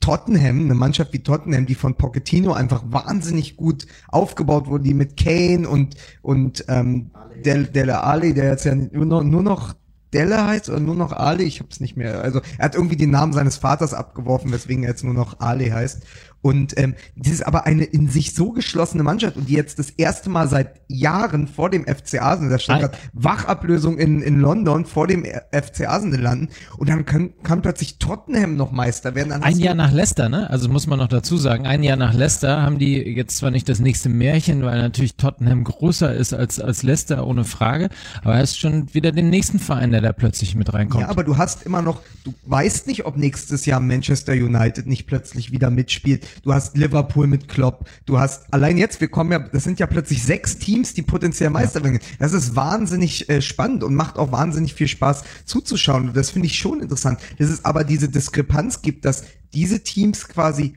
Tottenham, 0.00 0.64
eine 0.64 0.74
Mannschaft 0.74 1.12
wie 1.12 1.22
Tottenham, 1.22 1.66
die 1.66 1.76
von 1.76 1.94
Pochettino 1.94 2.52
einfach 2.52 2.82
wahnsinnig 2.88 3.56
gut 3.56 3.86
aufgebaut 4.08 4.66
wurde, 4.66 4.84
die 4.84 4.94
mit 4.94 5.16
Kane 5.16 5.68
und 5.68 5.94
und 6.20 6.64
ähm, 6.68 7.10
Del, 7.44 7.66
Dele 7.66 8.02
Alli, 8.02 8.34
der 8.34 8.50
jetzt 8.50 8.64
ja 8.64 8.74
nur 8.74 9.06
noch, 9.06 9.22
nur 9.22 9.44
noch 9.44 9.74
Delle 10.12 10.46
heißt 10.46 10.68
oder 10.68 10.80
nur 10.80 10.94
noch 10.94 11.12
Ali, 11.12 11.44
ich 11.44 11.60
hab's 11.60 11.80
nicht 11.80 11.96
mehr. 11.96 12.22
Also 12.22 12.40
er 12.56 12.64
hat 12.64 12.74
irgendwie 12.74 12.96
den 12.96 13.10
Namen 13.10 13.32
seines 13.32 13.56
Vaters 13.56 13.92
abgeworfen, 13.92 14.52
weswegen 14.52 14.84
er 14.84 14.90
jetzt 14.90 15.04
nur 15.04 15.14
noch 15.14 15.40
Ali 15.40 15.68
heißt. 15.68 16.02
Und 16.40 16.78
ähm, 16.78 16.94
das 17.16 17.32
ist 17.32 17.46
aber 17.46 17.66
eine 17.66 17.84
in 17.84 18.08
sich 18.08 18.32
so 18.32 18.52
geschlossene 18.52 19.02
Mannschaft 19.02 19.36
und 19.36 19.48
die 19.48 19.54
jetzt 19.54 19.80
das 19.80 19.90
erste 19.90 20.30
Mal 20.30 20.48
seit 20.48 20.80
Jahren 20.86 21.48
vor 21.48 21.68
dem 21.68 21.84
FC 21.84 22.22
Arsenal, 22.22 22.50
da 22.50 22.58
stand 22.60 22.80
gerade 22.82 22.98
Wachablösung 23.12 23.98
in, 23.98 24.22
in 24.22 24.40
London 24.40 24.86
vor 24.86 25.08
dem 25.08 25.24
FC 25.24 25.88
Arsenal 25.88 26.20
landen 26.20 26.48
und 26.76 26.88
dann 26.88 27.04
kann, 27.04 27.30
kann 27.42 27.60
plötzlich 27.60 27.98
Tottenham 27.98 28.54
noch 28.56 28.70
Meister 28.70 29.16
werden. 29.16 29.30
Dann 29.30 29.42
ein 29.42 29.58
Jahr 29.58 29.74
nach 29.74 29.92
Leicester, 29.92 30.28
ne? 30.28 30.48
Also 30.48 30.68
muss 30.68 30.86
man 30.86 31.00
noch 31.00 31.08
dazu 31.08 31.36
sagen, 31.36 31.66
ein 31.66 31.82
Jahr 31.82 31.96
nach 31.96 32.14
Leicester 32.14 32.62
haben 32.62 32.78
die 32.78 32.96
jetzt 32.96 33.36
zwar 33.36 33.50
nicht 33.50 33.68
das 33.68 33.80
nächste 33.80 34.08
Märchen, 34.08 34.62
weil 34.62 34.80
natürlich 34.80 35.16
Tottenham 35.16 35.64
größer 35.64 36.14
ist 36.14 36.34
als, 36.34 36.60
als 36.60 36.84
Leicester, 36.84 37.26
ohne 37.26 37.44
Frage, 37.44 37.88
aber 38.22 38.36
er 38.36 38.42
ist 38.42 38.60
schon 38.60 38.94
wieder 38.94 39.10
den 39.10 39.28
nächsten 39.28 39.58
Verein, 39.58 39.90
der 39.90 40.02
da 40.02 40.12
plötzlich 40.12 40.54
mit 40.54 40.72
reinkommt. 40.72 41.02
Ja, 41.02 41.08
aber 41.08 41.24
du 41.24 41.36
hast 41.36 41.66
immer 41.66 41.82
noch, 41.82 42.00
du 42.22 42.32
weißt 42.46 42.86
nicht, 42.86 43.06
ob 43.06 43.16
nächstes 43.16 43.66
Jahr 43.66 43.80
Manchester 43.80 44.34
United 44.34 44.86
nicht 44.86 45.06
plötzlich 45.08 45.50
wieder 45.50 45.70
mitspielt 45.70 46.27
du 46.42 46.52
hast 46.52 46.76
Liverpool 46.76 47.26
mit 47.26 47.48
Klopp, 47.48 47.88
du 48.06 48.18
hast 48.18 48.52
allein 48.52 48.76
jetzt, 48.76 49.00
wir 49.00 49.08
kommen 49.08 49.32
ja, 49.32 49.38
das 49.38 49.64
sind 49.64 49.78
ja 49.78 49.86
plötzlich 49.86 50.22
sechs 50.22 50.58
Teams, 50.58 50.94
die 50.94 51.02
potenziell 51.02 51.50
Meister 51.50 51.82
werden. 51.82 51.98
Das 52.18 52.32
ist 52.32 52.56
wahnsinnig 52.56 53.28
äh, 53.28 53.42
spannend 53.42 53.82
und 53.84 53.94
macht 53.94 54.18
auch 54.18 54.32
wahnsinnig 54.32 54.74
viel 54.74 54.88
Spaß 54.88 55.24
zuzuschauen. 55.44 56.08
Und 56.08 56.16
das 56.16 56.30
finde 56.30 56.46
ich 56.46 56.58
schon 56.58 56.80
interessant, 56.80 57.20
dass 57.38 57.48
es 57.48 57.64
aber 57.64 57.84
diese 57.84 58.08
Diskrepanz 58.08 58.82
gibt, 58.82 59.04
dass 59.04 59.24
diese 59.52 59.82
Teams 59.82 60.28
quasi 60.28 60.74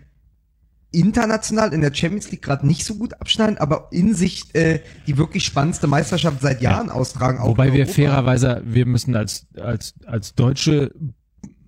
international 0.91 1.73
in 1.73 1.81
der 1.81 1.93
Champions 1.93 2.31
League 2.31 2.41
gerade 2.41 2.67
nicht 2.67 2.85
so 2.85 2.95
gut 2.95 3.13
abschneiden, 3.19 3.57
aber 3.57 3.87
in 3.91 4.13
sich 4.13 4.53
äh, 4.53 4.81
die 5.07 5.17
wirklich 5.17 5.45
spannendste 5.45 5.87
Meisterschaft 5.87 6.41
seit 6.41 6.61
Jahren 6.61 6.87
ja. 6.87 6.93
austragen. 6.93 7.39
Wobei 7.41 7.71
wir 7.73 7.87
fairerweise, 7.87 8.61
wir 8.65 8.85
müssen 8.85 9.15
als 9.15 9.47
als 9.55 9.93
als 10.05 10.35
deutsche 10.35 10.91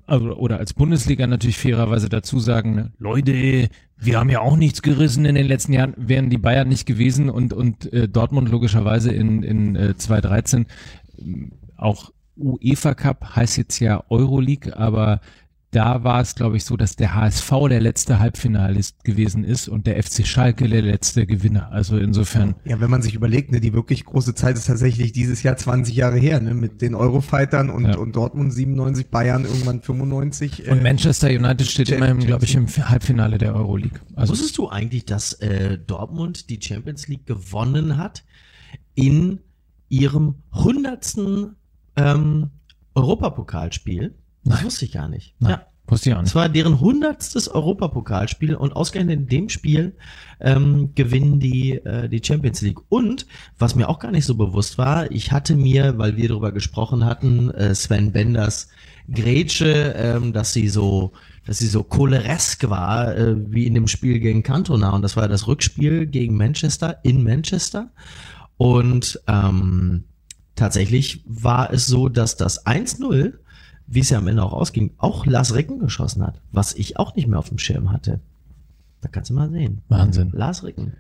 also, 0.06 0.36
oder 0.36 0.58
als 0.58 0.74
Bundesliga 0.74 1.28
natürlich 1.28 1.58
fairerweise 1.58 2.10
dazu 2.10 2.40
sagen, 2.40 2.76
ne, 2.76 2.92
Leute, 2.98 3.70
wir 3.98 4.20
haben 4.20 4.30
ja 4.30 4.42
auch 4.42 4.58
nichts 4.58 4.82
gerissen 4.82 5.26
in 5.26 5.36
den 5.36 5.48
letzten 5.48 5.74
Jahren, 5.74 5.94
wären 5.98 6.30
die 6.30 6.38
Bayern 6.38 6.68
nicht 6.68 6.86
gewesen 6.86 7.30
und, 7.30 7.54
und 7.54 7.92
äh, 7.94 8.08
Dortmund 8.08 8.50
logischerweise 8.50 9.12
in, 9.12 9.44
in 9.44 9.76
äh, 9.76 9.96
2013 9.96 10.66
äh, 10.66 11.24
auch 11.78 12.12
UEFA 12.36 12.96
Cup 12.96 13.36
heißt 13.36 13.58
jetzt 13.58 13.80
ja 13.80 14.04
Euroleague, 14.10 14.76
aber 14.76 15.22
da 15.74 16.04
war 16.04 16.22
es, 16.22 16.36
glaube 16.36 16.56
ich, 16.58 16.66
so, 16.66 16.78
dass 16.78 16.96
der 16.96 17.16
HSV 17.16 17.52
der 17.70 17.82
letzte 17.82 18.20
Halbfinalist 18.20 19.04
gewesen 19.04 19.44
ist 19.44 19.68
und 19.68 19.88
der 19.88 20.02
FC 20.02 20.26
Schalke 20.26 20.70
der 20.70 20.84
letzte 20.84 21.26
Gewinner. 21.26 21.72
Also 21.72 21.98
insofern. 21.98 22.56
Ja, 22.64 22.80
wenn 22.80 22.92
man 22.92 23.02
sich 23.02 23.16
überlegt, 23.16 23.52
ne, 23.52 23.60
die 23.60 23.74
wirklich 23.74 24.06
große 24.06 24.36
Zeit 24.36 24.56
ist 24.56 24.68
tatsächlich 24.68 25.12
dieses 25.12 25.42
Jahr 25.44 25.58
20 25.58 25.96
Jahre 25.96 26.18
her, 26.18 26.40
ne, 26.40 26.54
mit 26.54 26.82
den 26.82 26.94
Eurofightern 26.94 27.70
und, 27.70 27.86
Ja. 27.86 27.98
und 27.98 28.16
Dortmund 28.16 28.54
97, 28.54 29.10
Bayern 29.10 29.46
irgendwann 29.46 29.82
95. 29.82 30.68
Und 30.70 30.78
äh, 30.80 30.82
Manchester 30.82 31.28
United 31.30 31.66
steht 31.68 31.88
Champions 31.88 32.12
immerhin, 32.12 32.28
glaube 32.28 32.46
ich, 32.46 32.56
im 32.56 32.68
Halbfinale 32.68 33.38
der 33.40 33.56
Euroleague. 33.56 34.00
Also 34.16 34.34
Wusstest 34.34 34.58
du 34.60 34.70
eigentlich, 34.70 35.06
dass 35.06 35.34
äh, 35.34 35.80
Dortmund 35.80 36.50
die 36.50 36.60
Champions 36.62 37.08
League 37.08 37.26
gewonnen 37.26 37.98
hat 37.98 38.24
in 38.94 39.40
ihrem 39.90 40.36
hundertsten 40.54 41.56
ähm, 41.96 42.52
Europapokalspiel? 42.96 44.16
Das 44.46 44.56
Nein. 44.58 44.66
wusste 44.66 44.86
ich 44.86 44.92
gar 44.92 45.08
nicht. 45.08 45.36
Nein, 45.40 45.52
Ja. 45.52 45.66
wusste 45.88 46.10
ich 46.10 46.16
auch 46.16 46.20
Es 46.20 46.26
nicht. 46.26 46.36
war 46.36 46.50
deren 46.50 46.80
hundertstes 46.80 47.48
Europapokalspiel 47.48 48.56
und 48.56 48.74
ausgerechnet 48.74 49.20
in 49.20 49.28
dem 49.28 49.50
Spiel 49.50 49.96
ähm, 50.40 50.92
gewinnen 50.96 51.40
die 51.40 51.74
äh, 51.74 52.10
die 52.10 52.22
Champions 52.24 52.62
League. 52.62 52.80
Und 52.90 53.26
was 53.58 53.76
mir 53.76 53.88
auch 53.90 54.00
gar 54.00 54.12
nicht 54.12 54.26
so 54.26 54.36
bewusst 54.36 54.78
war, 54.78 55.12
ich 55.12 55.32
hatte 55.32 55.56
mir, 55.56 55.98
weil 55.98 56.18
wir 56.18 56.28
darüber 56.30 56.52
gesprochen 56.52 57.06
hatten, 57.06 57.50
äh, 57.52 57.74
Sven 57.76 58.12
Benders 58.12 58.68
Grätsche, 59.12 59.94
ähm, 59.98 60.34
dass 60.34 60.54
sie 60.54 60.70
so 60.70 61.12
dass 61.46 61.58
sie 61.58 61.68
so 61.68 61.84
choleresk 61.84 62.70
war, 62.70 63.18
äh, 63.18 63.36
wie 63.52 63.68
in 63.68 63.74
dem 63.74 63.88
Spiel 63.90 64.20
gegen 64.20 64.44
Cantona. 64.44 64.92
Und 64.92 65.02
das 65.02 65.18
war 65.18 65.28
das 65.28 65.46
Rückspiel 65.46 66.06
gegen 66.06 66.38
Manchester 66.38 67.00
in 67.04 67.22
Manchester. 67.22 67.92
Und 68.56 69.20
ähm, 69.28 70.06
tatsächlich 70.56 71.22
war 71.28 71.74
es 71.74 71.86
so, 71.86 72.08
dass 72.08 72.38
das 72.38 72.66
1-0, 72.66 73.34
wie 73.94 74.00
es 74.00 74.10
ja 74.10 74.18
am 74.18 74.28
Ende 74.28 74.44
auch 74.44 74.54
ausging, 74.54 74.92
auch 74.98 75.26
Lars 75.26 75.54
Ricken 75.56 75.80
geschossen 75.80 76.24
hat, 76.26 76.40
was 76.52 76.74
ich 76.74 76.98
auch 76.98 77.16
nicht 77.16 77.28
mehr 77.28 77.40
auf 77.40 77.50
dem 77.50 77.58
Schirm 77.60 77.92
hatte. 77.92 78.20
Da 79.02 79.10
kannst 79.10 79.30
du 79.30 79.34
mal 79.34 79.50
sehen. 79.50 79.82
Wahnsinn. 79.90 80.32
Lars 80.34 80.64
Ricken. 80.64 80.94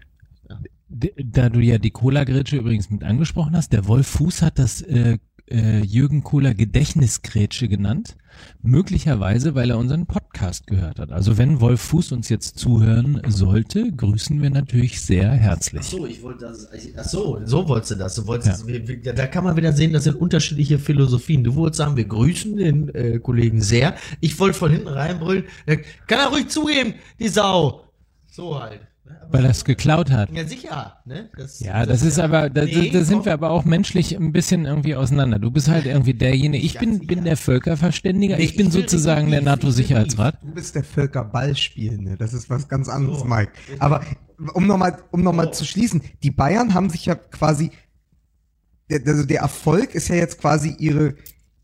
D- 0.89 1.13
Da 1.23 1.49
du 1.49 1.60
ja 1.60 1.77
die 1.77 1.91
Cola-Grätsche 1.91 2.58
übrigens 2.58 2.89
mit 2.89 3.03
angesprochen 3.03 3.56
hast, 3.56 3.73
der 3.73 3.88
Wolf 3.88 4.08
Fuß 4.08 4.41
hat 4.41 4.60
das 4.60 4.82
äh, 4.82 5.17
äh, 5.49 5.82
Jürgen 5.82 6.23
Kohler 6.23 6.53
Gedächtnisgrätsche 6.53 7.67
genannt. 7.67 8.15
Möglicherweise, 8.63 9.53
weil 9.53 9.69
er 9.69 9.77
unseren 9.77 10.08
Podcast 10.08 10.65
gehört 10.65 10.97
hat. 10.99 11.12
Also 11.12 11.38
wenn 11.38 11.62
Wolf 11.62 11.82
Fuß 11.82 12.12
uns 12.13 12.29
jetzt 12.29 12.58
zuhören 12.58 13.21
sollte, 13.27 13.91
grüßen 13.91 14.41
wir 14.41 14.49
natürlich 14.49 15.01
sehr 15.01 15.29
herzlich. 15.32 15.84
so, 15.86 16.08
ich 16.08 16.23
wollte 16.23 16.45
das. 16.45 16.67
Ach 16.97 17.03
so, 17.03 17.39
so 17.45 17.67
wolltest 17.67 17.91
du 17.91 17.95
das. 17.95 18.15
Du 18.15 18.25
wolltest, 18.25 18.62
Ja. 18.62 18.67
wir, 18.67 18.88
wir, 18.88 19.13
da 19.13 19.27
kann 19.27 19.43
man 19.43 19.56
wieder 19.56 19.73
sehen, 19.73 19.93
das 19.93 20.06
sind 20.06 20.15
unterschiedliche 20.15 20.79
Philosophien. 20.79 21.43
Du 21.43 21.53
wolltest 21.56 21.77
sagen, 21.77 21.95
wir 21.95 22.06
grüßen 22.06 22.58
den 22.58 22.89
äh, 22.95 23.19
Kollegen 23.19 23.62
sehr. 23.62 23.95
Ich 24.19 24.39
wollte 24.39 24.58
von 24.58 24.71
hinten 24.71 24.88
reinbrüllen. 24.88 25.43
äh, 25.67 25.77
Kann 26.08 26.19
er 26.19 26.27
ruhig 26.29 26.47
zugeben, 26.47 26.95
die 27.19 27.27
Sau. 27.27 27.84
So 28.32 28.60
halt. 28.60 28.79
Weil 29.30 29.45
er 29.45 29.52
es 29.52 29.65
geklaut 29.65 30.12
hat. 30.12 30.30
Ja, 30.32 30.45
sicher. 30.47 30.97
Ne? 31.06 31.30
Das, 31.38 31.60
Ja, 31.60 31.86
das 31.86 32.02
ist 32.04 32.19
aber, 32.19 32.49
da, 32.49 32.65
Nee, 32.65 32.91
da 32.91 33.04
sind 33.04 33.26
wir 33.26 33.34
aber 33.34 33.49
auch 33.52 33.65
menschlich 33.65 34.15
ein 34.15 34.32
bisschen 34.32 34.65
irgendwie 34.65 34.95
auseinander. 34.95 35.39
Du 35.39 35.49
bist 35.52 35.67
halt 35.69 35.86
irgendwie 35.86 36.13
derjenige, 36.13 36.63
ich 36.63 36.76
Ja, 36.76 36.80
bin, 36.82 37.06
bin 37.08 37.23
der 37.23 37.38
Völkerverständiger, 37.38 38.38
Nee, 38.38 38.43
ich 38.43 38.56
bin 38.56 38.67
ich 38.67 38.73
sozusagen 38.73 39.32
der 39.32 39.41
NATO-Sicherheitsrat. 39.41 40.38
Du 40.43 40.54
bist 40.54 40.76
der 40.76 40.84
Völkerballspielende. 40.84 42.15
Das 42.17 42.34
ist 42.34 42.49
was 42.49 42.67
ganz 42.67 42.89
anderes, 42.89 43.19
So. 43.19 43.26
Mike. 43.26 43.52
Aber 43.80 44.02
um 44.54 44.67
nochmal 44.67 44.97
um 45.12 45.23
noch 45.23 45.34
mal 45.34 45.45
So. 45.47 45.52
zu 45.52 45.65
schließen, 45.65 46.02
die 46.21 46.32
Bayern 46.32 46.73
haben 46.73 46.89
sich 46.89 47.06
ja 47.06 47.15
quasi, 47.15 47.71
also 48.91 49.26
der 49.26 49.41
Erfolg 49.41 49.95
ist 49.95 50.08
ja 50.10 50.15
jetzt 50.15 50.39
quasi 50.39 50.76
ihre, 50.78 51.15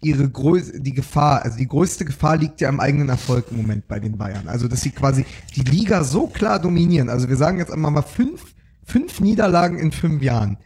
ihre 0.01 0.29
Größe, 0.29 0.79
die 0.79 0.93
Gefahr, 0.93 1.43
also 1.43 1.57
die 1.57 1.67
größte 1.67 2.05
Gefahr 2.05 2.37
liegt 2.37 2.61
ja 2.61 2.69
im 2.69 2.79
eigenen 2.79 3.09
Erfolg 3.09 3.45
im 3.51 3.57
Moment 3.57 3.87
bei 3.87 3.99
den 3.99 4.17
Bayern. 4.17 4.47
Also, 4.47 4.67
dass 4.67 4.81
sie 4.81 4.91
quasi 4.91 5.25
die 5.55 5.61
Liga 5.61 6.03
so 6.03 6.27
klar 6.27 6.59
dominieren. 6.59 7.09
Also, 7.09 7.27
wir 7.29 7.35
sagen 7.35 7.59
jetzt 7.59 7.71
einmal 7.71 7.91
mal 7.91 8.01
fünf, 8.01 8.55
fünf 8.83 9.19
Niederlagen 9.19 9.77
in 9.77 9.91
fünf 9.91 10.21
Jahren. 10.21 10.57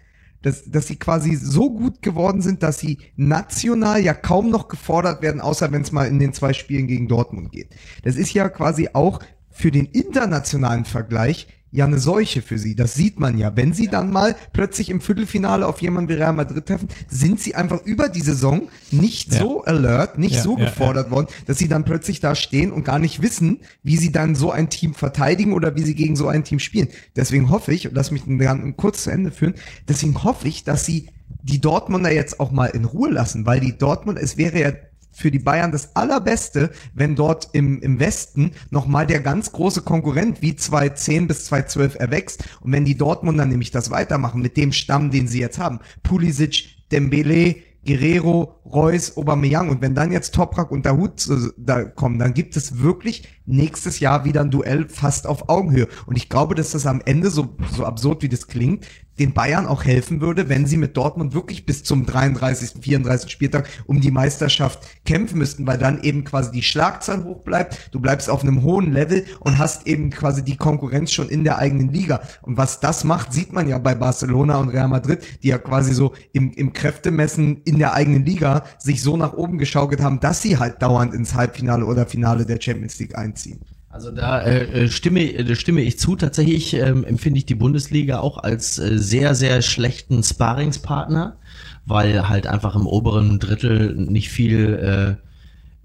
Dass, 0.42 0.70
dass 0.70 0.88
sie 0.88 0.98
quasi 0.98 1.36
so 1.36 1.72
gut 1.72 2.02
geworden 2.02 2.42
sind, 2.42 2.64
dass 2.64 2.78
sie 2.78 2.98
national 3.16 4.02
ja 4.02 4.14
kaum 4.14 4.50
noch 4.50 4.68
gefordert 4.68 5.22
werden, 5.22 5.40
außer 5.40 5.72
wenn 5.72 5.84
es 5.84 5.94
mal 5.94 6.06
in 6.06 6.20
den 6.20 6.34
zwei 6.34 6.52
Spielen 6.52 6.88
gegen 6.88 7.08
Dortmund 7.08 7.54
geht. 7.54 7.70
Das 8.04 8.18
ist 8.18 8.34
ja 8.34 8.50
quasi 8.50 8.90
auch 8.92 9.22
für 9.50 9.72
den 9.72 9.86
internationalen 9.86 10.84
Vergleich 10.84 11.48
ja 11.74 11.86
eine 11.86 11.98
Seuche 12.00 12.42
für 12.42 12.58
sie. 12.60 12.76
Das 12.76 12.94
sieht 12.94 13.20
man 13.20 13.38
ja. 13.38 13.56
Wenn 13.58 13.74
sie 13.74 13.88
dann 13.88 14.12
mal 14.12 14.36
plötzlich 14.54 14.90
im 14.90 15.02
Viertelfinale 15.02 15.68
auf 15.68 15.82
jemanden 15.82 16.10
wie 16.10 16.14
Real 16.14 16.32
Madrid 16.32 16.66
treffen, 16.66 16.88
sind 17.10 17.40
sie 17.40 17.56
einfach 17.56 17.84
über 17.84 18.10
die 18.10 18.22
Saison 18.22 18.70
nicht 18.92 19.34
Ja. 19.34 19.40
so 19.40 19.64
alert, 19.66 20.18
nicht 20.20 20.36
Ja, 20.36 20.42
so 20.44 20.58
ja, 20.58 20.66
gefordert 20.66 21.10
worden, 21.10 21.28
dass 21.48 21.58
sie 21.58 21.68
dann 21.68 21.84
plötzlich 21.84 22.20
da 22.20 22.36
stehen 22.36 22.72
und 22.72 22.86
gar 22.86 23.00
nicht 23.00 23.22
wissen, 23.24 23.60
wie 23.82 23.98
sie 23.98 24.12
dann 24.12 24.36
so 24.36 24.52
ein 24.52 24.70
Team 24.70 24.94
verteidigen 24.94 25.52
oder 25.54 25.76
wie 25.76 25.82
sie 25.84 25.96
gegen 25.96 26.16
so 26.16 26.28
ein 26.28 26.44
Team 26.44 26.60
spielen. 26.60 26.90
Deswegen 27.16 27.50
hoffe 27.50 27.74
ich, 27.74 27.88
und 27.88 27.96
lass 27.96 28.12
mich 28.12 28.22
dann 28.28 28.78
kurz 28.78 29.04
zu 29.04 29.10
Ende 29.10 29.32
führen, 29.32 29.56
deswegen 29.88 30.24
hoffe 30.24 30.48
ich, 30.48 30.64
dass 30.64 30.86
sie 30.86 31.10
die 31.42 31.60
Dortmunder 31.60 32.14
jetzt 32.14 32.40
auch 32.40 32.52
mal 32.52 32.68
in 32.68 32.86
Ruhe 32.86 33.10
lassen, 33.10 33.46
weil 33.48 33.60
die 33.60 33.78
Dortmund, 33.78 34.20
es 34.20 34.38
wäre 34.38 34.60
ja 34.60 34.72
für 35.14 35.32
die 35.32 35.40
Bayern 35.40 35.72
das 35.72 35.96
allerbeste, 35.96 36.72
wenn 36.94 37.16
dort 37.16 37.50
im, 37.54 37.82
im 37.82 38.00
Westen 38.00 38.52
nochmal 38.72 39.08
der 39.08 39.22
ganz 39.22 39.52
große 39.52 39.82
Konkurrent 39.82 40.42
wie 40.42 40.56
2010 40.56 41.28
bis 41.28 41.46
2012 41.46 41.96
erwächst. 41.96 42.44
Und 42.62 42.72
wenn 42.72 42.86
die 42.86 42.98
Dortmunder 42.98 43.46
nämlich 43.46 43.72
das 43.72 43.92
weitermachen 43.92 44.42
mit 44.42 44.58
dem 44.58 44.72
Stamm, 44.72 45.12
den 45.12 45.28
sie 45.28 45.40
jetzt 45.40 45.60
haben, 45.60 45.80
Pulisic, 46.02 46.90
Dembele, 46.92 47.56
Guerrero, 47.86 48.60
Reus, 48.66 49.18
Aubameyang 49.18 49.70
und 49.70 49.82
wenn 49.82 49.94
dann 49.94 50.12
jetzt 50.12 50.34
Toprak 50.34 50.72
und 50.72 50.86
Dahut 50.86 51.28
da 51.58 51.84
kommen, 51.84 52.18
dann 52.18 52.34
gibt 52.34 52.56
es 52.56 52.80
wirklich 52.80 53.28
nächstes 53.46 54.00
Jahr 54.00 54.24
wieder 54.24 54.42
ein 54.42 54.52
Duell 54.52 54.88
fast 54.88 55.28
auf 55.28 55.50
Augenhöhe. 55.50 55.88
Und 56.06 56.16
ich 56.16 56.30
glaube, 56.30 56.56
dass 56.56 56.72
das 56.72 56.86
am 56.86 57.02
Ende, 57.04 57.30
so, 57.30 57.56
so 57.76 57.86
absurd 57.86 58.22
wie 58.22 58.30
das 58.30 58.48
klingt, 58.48 58.88
den 59.20 59.34
Bayern 59.34 59.68
auch 59.68 59.84
helfen 59.84 60.22
würde, 60.22 60.50
wenn 60.50 60.66
sie 60.66 60.78
mit 60.78 60.98
Dortmund 60.98 61.34
wirklich 61.34 61.66
bis 61.66 61.84
zum 61.84 62.06
33., 62.06 62.82
34. 62.82 63.32
Spieltag 63.32 63.70
um 63.86 64.02
die 64.02 64.12
Meisterschaft 64.12 64.80
kämpfen 65.06 65.38
müssten, 65.38 65.68
weil 65.68 65.78
dann 65.78 66.02
eben 66.02 66.24
quasi 66.24 66.52
die 66.52 66.64
Schlagzahl 66.64 67.24
hoch 67.24 67.44
bleibt, 67.44 67.90
du 67.92 68.00
bleibst 68.00 68.30
auf 68.30 68.42
einem 68.42 68.64
hohen 68.64 68.92
Level 68.92 69.26
und 69.40 69.58
hast 69.58 69.88
eben 69.88 70.10
quasi 70.10 70.44
die 70.44 70.58
Konkurrenz 70.58 71.12
schon 71.12 71.30
in 71.30 71.44
der 71.44 71.58
eigenen 71.58 71.90
Liga. 71.90 72.22
Und 72.42 72.58
was 72.58 72.80
das 72.80 73.04
macht, 73.04 73.34
sieht 73.34 73.54
man 73.54 73.68
ja 73.68 73.78
bei 73.78 73.96
Barcelona 73.96 74.58
und 74.58 74.70
Real 74.70 74.88
Madrid, 74.88 75.24
die 75.44 75.50
ja 75.50 75.58
quasi 75.58 75.94
so 75.94 76.14
im, 76.32 76.52
im 76.54 76.74
Kräftemessen 76.74 77.62
in 77.64 77.78
der 77.78 77.94
eigenen 77.94 78.26
Liga 78.26 78.64
sich 78.80 79.02
so 79.02 79.18
nach 79.18 79.34
oben 79.34 79.58
geschaukelt 79.58 80.02
haben, 80.02 80.20
dass 80.20 80.42
sie 80.42 80.58
halt 80.58 80.82
dauernd 80.82 81.14
ins 81.14 81.36
Halbfinale 81.36 81.86
oder 81.86 82.06
Finale 82.06 82.46
der 82.46 82.60
Champions 82.60 83.00
League 83.00 83.18
einziehen. 83.18 83.60
Also 83.94 84.10
da 84.10 84.42
äh, 84.42 84.86
äh, 84.86 84.90
stimme, 84.90 85.22
äh, 85.22 85.56
stimme 85.56 85.82
ich 85.82 86.00
zu. 86.00 86.16
Tatsächlich 86.16 86.74
ähm, 86.74 87.04
empfinde 87.04 87.38
ich 87.38 87.46
die 87.46 87.54
Bundesliga 87.54 88.22
auch 88.22 88.40
als 88.40 88.80
äh, 88.80 88.98
sehr, 88.98 89.36
sehr 89.36 89.62
schlechten 89.62 90.24
Sparingspartner, 90.24 91.38
weil 91.86 92.28
halt 92.28 92.48
einfach 92.48 92.76
im 92.76 92.88
oberen 92.88 93.38
Drittel 93.38 93.94
nicht 93.94 94.30
viel 94.30 95.20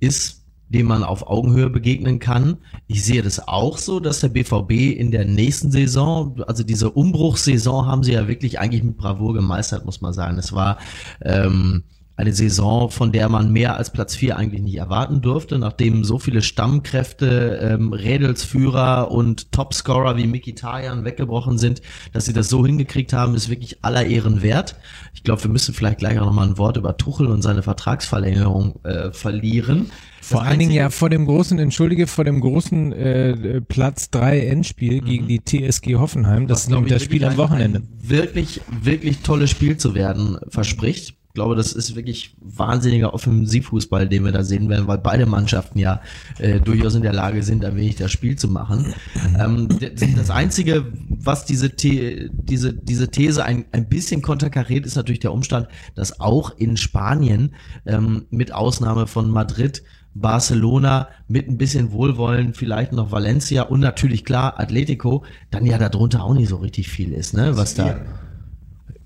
äh, 0.00 0.04
ist, 0.04 0.46
dem 0.70 0.86
man 0.86 1.04
auf 1.04 1.26
Augenhöhe 1.26 1.68
begegnen 1.68 2.18
kann. 2.18 2.56
Ich 2.86 3.04
sehe 3.04 3.20
das 3.20 3.46
auch 3.46 3.76
so, 3.76 4.00
dass 4.00 4.20
der 4.20 4.30
BVB 4.30 4.70
in 4.96 5.10
der 5.10 5.26
nächsten 5.26 5.70
Saison, 5.70 6.40
also 6.46 6.62
diese 6.62 6.90
Umbruchssaison 6.90 7.84
haben 7.84 8.04
sie 8.04 8.12
ja 8.12 8.26
wirklich 8.26 8.58
eigentlich 8.58 8.84
mit 8.84 8.96
Bravour 8.96 9.34
gemeistert, 9.34 9.84
muss 9.84 10.00
man 10.00 10.14
sagen. 10.14 10.38
Es 10.38 10.54
war 10.54 10.78
ähm, 11.20 11.84
eine 12.18 12.32
Saison, 12.32 12.90
von 12.90 13.12
der 13.12 13.28
man 13.28 13.52
mehr 13.52 13.76
als 13.76 13.92
Platz 13.92 14.16
4 14.16 14.36
eigentlich 14.36 14.60
nicht 14.60 14.74
erwarten 14.76 15.20
durfte, 15.20 15.56
nachdem 15.56 16.02
so 16.02 16.18
viele 16.18 16.42
Stammkräfte, 16.42 17.60
ähm, 17.62 17.92
Rädelsführer 17.92 19.12
und 19.12 19.52
Topscorer 19.52 20.16
wie 20.16 20.26
Mikitarian 20.26 21.04
weggebrochen 21.04 21.58
sind, 21.58 21.80
dass 22.12 22.24
sie 22.24 22.32
das 22.32 22.48
so 22.48 22.66
hingekriegt 22.66 23.12
haben, 23.12 23.36
ist 23.36 23.50
wirklich 23.50 23.84
aller 23.84 24.04
Ehren 24.04 24.42
wert. 24.42 24.74
Ich 25.14 25.22
glaube, 25.22 25.44
wir 25.44 25.50
müssen 25.50 25.72
vielleicht 25.72 25.98
gleich 25.98 26.18
auch 26.18 26.26
noch 26.26 26.32
mal 26.32 26.48
ein 26.48 26.58
Wort 26.58 26.76
über 26.76 26.96
Tuchel 26.96 27.28
und 27.28 27.42
seine 27.42 27.62
Vertragsverlängerung 27.62 28.80
äh, 28.82 29.12
verlieren. 29.12 29.92
Vor 30.20 30.40
Das 30.40 30.48
allen 30.48 30.58
Dingen 30.58 30.72
ja 30.72 30.90
vor 30.90 31.10
dem 31.10 31.24
großen, 31.24 31.56
entschuldige, 31.60 32.08
vor 32.08 32.24
dem 32.24 32.40
großen 32.40 32.92
äh, 32.92 33.60
Platz 33.60 34.10
3 34.10 34.40
Endspiel 34.40 35.02
gegen 35.02 35.28
die 35.28 35.38
TSG 35.44 35.94
Hoffenheim, 35.94 36.48
das 36.48 36.62
ist 36.62 36.66
glaub 36.66 36.80
nämlich 36.80 36.94
das 36.94 37.02
ich, 37.02 37.08
Spiel 37.08 37.24
am 37.24 37.36
Wochenende. 37.36 37.78
Ein 37.78 37.88
wirklich, 38.02 38.60
wirklich 38.82 39.18
tolles 39.20 39.50
Spiel 39.50 39.76
zu 39.76 39.94
werden 39.94 40.38
verspricht. 40.48 41.14
Ich 41.38 41.40
glaube, 41.40 41.54
das 41.54 41.72
ist 41.72 41.94
wirklich 41.94 42.34
wahnsinniger 42.40 43.14
Offensivfußball, 43.14 44.08
den 44.08 44.24
wir 44.24 44.32
da 44.32 44.42
sehen 44.42 44.68
werden, 44.68 44.88
weil 44.88 44.98
beide 44.98 45.24
Mannschaften 45.24 45.78
ja 45.78 46.00
äh, 46.38 46.58
durchaus 46.58 46.96
in 46.96 47.02
der 47.02 47.12
Lage 47.12 47.44
sind, 47.44 47.64
ein 47.64 47.76
wenig 47.76 47.94
das 47.94 48.10
Spiel 48.10 48.34
zu 48.34 48.48
machen. 48.48 48.92
Ähm, 49.38 49.68
das 50.16 50.30
Einzige, 50.30 50.86
was 51.08 51.44
diese, 51.44 51.70
The 51.78 52.28
diese, 52.32 52.74
diese 52.74 53.12
These 53.12 53.44
ein, 53.44 53.66
ein 53.70 53.88
bisschen 53.88 54.20
konterkariert, 54.20 54.84
ist 54.84 54.96
natürlich 54.96 55.20
der 55.20 55.32
Umstand, 55.32 55.68
dass 55.94 56.18
auch 56.18 56.58
in 56.58 56.76
Spanien, 56.76 57.54
ähm, 57.86 58.26
mit 58.30 58.52
Ausnahme 58.52 59.06
von 59.06 59.30
Madrid, 59.30 59.84
Barcelona 60.14 61.06
mit 61.28 61.48
ein 61.48 61.56
bisschen 61.56 61.92
Wohlwollen, 61.92 62.52
vielleicht 62.52 62.92
noch 62.92 63.12
Valencia 63.12 63.62
und 63.62 63.78
natürlich 63.78 64.24
klar 64.24 64.58
Atletico, 64.58 65.22
dann 65.52 65.64
ja 65.64 65.78
darunter 65.78 66.24
auch 66.24 66.34
nicht 66.34 66.48
so 66.48 66.56
richtig 66.56 66.88
viel 66.88 67.12
ist, 67.12 67.32
ne? 67.32 67.56
Was 67.56 67.74
da. 67.74 68.00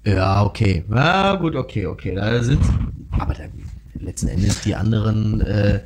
Ja, 0.05 0.45
okay. 0.45 0.85
Ja, 0.91 1.37
gut, 1.37 1.55
okay, 1.55 1.87
okay. 1.87 2.15
Da 2.15 2.43
sind 2.43 2.61
aber 3.13 3.35
da, 3.35 3.45
letzten 4.03 4.29
Endes 4.29 4.63
die 4.63 4.75
anderen 4.75 5.41
äh, 5.43 5.81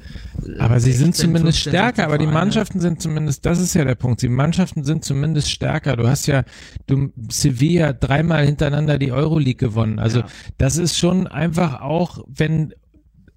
Aber 0.58 0.80
sie 0.80 0.92
sind 0.92 1.14
zumindest 1.14 1.62
15, 1.64 1.72
stärker, 1.72 2.04
aber 2.04 2.18
die 2.18 2.26
Mannschaften 2.26 2.80
sind 2.80 3.00
zumindest, 3.02 3.44
das 3.44 3.60
ist 3.60 3.74
ja 3.74 3.84
der 3.84 3.94
Punkt, 3.94 4.22
die 4.22 4.28
Mannschaften 4.28 4.84
sind 4.84 5.04
zumindest 5.04 5.50
stärker. 5.50 5.96
Du 5.96 6.08
hast 6.08 6.26
ja, 6.26 6.44
du, 6.86 7.12
Sevilla 7.28 7.92
dreimal 7.92 8.46
hintereinander 8.46 8.98
die 8.98 9.12
Euroleague 9.12 9.68
gewonnen. 9.68 9.98
Also 9.98 10.20
ja. 10.20 10.26
das 10.58 10.78
ist 10.78 10.96
schon 10.96 11.26
einfach 11.26 11.80
auch, 11.80 12.24
wenn, 12.26 12.74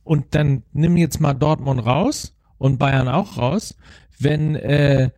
und 0.04 0.34
dann 0.36 0.64
nimm 0.72 0.98
jetzt 0.98 1.20
mal 1.20 1.34
Dortmund 1.34 1.86
raus 1.86 2.36
und 2.58 2.78
Bayern 2.78 3.08
auch 3.08 3.38
raus, 3.38 3.76
wenn, 4.18 4.56
äh, 4.56 5.10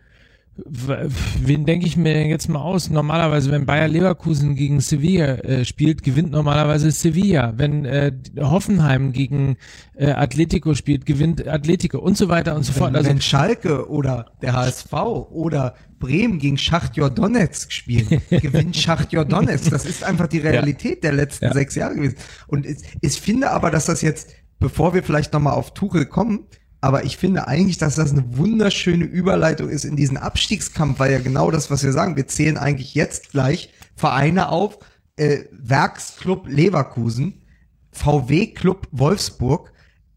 wen 0.66 1.66
denke 1.66 1.86
ich 1.86 1.97
mir 1.97 2.28
jetzt 2.28 2.49
mal 2.49 2.62
aus? 2.62 2.89
Normalerweise, 2.89 3.51
wenn 3.51 3.66
Bayer 3.66 3.88
Leverkusen 3.88 4.55
gegen 4.55 4.80
Sevilla 4.80 5.36
äh, 5.36 5.66
spielt, 5.66 6.03
gewinnt 6.03 6.32
normalerweise 6.32 6.91
Sevilla. 6.91 7.53
Wenn 7.57 7.86
äh, 7.86 8.12
Hoffenheim 8.39 9.12
gegen 9.12 9.57
äh, 9.95 10.12
Atletico 10.12 10.74
spielt, 10.74 11.05
gewinnt 11.05 11.47
Atletico 11.47 11.99
und 11.99 12.18
so 12.18 12.30
weiter 12.30 12.55
und 12.55 12.64
so 12.64 12.74
wenn, 12.74 12.80
fort. 12.80 12.95
Also, 12.95 13.09
wenn 13.09 13.22
Schalke 13.22 13.89
oder 13.89 14.28
der 14.41 14.53
HSV 14.53 14.93
oder 14.93 15.76
Bremen 15.99 16.39
gegen 16.39 16.57
Schachtjor 16.57 17.09
Donetsk 17.09 17.72
spielen, 17.72 18.22
gewinnt 18.30 18.76
Schachtjor 18.76 19.26
Donetsk. 19.26 19.70
Das 19.70 19.86
ist 19.86 20.03
einfach 20.03 20.28
die 20.28 20.39
Realität 20.39 21.03
ja. 21.03 21.09
der 21.09 21.14
letzten 21.14 21.45
ja. 21.45 21.53
sechs 21.53 21.76
Jahre 21.76 21.95
gewesen. 21.95 22.16
Und 22.47 22.66
ich, 22.66 22.78
ich 23.01 23.22
finde 23.22 23.51
aber, 23.51 23.72
dass 23.72 23.86
das 23.86 24.01
jetzt, 24.01 24.32
bevor 24.59 24.93
wir 24.93 25.03
vielleicht 25.03 25.34
nochmal 25.34 25.53
auf 25.53 25.74
Tuchel 25.74 26.05
kommen, 26.05 26.47
aber 26.82 27.05
ich 27.05 27.17
finde 27.17 27.47
eigentlich, 27.47 27.77
dass 27.77 27.95
das 27.95 28.11
eine 28.11 28.38
wunderschöne 28.38 29.05
Überleitung 29.05 29.69
ist 29.69 29.86
in 29.86 29.95
diesen 29.95 30.17
Abstiegskampf, 30.17 30.99
weil 30.99 31.11
ja 31.11 31.19
genau 31.19 31.51
das, 31.51 31.69
was 31.69 31.84
wir 31.84 31.93
sagen, 31.93 32.15
wir 32.15 32.27
zählen 32.27 32.57
eigentlich 32.57 32.95
jetzt 32.95 33.32
gleich 33.32 33.71
Vereine 33.95 34.49
auf, 34.49 34.79
äh, 35.15 35.45
Werksclub 35.51 36.47
Leverkusen, 36.47 37.43
VW 37.91 38.47
Club 38.47 38.88
Wolfsburg, 38.91 39.71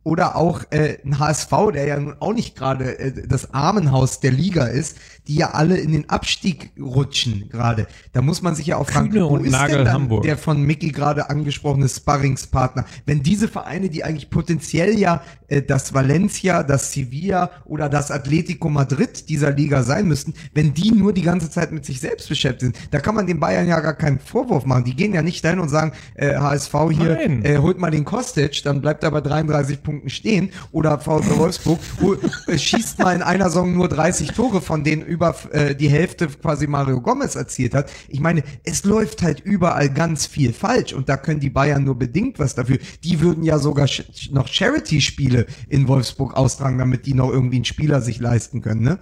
oder 0.04 0.36
auch 0.36 0.62
äh, 0.70 0.98
ein 1.04 1.18
HSV, 1.18 1.50
der 1.72 1.86
ja 1.86 1.98
nun 1.98 2.16
auch 2.20 2.34
nicht 2.34 2.54
gerade 2.54 2.98
äh, 2.98 3.26
das 3.26 3.54
Armenhaus 3.54 4.20
der 4.20 4.32
Liga 4.32 4.66
ist, 4.66 4.98
die 5.26 5.36
ja 5.36 5.50
alle 5.52 5.76
in 5.76 5.92
den 5.92 6.08
Abstieg 6.10 6.72
rutschen 6.78 7.48
gerade. 7.48 7.86
Da 8.12 8.22
muss 8.22 8.42
man 8.42 8.54
sich 8.54 8.66
ja 8.66 8.76
auch 8.76 8.88
fragen, 8.88 9.10
Kühne 9.10 9.28
wo 9.28 9.36
ist 9.38 9.52
Nagel 9.52 9.76
denn 9.76 9.84
dann 9.86 9.94
Hamburg. 9.94 10.22
der 10.24 10.36
von 10.36 10.62
Mickey 10.62 10.90
gerade 10.90 11.30
angesprochene 11.30 11.88
Sparringspartner? 11.88 12.84
Wenn 13.06 13.22
diese 13.22 13.48
Vereine, 13.48 13.88
die 13.88 14.04
eigentlich 14.04 14.30
potenziell 14.30 14.98
ja 14.98 15.22
äh, 15.48 15.62
das 15.62 15.94
Valencia, 15.94 16.62
das 16.62 16.92
Sevilla 16.92 17.50
oder 17.64 17.88
das 17.88 18.10
Atletico 18.10 18.68
Madrid 18.68 19.28
dieser 19.28 19.50
Liga 19.50 19.82
sein 19.82 20.06
müssten, 20.06 20.34
wenn 20.52 20.74
die 20.74 20.92
nur 20.92 21.12
die 21.12 21.22
ganze 21.22 21.50
Zeit 21.50 21.72
mit 21.72 21.84
sich 21.84 22.00
selbst 22.00 22.28
beschäftigt 22.28 22.74
sind, 22.74 22.76
da 22.90 23.00
kann 23.00 23.14
man 23.14 23.26
den 23.26 23.40
Bayern 23.40 23.66
ja 23.66 23.80
gar 23.80 23.94
keinen 23.94 24.18
Vorwurf 24.18 24.66
machen. 24.66 24.84
Die 24.84 24.94
gehen 24.94 25.14
ja 25.14 25.22
nicht 25.22 25.44
dahin 25.44 25.58
und 25.58 25.68
sagen, 25.68 25.92
äh, 26.14 26.36
HSV 26.36 26.74
hier, 26.90 27.18
äh, 27.44 27.58
holt 27.58 27.78
mal 27.78 27.90
den 27.90 28.04
Kostic, 28.04 28.62
dann 28.62 28.80
bleibt 28.80 29.02
er 29.04 29.10
bei 29.10 29.20
33 29.20 29.82
Punkten 29.82 30.10
stehen 30.10 30.50
oder 30.70 30.98
VfB 30.98 31.38
Wolfsburg 31.38 31.80
hol, 32.00 32.18
äh, 32.46 32.58
schießt 32.58 32.98
mal 32.98 33.14
in 33.14 33.22
einer 33.22 33.46
Saison 33.46 33.72
nur 33.72 33.88
30 33.88 34.32
Tore, 34.32 34.60
von 34.60 34.84
denen 34.84 35.02
über 35.14 35.34
äh, 35.52 35.74
die 35.74 35.88
Hälfte 35.88 36.26
quasi 36.26 36.66
Mario 36.66 37.00
Gomez 37.00 37.36
erzielt 37.36 37.74
hat. 37.74 37.90
Ich 38.08 38.20
meine, 38.20 38.42
es 38.64 38.84
läuft 38.84 39.22
halt 39.22 39.40
überall 39.40 39.88
ganz 39.88 40.26
viel 40.26 40.52
falsch 40.52 40.92
und 40.92 41.08
da 41.08 41.16
können 41.16 41.40
die 41.40 41.50
Bayern 41.50 41.84
nur 41.84 41.98
bedingt 41.98 42.38
was 42.38 42.54
dafür. 42.54 42.78
Die 43.04 43.20
würden 43.20 43.44
ja 43.44 43.58
sogar 43.58 43.88
noch 44.30 44.48
Charity-Spiele 44.48 45.46
in 45.68 45.88
Wolfsburg 45.88 46.34
austragen, 46.34 46.78
damit 46.78 47.06
die 47.06 47.14
noch 47.14 47.30
irgendwie 47.30 47.56
einen 47.56 47.64
Spieler 47.64 48.00
sich 48.00 48.18
leisten 48.18 48.60
können, 48.60 48.82
ne? 48.82 48.98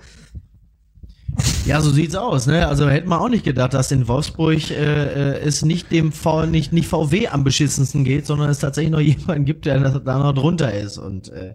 Ja, 1.64 1.80
so 1.80 1.90
sieht's 1.90 2.14
aus. 2.14 2.46
Ne? 2.46 2.68
Also 2.68 2.90
hätte 2.90 3.08
man 3.08 3.18
auch 3.18 3.30
nicht 3.30 3.44
gedacht, 3.44 3.72
dass 3.72 3.90
in 3.90 4.06
Wolfsburg 4.06 4.70
äh, 4.70 4.74
äh 4.74 5.38
es 5.40 5.64
nicht 5.64 5.90
dem 5.90 6.12
v, 6.12 6.44
nicht, 6.44 6.74
nicht 6.74 6.88
VW 6.88 7.28
am 7.28 7.42
beschissensten 7.42 8.04
geht, 8.04 8.26
sondern 8.26 8.50
es 8.50 8.58
tatsächlich 8.58 8.92
noch 8.92 9.00
jemanden 9.00 9.46
gibt, 9.46 9.64
der 9.64 9.80
da 9.80 10.18
noch 10.18 10.34
drunter 10.34 10.74
ist. 10.74 10.98
Und 10.98 11.30
äh, 11.30 11.54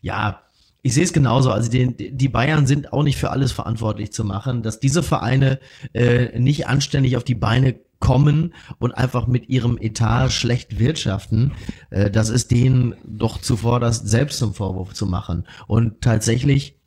ja, 0.00 0.40
ich 0.86 0.94
sehe 0.94 1.02
es 1.02 1.12
genauso. 1.12 1.50
Also 1.50 1.68
die, 1.68 1.96
die 1.96 2.28
Bayern 2.28 2.68
sind 2.68 2.92
auch 2.92 3.02
nicht 3.02 3.18
für 3.18 3.30
alles 3.30 3.50
verantwortlich 3.50 4.12
zu 4.12 4.22
machen, 4.22 4.62
dass 4.62 4.78
diese 4.78 5.02
Vereine 5.02 5.58
äh, 5.94 6.38
nicht 6.38 6.68
anständig 6.68 7.16
auf 7.16 7.24
die 7.24 7.34
Beine 7.34 7.74
kommen 7.98 8.54
und 8.78 8.92
einfach 8.92 9.26
mit 9.26 9.48
ihrem 9.48 9.78
Etat 9.78 10.30
schlecht 10.30 10.78
wirtschaften, 10.78 11.54
äh, 11.90 12.08
das 12.08 12.28
ist 12.28 12.52
denen 12.52 12.94
doch 13.04 13.40
zuvor 13.40 13.80
das 13.80 13.98
selbst 13.98 14.38
zum 14.38 14.54
Vorwurf 14.54 14.94
zu 14.94 15.06
machen. 15.06 15.48
Und 15.66 16.02
tatsächlich 16.02 16.78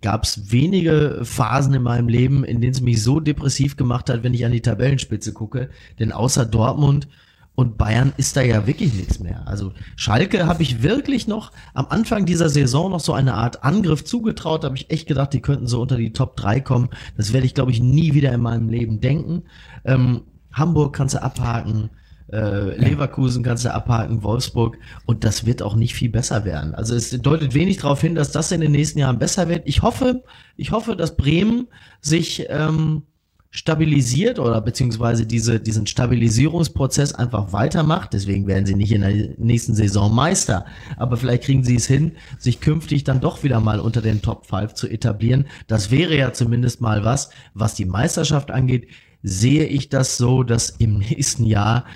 gab 0.00 0.24
es 0.24 0.50
wenige 0.50 1.20
Phasen 1.24 1.74
in 1.74 1.82
meinem 1.82 2.08
Leben, 2.08 2.42
in 2.42 2.62
denen 2.62 2.72
es 2.72 2.80
mich 2.80 3.02
so 3.02 3.20
depressiv 3.20 3.76
gemacht 3.76 4.08
hat, 4.08 4.22
wenn 4.22 4.32
ich 4.32 4.46
an 4.46 4.52
die 4.52 4.62
Tabellenspitze 4.62 5.34
gucke. 5.34 5.68
Denn 5.98 6.10
außer 6.10 6.46
Dortmund 6.46 7.06
und 7.56 7.78
Bayern 7.78 8.12
ist 8.18 8.36
da 8.36 8.42
ja 8.42 8.66
wirklich 8.66 8.92
nichts 8.94 9.18
mehr. 9.18 9.48
Also 9.48 9.72
Schalke 9.96 10.46
habe 10.46 10.62
ich 10.62 10.82
wirklich 10.82 11.26
noch 11.26 11.52
am 11.72 11.86
Anfang 11.88 12.26
dieser 12.26 12.50
Saison 12.50 12.90
noch 12.90 13.00
so 13.00 13.14
eine 13.14 13.32
Art 13.32 13.64
Angriff 13.64 14.04
zugetraut. 14.04 14.62
Da 14.62 14.66
habe 14.66 14.76
ich 14.76 14.90
echt 14.90 15.08
gedacht, 15.08 15.32
die 15.32 15.40
könnten 15.40 15.66
so 15.66 15.80
unter 15.80 15.96
die 15.96 16.12
Top 16.12 16.36
3 16.36 16.60
kommen. 16.60 16.90
Das 17.16 17.32
werde 17.32 17.46
ich, 17.46 17.54
glaube 17.54 17.72
ich, 17.72 17.80
nie 17.80 18.12
wieder 18.12 18.30
in 18.32 18.42
meinem 18.42 18.68
Leben 18.68 19.00
denken. 19.00 19.44
Ähm, 19.86 20.22
Hamburg 20.52 20.94
kannst 20.94 21.14
du 21.14 21.22
abhaken. 21.22 21.88
Äh, 22.30 22.76
Leverkusen 22.76 23.42
kannst 23.42 23.64
du 23.64 23.72
abhaken, 23.72 24.22
Wolfsburg 24.22 24.76
und 25.06 25.24
das 25.24 25.46
wird 25.46 25.62
auch 25.62 25.76
nicht 25.76 25.94
viel 25.94 26.10
besser 26.10 26.44
werden. 26.44 26.74
Also 26.74 26.94
es 26.94 27.10
deutet 27.10 27.54
wenig 27.54 27.78
darauf 27.78 28.00
hin, 28.00 28.16
dass 28.16 28.32
das 28.32 28.52
in 28.52 28.60
den 28.60 28.72
nächsten 28.72 28.98
Jahren 28.98 29.18
besser 29.18 29.48
wird. 29.48 29.62
Ich 29.64 29.82
hoffe, 29.82 30.24
ich 30.56 30.72
hoffe, 30.72 30.96
dass 30.96 31.16
Bremen 31.16 31.68
sich 32.00 32.46
ähm, 32.48 33.04
stabilisiert 33.56 34.38
oder 34.38 34.60
beziehungsweise 34.60 35.24
diese, 35.24 35.58
diesen 35.58 35.86
Stabilisierungsprozess 35.86 37.14
einfach 37.14 37.54
weitermacht. 37.54 38.12
Deswegen 38.12 38.46
werden 38.46 38.66
sie 38.66 38.74
nicht 38.74 38.92
in 38.92 39.00
der 39.00 39.30
nächsten 39.38 39.74
Saison 39.74 40.14
Meister. 40.14 40.66
Aber 40.98 41.16
vielleicht 41.16 41.44
kriegen 41.44 41.64
sie 41.64 41.76
es 41.76 41.86
hin, 41.86 42.12
sich 42.38 42.60
künftig 42.60 43.04
dann 43.04 43.20
doch 43.20 43.44
wieder 43.44 43.60
mal 43.60 43.80
unter 43.80 44.02
den 44.02 44.20
Top 44.20 44.44
5 44.46 44.74
zu 44.74 44.86
etablieren. 44.86 45.46
Das 45.68 45.90
wäre 45.90 46.14
ja 46.14 46.34
zumindest 46.34 46.82
mal 46.82 47.02
was, 47.02 47.30
was 47.54 47.74
die 47.74 47.86
Meisterschaft 47.86 48.50
angeht. 48.50 48.88
Sehe 49.22 49.64
ich 49.64 49.88
das 49.88 50.18
so, 50.18 50.42
dass 50.42 50.68
im 50.68 50.98
nächsten 50.98 51.46
Jahr 51.46 51.86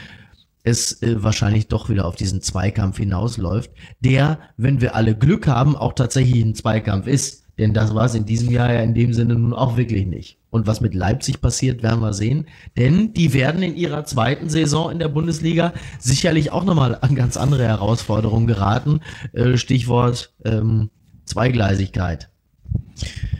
es 0.63 1.03
äh, 1.03 1.23
wahrscheinlich 1.23 1.69
doch 1.69 1.91
wieder 1.91 2.07
auf 2.07 2.17
diesen 2.17 2.41
Zweikampf 2.41 2.97
hinausläuft, 2.97 3.71
der, 4.01 4.39
wenn 4.57 4.81
wir 4.81 4.95
alle 4.95 5.15
Glück 5.15 5.47
haben, 5.47 5.77
auch 5.77 5.93
tatsächlich 5.93 6.43
ein 6.43 6.55
Zweikampf 6.55 7.07
ist. 7.07 7.45
Denn 7.59 7.75
das 7.75 7.95
war 7.95 8.07
es 8.07 8.15
in 8.15 8.25
diesem 8.25 8.51
Jahr 8.51 8.73
ja 8.73 8.81
in 8.81 8.95
dem 8.95 9.13
Sinne 9.13 9.35
nun 9.35 9.53
auch 9.53 9.77
wirklich 9.77 10.07
nicht. 10.07 10.40
Und 10.51 10.67
was 10.67 10.81
mit 10.81 10.95
Leipzig 10.95 11.41
passiert, 11.41 11.83
werden 11.83 12.01
wir 12.01 12.13
sehen. 12.13 12.47
Denn 12.77 13.15
die 13.15 13.33
werden 13.33 13.63
in 13.63 13.77
ihrer 13.77 14.05
zweiten 14.05 14.49
Saison 14.49 14.91
in 14.91 14.99
der 14.99 15.09
Bundesliga 15.09 15.73
sicherlich 15.99 16.53
auch 16.53 16.65
nochmal 16.65 16.99
an 17.01 17.15
ganz 17.15 17.37
andere 17.37 17.67
Herausforderungen 17.67 18.47
geraten. 18.47 19.01
Äh, 19.33 19.57
Stichwort 19.57 20.35
ähm, 20.45 20.91
Zweigleisigkeit. 21.25 22.31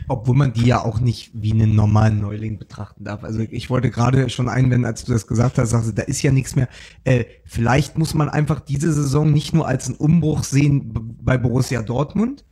Obwohl 0.07 0.35
man 0.35 0.53
die 0.53 0.65
ja 0.65 0.83
auch 0.83 0.99
nicht 0.99 1.31
wie 1.33 1.51
einen 1.51 1.75
normalen 1.75 2.19
Neuling 2.19 2.57
betrachten 2.57 3.03
darf. 3.03 3.23
Also 3.23 3.39
ich 3.39 3.69
wollte 3.69 3.89
gerade 3.89 4.29
schon 4.29 4.49
einwenden, 4.49 4.85
als 4.85 5.05
du 5.05 5.13
das 5.13 5.27
gesagt 5.27 5.57
hast, 5.57 5.69
sagst 5.69 5.89
du, 5.89 5.93
da 5.93 6.03
ist 6.03 6.21
ja 6.21 6.31
nichts 6.31 6.55
mehr. 6.55 6.67
Äh, 7.03 7.25
vielleicht 7.45 7.97
muss 7.97 8.13
man 8.13 8.27
einfach 8.27 8.59
diese 8.59 8.91
Saison 8.91 9.31
nicht 9.31 9.53
nur 9.53 9.67
als 9.67 9.87
einen 9.87 9.97
Umbruch 9.97 10.43
sehen 10.43 11.17
bei 11.21 11.37
Borussia 11.37 11.81
Dortmund, 11.81 12.43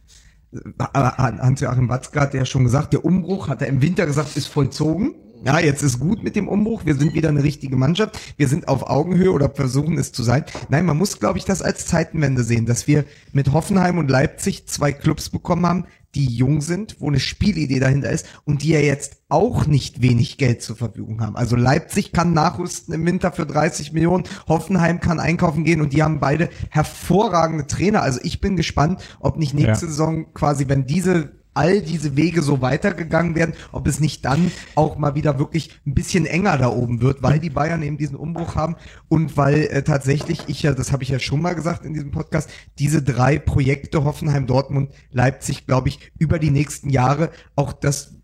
Hans-Joachim 0.94 1.90
Watzke 1.90 2.20
hat 2.20 2.34
ja 2.34 2.46
schon 2.46 2.64
gesagt, 2.64 2.94
der 2.94 3.06
Umbruch, 3.06 3.50
hat 3.50 3.62
er 3.62 3.68
im 3.68 3.82
Winter 3.82 4.06
gesagt, 4.06 4.36
ist 4.36 4.48
vollzogen. 4.48 5.14
Ja, 5.46 5.60
jetzt 5.60 5.84
ist 5.84 6.00
gut 6.00 6.22
mit 6.24 6.36
dem 6.36 6.48
Umbruch. 6.48 6.86
Wir 6.86 6.96
sind 6.96 7.14
wieder 7.14 7.30
eine 7.30 7.44
richtige 7.44 7.78
Mannschaft. 7.78 8.20
Wir 8.38 8.48
sind 8.48 8.68
auf 8.68 8.90
Augenhöhe 8.90 9.32
oder 9.32 9.50
versuchen 9.50 9.98
es 9.98 10.12
zu 10.12 10.22
sein. 10.24 10.44
Nein, 10.68 10.86
man 10.86 10.98
muss, 10.98 11.20
glaube 11.20 11.38
ich, 11.38 11.46
das 11.46 11.62
als 11.62 11.86
Zeitenwende 11.86 12.44
sehen, 12.44 12.66
dass 12.66 12.88
wir 12.88 13.06
mit 13.32 13.54
Hoffenheim 13.54 13.98
und 13.98 14.10
Leipzig 14.10 14.68
zwei 14.68 14.92
Clubs 14.92 15.30
bekommen 15.30 15.66
haben, 15.66 15.86
die 16.16 16.26
jung 16.26 16.62
sind, 16.62 16.98
wo 17.00 17.08
eine 17.08 17.20
Spielidee 17.20 17.80
dahinter 17.80 18.10
ist 18.10 18.26
und 18.44 18.64
die 18.64 18.70
ja 18.70 18.80
jetzt 18.80 19.22
auch 19.30 19.68
nicht 19.68 20.02
wenig 20.02 20.38
Geld 20.38 20.62
zur 20.62 20.76
Verfügung 20.76 21.22
haben. 21.22 21.36
Also 21.36 21.56
Leipzig 21.56 22.12
kann 22.12 22.34
nachrüsten 22.34 22.94
im 22.94 23.06
Winter 23.06 23.32
für 23.32 23.46
30 23.46 23.94
Millionen, 23.94 24.24
Hoffenheim 24.48 25.00
kann 25.00 25.20
einkaufen 25.20 25.64
gehen 25.64 25.82
und 25.82 25.94
die 25.94 26.02
haben 26.02 26.20
beide 26.20 26.50
hervorragende 26.70 27.68
Trainer. 27.68 28.02
Also 28.02 28.20
ich 28.24 28.42
bin 28.42 28.56
gespannt, 28.56 29.02
ob 29.20 29.38
nicht 29.38 29.54
nächste 29.54 29.86
ja. 29.86 29.92
Saison 29.92 30.34
quasi, 30.34 30.68
wenn 30.68 30.88
diese 30.88 31.39
all 31.54 31.82
diese 31.82 32.16
Wege 32.16 32.42
so 32.42 32.62
weitergegangen 32.62 33.36
werden, 33.36 33.56
ob 33.72 33.88
es 33.88 34.00
nicht 34.00 34.26
dann 34.26 34.52
auch 34.76 34.98
mal 34.98 35.16
wieder 35.16 35.40
wirklich 35.40 35.80
ein 35.86 35.94
bisschen 35.94 36.26
enger 36.26 36.58
da 36.58 36.70
oben 36.70 37.02
wird, 37.02 37.22
weil 37.24 37.40
die 37.40 37.50
Bayern 37.50 37.82
eben 37.82 37.98
diesen 37.98 38.16
Umbruch 38.16 38.56
haben 38.56 38.76
und 39.08 39.36
weil 39.38 39.64
äh, 39.64 39.84
tatsächlich, 39.84 40.44
ich 40.48 40.64
ja, 40.64 40.74
das 40.74 40.92
habe 40.92 41.04
ich 41.04 41.10
ja 41.10 41.20
schon 41.20 41.42
mal 41.42 41.56
gesagt 41.56 41.86
in 41.86 41.94
diesem 41.94 42.12
Podcast, 42.12 42.50
diese 42.78 43.02
drei 43.02 43.40
Projekte 43.40 44.04
Hoffenheim, 44.04 44.48
Dortmund, 44.48 44.92
Leipzig, 45.12 45.66
glaube 45.66 45.90
ich, 45.90 46.12
über 46.18 46.40
die 46.40 46.52
nächsten 46.52 46.90
Jahre 46.90 47.32
auch 47.56 47.74
das 47.74 48.19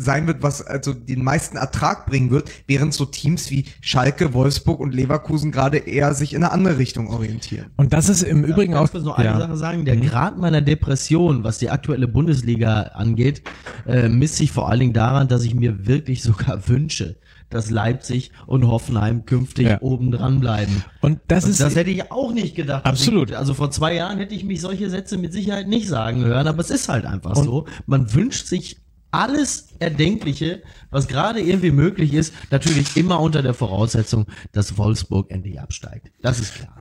sein 0.00 0.26
wird, 0.26 0.42
was 0.42 0.62
also 0.66 0.94
den 0.94 1.22
meisten 1.22 1.56
Ertrag 1.56 2.06
bringen 2.06 2.30
wird, 2.30 2.50
während 2.66 2.94
so 2.94 3.04
Teams 3.04 3.50
wie 3.50 3.66
Schalke, 3.80 4.32
Wolfsburg 4.32 4.80
und 4.80 4.94
Leverkusen 4.94 5.52
gerade 5.52 5.76
eher 5.78 6.14
sich 6.14 6.32
in 6.32 6.42
eine 6.42 6.52
andere 6.52 6.78
Richtung 6.78 7.08
orientieren. 7.08 7.66
Und 7.76 7.92
das 7.92 8.08
ist 8.08 8.22
im 8.22 8.44
Übrigen 8.44 8.74
auch. 8.74 8.86
Ich 8.86 8.94
muss 8.94 9.04
noch 9.04 9.18
eine 9.18 9.28
ja. 9.28 9.38
Sache 9.38 9.56
sagen, 9.56 9.84
der 9.84 9.96
mhm. 9.96 10.06
Grad 10.06 10.38
meiner 10.38 10.62
Depression, 10.62 11.44
was 11.44 11.58
die 11.58 11.68
aktuelle 11.70 12.08
Bundesliga 12.08 12.80
angeht, 12.94 13.42
äh, 13.86 14.08
misst 14.08 14.36
sich 14.36 14.52
vor 14.52 14.70
allen 14.70 14.80
Dingen 14.80 14.92
daran, 14.94 15.28
dass 15.28 15.44
ich 15.44 15.54
mir 15.54 15.86
wirklich 15.86 16.22
sogar 16.22 16.66
wünsche, 16.68 17.16
dass 17.50 17.70
Leipzig 17.70 18.30
und 18.46 18.66
Hoffenheim 18.66 19.26
künftig 19.26 19.66
Ja. 19.66 19.80
oben 19.82 20.12
dran 20.12 20.40
bleiben. 20.40 20.84
Und 21.00 21.20
das 21.28 21.44
Und 21.44 21.50
ist 21.50 21.60
das 21.60 21.76
hätte 21.76 21.90
ich 21.90 22.10
auch 22.10 22.32
nicht 22.32 22.54
gedacht. 22.56 22.86
dass 22.86 22.92
Absolut. 22.92 23.30
Ich, 23.30 23.36
also 23.36 23.52
vor 23.54 23.70
zwei 23.70 23.94
Jahren 23.94 24.18
hätte 24.18 24.34
ich 24.34 24.44
mich 24.44 24.60
solche 24.60 24.88
Sätze 24.88 25.18
mit 25.18 25.32
Sicherheit 25.32 25.68
nicht 25.68 25.88
sagen 25.88 26.24
hören, 26.24 26.46
aber 26.46 26.60
es 26.60 26.70
ist 26.70 26.88
halt 26.88 27.04
einfach 27.04 27.36
Und- 27.36 27.44
so. 27.44 27.66
Man 27.86 28.14
wünscht 28.14 28.46
sich 28.46 28.78
alles 29.10 29.68
Erdenkliche, 29.78 30.62
was 30.90 31.08
gerade 31.08 31.40
irgendwie 31.40 31.70
möglich 31.70 32.14
ist, 32.14 32.34
natürlich 32.50 32.96
immer 32.96 33.20
unter 33.20 33.42
der 33.42 33.54
Voraussetzung, 33.54 34.26
dass 34.52 34.78
Wolfsburg 34.78 35.30
endlich 35.30 35.60
absteigt. 35.60 36.10
Das 36.22 36.38
ist 36.40 36.54
klar. 36.54 36.76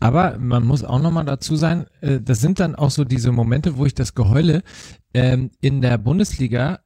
Aber 0.00 0.38
man 0.38 0.64
muss 0.64 0.84
auch 0.84 1.00
nochmal 1.00 1.24
dazu 1.24 1.56
sein, 1.56 1.86
äh, 2.00 2.20
das 2.20 2.40
sind 2.40 2.60
dann 2.60 2.74
auch 2.74 2.90
so 2.90 3.04
diese 3.04 3.32
Momente, 3.32 3.76
wo 3.76 3.86
ich 3.86 3.94
das 3.94 4.14
Geheule 4.14 4.62
ähm, 5.14 5.50
in 5.60 5.80
der 5.80 5.98
Bundesliga, 5.98 6.80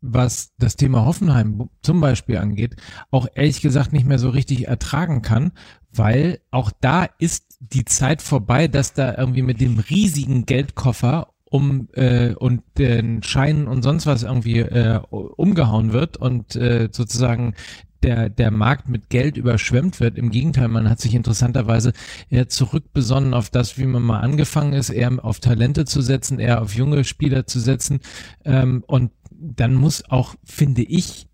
was 0.00 0.52
das 0.58 0.76
Thema 0.76 1.04
Hoffenheim 1.04 1.68
zum 1.82 2.00
Beispiel 2.00 2.38
angeht, 2.38 2.76
auch 3.10 3.26
ehrlich 3.34 3.60
gesagt 3.60 3.92
nicht 3.92 4.06
mehr 4.06 4.20
so 4.20 4.30
richtig 4.30 4.68
ertragen 4.68 5.22
kann, 5.22 5.52
weil 5.90 6.40
auch 6.52 6.70
da 6.80 7.04
ist 7.18 7.56
die 7.58 7.84
Zeit 7.84 8.22
vorbei, 8.22 8.68
dass 8.68 8.92
da 8.92 9.16
irgendwie 9.16 9.42
mit 9.42 9.60
dem 9.60 9.80
riesigen 9.80 10.46
Geldkoffer 10.46 11.34
um 11.50 11.88
äh, 11.94 12.34
und 12.34 12.62
den 12.76 13.22
Scheinen 13.22 13.68
und 13.68 13.82
sonst 13.82 14.06
was 14.06 14.22
irgendwie 14.22 14.60
äh, 14.60 15.00
umgehauen 15.10 15.92
wird 15.92 16.16
und 16.16 16.56
äh, 16.56 16.88
sozusagen 16.92 17.54
der, 18.02 18.28
der 18.28 18.50
Markt 18.50 18.88
mit 18.88 19.08
Geld 19.10 19.36
überschwemmt 19.36 20.00
wird. 20.00 20.18
Im 20.18 20.30
Gegenteil, 20.30 20.68
man 20.68 20.88
hat 20.88 21.00
sich 21.00 21.14
interessanterweise 21.14 21.92
eher 22.30 22.48
zurückbesonnen 22.48 23.34
auf 23.34 23.50
das, 23.50 23.76
wie 23.78 23.86
man 23.86 24.02
mal 24.02 24.20
angefangen 24.20 24.72
ist, 24.72 24.90
eher 24.90 25.12
auf 25.24 25.40
Talente 25.40 25.84
zu 25.84 26.00
setzen, 26.00 26.38
eher 26.38 26.62
auf 26.62 26.74
junge 26.74 27.04
Spieler 27.04 27.46
zu 27.46 27.58
setzen. 27.58 28.00
Ähm, 28.44 28.84
und 28.86 29.10
dann 29.30 29.74
muss 29.74 30.04
auch, 30.08 30.34
finde 30.44 30.82
ich, 30.82 31.27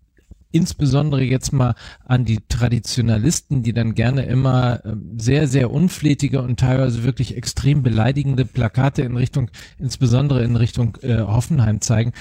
insbesondere 0.55 1.21
jetzt 1.21 1.51
mal 1.51 1.75
an 2.05 2.23
die 2.23 2.39
Traditionalisten, 2.47 3.61
die 3.61 3.73
dann 3.73 3.93
gerne 3.93 4.23
immer 4.23 4.83
ähm, 4.85 5.17
sehr, 5.17 5.49
sehr 5.49 5.69
unflätige 5.69 6.41
und 6.41 6.59
teilweise 6.59 7.03
wirklich 7.03 7.35
extrem 7.35 7.83
beleidigende 7.83 8.45
Plakate 8.45 9.01
in 9.01 9.17
Richtung, 9.17 9.51
insbesondere 9.77 10.45
in 10.45 10.55
Richtung 10.55 10.97
äh, 11.01 11.17
Hoffenheim 11.19 11.81
zeigen. 11.81 12.13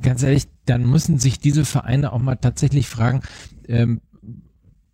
Ganz 0.00 0.22
ehrlich, 0.22 0.44
dann 0.64 0.88
müssen 0.88 1.18
sich 1.18 1.40
diese 1.40 1.66
Vereine 1.66 2.12
auch 2.12 2.20
mal 2.20 2.36
tatsächlich 2.36 2.88
fragen, 2.88 3.20
ähm, 3.68 4.00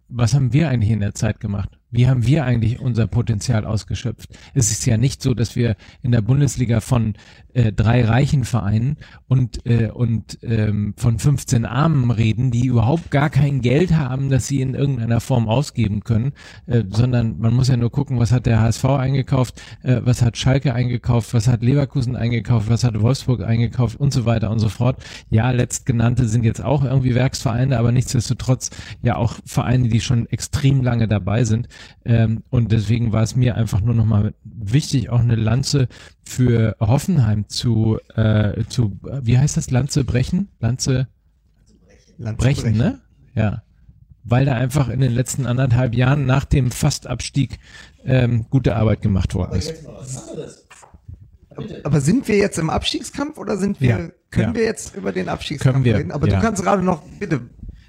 was 0.09 0.35
haben 0.35 0.53
wir 0.53 0.69
eigentlich 0.69 0.91
in 0.91 1.01
der 1.01 1.15
Zeit 1.15 1.39
gemacht? 1.39 1.79
Wie 1.95 2.09
haben 2.09 2.27
wir 2.27 2.45
eigentlich 2.45 2.81
unser 2.81 3.07
Potenzial 3.07 3.65
ausgeschöpft? 3.65 4.29
Es 4.53 4.73
ist 4.73 4.85
ja 4.85 4.97
nicht 4.97 5.23
so, 5.23 5.33
dass 5.33 5.55
wir 5.55 5.77
in 6.03 6.11
der 6.11 6.23
Bundesliga 6.23 6.81
von 6.81 7.15
äh, 7.53 7.73
drei 7.73 8.05
reichen 8.05 8.45
Vereinen 8.45 8.97
und, 9.29 9.65
äh, 9.65 9.91
und 9.91 10.41
ähm, 10.43 10.95
von 10.97 11.21
15 11.21 11.65
Armen 11.65 12.11
reden, 12.11 12.51
die 12.51 12.67
überhaupt 12.67 13.13
gar 13.13 13.31
kein 13.31 13.61
Geld 13.61 13.95
haben, 13.95 14.29
das 14.29 14.49
sie 14.49 14.61
in 14.61 14.75
irgendeiner 14.75 15.21
Form 15.21 15.49
ausgeben 15.49 16.03
können, 16.03 16.33
äh, 16.67 16.83
sondern 16.91 17.39
man 17.39 17.55
muss 17.55 17.69
ja 17.69 17.77
nur 17.77 17.93
gucken, 17.93 18.19
was 18.19 18.33
hat 18.33 18.47
der 18.47 18.61
HSV 18.61 18.85
eingekauft, 18.87 19.63
äh, 19.85 20.01
was 20.03 20.21
hat 20.21 20.37
Schalke 20.37 20.75
eingekauft, 20.75 21.33
was 21.33 21.47
hat 21.47 21.63
Leverkusen 21.63 22.17
eingekauft, 22.17 22.69
was 22.69 22.83
hat 22.83 23.01
Wolfsburg 23.01 23.43
eingekauft 23.43 24.01
und 24.01 24.13
so 24.13 24.27
weiter 24.27 24.51
und 24.51 24.59
so 24.59 24.69
fort. 24.69 24.97
Ja, 25.31 25.53
letztgenannte 25.53 26.27
sind 26.27 26.45
jetzt 26.45 26.63
auch 26.63 26.83
irgendwie 26.85 27.15
Werksvereine, 27.15 27.79
aber 27.79 27.93
nichtsdestotrotz 27.93 28.71
ja 29.03 29.15
auch 29.15 29.37
Vereine, 29.47 29.89
die 29.89 30.01
schon 30.01 30.27
extrem 30.27 30.83
lange 30.83 31.07
dabei 31.07 31.45
sind. 31.45 31.69
Ähm, 32.05 32.43
und 32.51 32.73
deswegen 32.73 33.13
war 33.13 33.23
es 33.23 33.37
mir 33.37 33.57
einfach 33.57 33.81
nur 33.81 33.95
nochmal 33.95 34.35
wichtig, 34.45 35.11
auch 35.11 35.21
eine 35.21 35.37
Lanze 35.37 35.89
für 36.23 36.77
Hoffenheim 36.81 37.49
zu, 37.49 37.99
äh, 38.15 38.65
zu, 38.69 38.99
wie 39.23 39.39
heißt 39.39 39.57
das, 39.57 39.71
Lanze 39.71 40.05
brechen? 40.05 40.49
Lanze 40.61 41.09
Land 42.19 42.41
zu 42.41 42.47
brechen, 42.47 42.77
ne? 42.77 43.01
Ja. 43.35 43.63
Weil 44.23 44.47
da 44.47 44.55
einfach 44.55 44.89
in 44.89 45.01
den 45.01 45.13
letzten 45.13 45.47
anderthalb 45.47 45.95
Jahren 45.95 46.25
nach 46.25 46.45
dem 46.45 46.71
Fastabstieg 46.71 47.59
ähm, 48.05 48.47
gute 48.49 48.77
Arbeit 48.77 49.03
gemacht 49.03 49.35
worden 49.35 49.59
ist. 49.59 49.75
Aber 51.85 52.01
sind 52.01 52.27
wir 52.29 52.37
jetzt 52.37 52.59
im 52.59 52.71
Abstiegskampf 52.71 53.39
oder 53.39 53.57
sind 53.57 53.81
wir, 53.81 53.89
Ja, 53.89 54.09
können 54.31 54.49
ja. 54.49 54.55
wir 54.55 54.65
jetzt 54.65 54.97
über 54.97 55.13
den 55.13 55.29
Abstiegskampf 55.29 55.75
Können 55.75 55.85
wir, 55.85 55.97
reden? 55.97 56.11
Aber 56.13 56.27
ja. 56.29 56.37
du 56.37 56.43
kannst 56.43 56.63
gerade 56.63 56.83
noch, 56.83 57.03
bitte. 57.21 57.43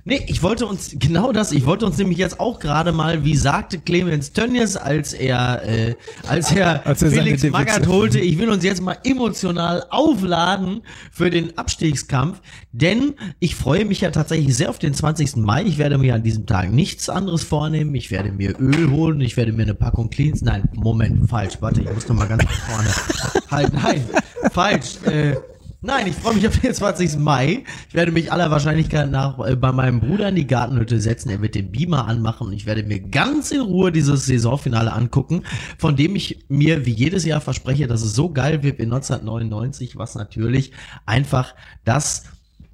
Nee, 0.08 0.24
ich 0.28 0.44
wollte 0.44 0.68
uns, 0.68 0.96
genau 1.00 1.32
das, 1.32 1.52
ich 1.52 1.66
wollte 1.66 1.84
uns 1.84 1.98
nämlich 1.98 2.20
jetzt 2.20 2.40
auch 2.40 2.60
gerade 2.60 2.92
mal, 2.92 3.26
wie 3.26 3.36
sagte 3.36 3.80
Clemens 3.80 4.34
Tönnies, 4.34 4.78
als 4.78 5.14
er, 5.14 5.68
äh, 5.68 5.96
als 6.28 6.52
er, 6.52 6.86
Als 6.86 7.02
er 7.02 7.10
Felix 7.10 7.42
Magath 7.42 7.88
holte, 7.88 8.20
ich 8.20 8.38
will 8.38 8.50
uns 8.50 8.64
jetzt 8.64 8.84
mal 8.84 9.00
emotional 9.04 9.84
aufladen 9.90 10.84
für 11.12 11.32
den 11.32 11.58
Abstiegskampf, 11.58 12.40
denn 12.72 13.16
ich 13.40 13.56
freue 13.56 13.84
mich 13.84 14.02
ja 14.02 14.12
tatsächlich 14.12 14.56
sehr 14.56 14.70
auf 14.70 14.78
den 14.78 14.94
20. 14.94 15.38
Mai. 15.38 15.64
Ich 15.64 15.80
werde 15.80 15.98
mir 15.98 16.14
an 16.14 16.22
diesem 16.22 16.46
Tag 16.46 16.72
nichts 16.72 17.10
anderes 17.10 17.44
vornehmen. 17.44 17.96
Ich 17.96 18.12
werde 18.12 18.32
mir 18.32 18.60
Öl 18.60 18.92
holen, 18.92 19.22
ich 19.22 19.36
werde 19.38 19.54
mir 19.54 19.64
eine 19.64 19.74
Packung 19.74 20.12
Cleans, 20.12 20.44
nein, 20.44 20.70
Moment, 20.76 21.28
falsch, 21.28 21.58
warte, 21.62 21.82
ich 21.82 21.92
muss 21.92 22.08
noch 22.08 22.16
mal 22.16 22.28
ganz 22.28 22.44
nach 22.44 22.52
vorne. 22.52 22.90
halt, 23.50 23.74
nein, 23.74 24.04
falsch, 24.52 24.98
äh, 25.08 25.34
Nein, 25.86 26.08
ich 26.08 26.16
freue 26.16 26.34
mich 26.34 26.48
auf 26.48 26.58
den 26.60 26.74
20. 26.74 27.20
Mai. 27.20 27.64
Ich 27.90 27.94
werde 27.94 28.12
mich 28.12 28.32
aller 28.32 28.50
Wahrscheinlichkeit 28.50 29.12
nach 29.12 29.38
äh, 29.38 29.56
bei 29.56 29.72
meinem 29.72 30.00
Bruder 30.00 30.30
in 30.30 30.36
die 30.36 30.48
Gartenhütte 30.48 31.00
setzen. 31.00 31.30
Er 31.30 31.44
wird 31.44 31.54
den 31.54 31.72
Beamer 31.72 32.08
anmachen 32.08 32.48
und 32.48 32.54
ich 32.54 32.66
werde 32.66 32.82
mir 32.82 33.00
ganz 33.00 33.52
in 33.52 33.62
Ruhe 33.62 33.92
dieses 33.92 34.26
Saisonfinale 34.26 34.92
angucken, 34.92 35.44
von 35.78 35.96
dem 35.96 36.16
ich 36.16 36.44
mir 36.48 36.88
wie 36.88 36.92
jedes 36.92 37.24
Jahr 37.24 37.40
verspreche, 37.40 37.86
dass 37.86 38.02
es 38.02 38.16
so 38.16 38.32
geil 38.32 38.64
wird 38.64 38.80
wie 38.80 38.84
1999, 38.84 39.96
was 39.96 40.16
natürlich 40.16 40.72
einfach 41.06 41.54
das 41.84 42.24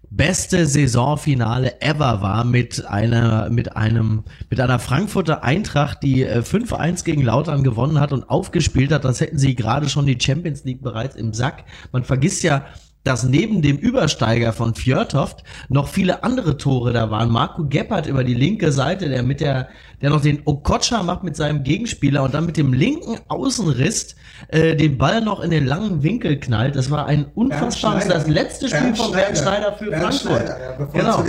beste 0.10 0.66
Saisonfinale 0.66 1.82
ever 1.82 2.22
war 2.22 2.46
mit 2.46 2.86
einer 2.86 3.50
mit 3.50 3.76
einem 3.76 4.24
mit 4.50 4.62
einer 4.62 4.80
Frankfurter 4.80 5.44
Eintracht, 5.44 6.02
die 6.02 6.24
äh, 6.24 6.40
5-1 6.40 7.04
gegen 7.04 7.24
Lautern 7.24 7.64
gewonnen 7.64 8.00
hat 8.00 8.14
und 8.14 8.30
aufgespielt 8.30 8.94
hat, 8.94 9.06
als 9.06 9.20
hätten 9.20 9.38
sie 9.38 9.56
gerade 9.56 9.90
schon 9.90 10.06
die 10.06 10.18
Champions 10.18 10.64
League 10.64 10.82
bereits 10.82 11.18
im 11.18 11.34
Sack. 11.34 11.66
Man 11.92 12.06
vergisst 12.06 12.44
ja 12.44 12.66
dass 13.04 13.24
neben 13.24 13.62
dem 13.62 13.78
Übersteiger 13.78 14.54
von 14.54 14.76
Fjörtoft 14.76 15.44
noch 15.70 15.88
viele 15.88 16.24
andere 16.24 16.58
Tore 16.58 16.94
da 16.94 17.10
waren. 17.10 17.30
Marco 17.30 17.66
Gebhardt 17.68 18.08
über 18.08 18.24
die 18.24 18.34
linke 18.34 18.72
Seite, 18.72 19.10
der 19.10 19.24
mit 19.24 19.42
der, 19.42 19.70
der 20.02 20.12
noch 20.12 20.22
den 20.22 20.42
Okocha 20.46 21.02
macht 21.04 21.24
mit 21.24 21.36
seinem 21.36 21.64
Gegenspieler 21.64 22.24
und 22.24 22.34
dann 22.34 22.46
mit 22.46 22.58
dem 22.58 22.74
linken 22.74 23.18
Außenriss 23.28 24.16
äh, 24.50 24.76
den 24.76 24.98
Ball 24.98 25.22
noch 25.22 25.40
in 25.40 25.52
den 25.52 25.66
langen 25.66 26.04
Winkel 26.04 26.40
knallt. 26.40 26.76
Das 26.76 26.92
war 26.92 27.06
ein 27.06 27.26
unfassbares, 27.34 28.08
das 28.08 28.28
letzte 28.28 28.70
Spiel 28.70 28.96
von 28.96 29.12
Bernd 29.12 29.38
Schneider 29.38 29.74
für 29.74 29.92
Frankfurt. 29.92 30.52
genau. 30.94 31.24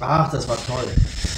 Ach, 0.00 0.30
das 0.30 0.48
war 0.48 0.56
toll. 0.66 0.84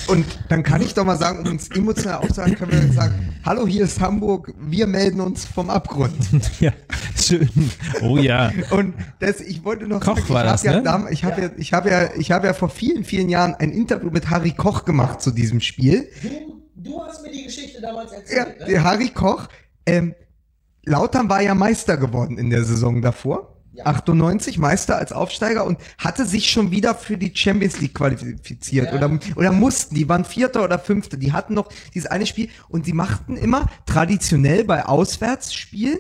Und 0.09 0.25
dann 0.49 0.63
kann 0.63 0.83
ich 0.83 0.95
doch 0.95 1.05
mal 1.05 1.17
sagen, 1.17 1.41
um 1.41 1.53
uns 1.53 1.69
emotional 1.69 2.19
aufzuhalten, 2.19 2.57
können 2.57 2.73
wir 2.73 2.93
sagen, 2.93 3.35
hallo, 3.45 3.67
hier 3.67 3.85
ist 3.85 4.01
Hamburg, 4.01 4.53
wir 4.59 4.87
melden 4.87 5.21
uns 5.21 5.45
vom 5.45 5.71
Abgrund. 5.71 6.15
Ja, 6.59 6.73
schön. 7.15 7.51
Oh 8.03 8.17
ja. 8.17 8.51
Und 8.71 8.95
das, 9.19 9.41
ich 9.47 9.65
wollte 9.65 9.87
noch 9.87 10.01
Koch 10.01 10.17
sagen, 10.19 10.29
war 10.31 10.45
ich 10.45 10.51
das, 10.51 10.67
habe 10.67 10.85
ja, 10.85 10.99
ne? 10.99 11.07
ich 11.11 11.25
habe 11.25 11.41
ja, 11.43 11.51
ich 11.57 11.73
habe 11.73 11.91
ja, 11.91 12.11
ich 12.17 12.33
habe 12.33 12.47
ja 12.47 12.53
vor 12.53 12.69
vielen, 12.69 13.05
vielen 13.05 13.29
Jahren 13.29 13.55
ein 13.55 13.71
Interview 13.71 14.11
mit 14.11 14.31
Harry 14.31 14.53
Koch 14.53 14.85
gemacht 14.85 15.21
zu 15.23 15.31
diesem 15.31 15.61
Spiel. 15.61 16.09
Du 16.75 17.03
hast 17.03 17.23
mir 17.23 17.31
die 17.33 17.45
Geschichte 17.45 17.81
damals 17.81 18.13
Ja, 18.13 18.19
erzählt. 18.19 18.61
ne? 18.61 18.67
der 18.67 18.85
Harry 18.85 19.09
Koch, 19.11 19.49
ähm, 19.87 20.15
Lautern 20.85 21.29
war 21.29 21.43
ja 21.43 21.55
Meister 21.55 21.97
geworden 21.97 22.39
in 22.39 22.51
der 22.51 22.65
Saison 22.65 23.03
davor. 23.03 23.53
98 23.85 24.57
Meister 24.59 24.97
als 24.97 25.13
Aufsteiger 25.13 25.67
und 25.67 25.79
hatte 25.99 26.25
sich 26.25 26.51
schon 26.51 26.71
wieder 26.71 26.95
für 26.95 27.19
die 27.19 27.33
Champions 27.35 27.79
League 27.81 27.93
qualifiziert 27.95 28.87
Ja. 28.91 28.95
oder, 28.97 29.19
oder 29.37 29.53
mussten, 29.53 29.95
die 29.95 30.09
waren 30.09 30.25
Vierter 30.25 30.65
oder 30.65 30.79
Fünfter, 30.79 31.19
die 31.19 31.33
hatten 31.33 31.53
noch 31.53 31.69
dieses 31.93 32.09
eine 32.11 32.25
Spiel 32.25 32.49
und 32.71 32.87
sie 32.87 32.95
machten 32.95 33.37
immer 33.37 33.67
traditionell 33.85 34.65
bei 34.65 34.87
Auswärtsspielen 34.87 35.99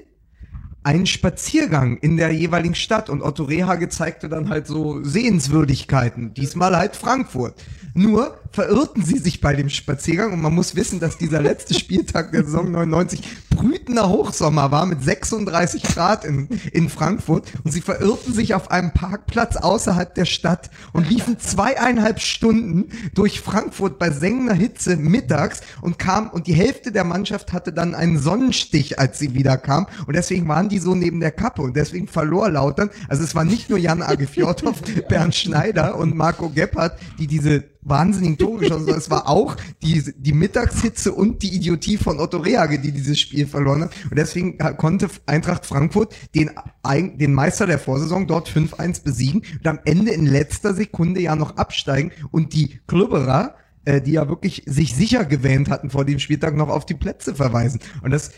einen 0.87 1.07
Spaziergang 1.07 1.97
in 1.97 2.17
der 2.17 2.31
jeweiligen 2.31 2.77
Stadt 2.77 3.11
und 3.11 3.21
Otto 3.21 3.43
Rehage 3.43 3.89
zeigte 3.89 4.29
dann 4.29 4.49
halt 4.49 4.69
so 4.69 5.03
Sehenswürdigkeiten, 5.03 6.33
diesmal 6.33 6.77
halt 6.77 6.95
Frankfurt. 6.95 7.55
Nur 7.95 8.39
verirrten 8.57 9.05
sie 9.05 9.19
sich 9.19 9.43
bei 9.43 9.55
dem 9.55 9.69
Spaziergang 9.69 10.33
und 10.33 10.41
man 10.41 10.55
muss 10.55 10.75
wissen, 10.77 10.99
dass 10.99 11.19
dieser 11.19 11.43
letzte 11.43 11.75
Spieltag 11.75 12.33
der 12.33 12.43
Saison 12.43 12.73
99 12.73 13.21
brütender 13.51 14.09
Hochsommer 14.09 14.71
war 14.71 14.87
mit 14.87 15.03
36 15.03 15.83
Grad 15.83 16.25
in, 16.25 16.49
in 16.73 16.89
Frankfurt 16.89 17.53
und 17.65 17.73
sie 17.73 17.83
verirrten 17.83 18.33
sich 18.33 18.55
auf 18.55 18.71
einem 18.71 18.93
Parkplatz 18.93 19.57
außerhalb 19.57 20.15
der 20.15 20.25
Stadt 20.25 20.71
und 20.95 21.11
liefen 21.11 21.39
zweieinhalb 21.39 22.19
Stunden 22.19 22.89
durch 23.13 23.43
Frankfurt 23.43 23.99
bei 23.99 24.11
sengender 24.11 24.55
Hitze 24.55 24.97
mittags 24.97 25.61
und 25.83 25.99
kam 25.99 26.31
und 26.31 26.47
die 26.47 26.55
Hälfte 26.55 26.93
der 26.93 27.05
Mannschaft 27.05 27.53
hatte 27.53 27.75
dann 27.75 27.95
einen 27.95 28.19
Sonnenstich, 28.19 28.99
als 28.99 29.19
sie 29.19 29.35
wieder 29.35 29.59
kam 29.59 29.87
und 30.07 30.17
deswegen 30.17 30.49
waren 30.49 30.71
die 30.71 30.79
so 30.79 30.95
neben 30.95 31.21
der 31.21 31.33
Kappe 31.33 31.61
und 31.61 31.77
deswegen 31.77 32.09
verlor 32.09 32.49
Lautern. 32.49 32.89
Also 33.11 33.23
es 33.23 33.35
war 33.35 33.45
nicht 33.45 33.69
nur 33.69 33.79
Jan 33.79 34.01
Age 34.01 34.27
Fjordhoff, 34.27 34.81
Bernd 35.11 35.35
Schneider 35.35 35.99
und 35.99 36.17
Marco 36.17 36.49
Gebhardt, 36.49 36.99
die 37.19 37.27
diese 37.27 37.76
wahnsinnigen 37.89 38.39
Tore 38.39 38.61
geschossen, 38.61 38.85
sondern 38.85 38.99
es 38.99 39.11
war 39.11 39.29
auch 39.29 39.57
die, 39.83 40.03
die 40.17 40.33
Mittagshitze 40.33 41.13
und 41.13 41.43
die 41.43 41.55
Idiotie 41.55 41.97
von 41.97 42.19
Otto 42.19 42.39
Rehage, 42.39 42.79
die 42.79 42.93
dieses 42.93 43.19
Spiel 43.19 43.47
verloren 43.47 43.85
hat. 43.85 43.95
Und 44.11 44.17
deswegen 44.17 44.59
konnte 44.77 45.09
Eintracht 45.27 45.67
Frankfurt 45.67 46.15
den, 46.35 46.51
den 46.85 47.33
Meister 47.33 47.67
der 47.67 47.79
Vorsaison 47.79 48.27
dort 48.27 48.49
5-1 48.49 49.03
besiegen 49.03 49.43
und 49.59 49.67
am 49.67 49.79
Ende 49.85 50.13
in 50.13 50.27
letzter 50.27 50.75
Sekunde 50.75 51.21
ja 51.21 51.37
noch 51.37 51.57
absteigen 51.57 52.13
und 52.31 52.53
die 52.55 52.81
Klubberer 52.87 53.55
äh, 53.87 54.03
die 54.03 54.13
ja 54.13 54.29
wirklich 54.29 54.65
sich 54.67 54.95
sicher 54.95 55.25
gewähnt 55.25 55.71
hatten 55.71 55.91
vor 55.91 56.05
dem 56.05 56.19
Spieltag 56.19 56.57
noch 56.57 56.69
auf 56.69 56.87
die 56.87 56.95
Plätze 56.95 57.37
verweisen. 57.37 57.81
Und 58.03 58.11
das 58.11 58.33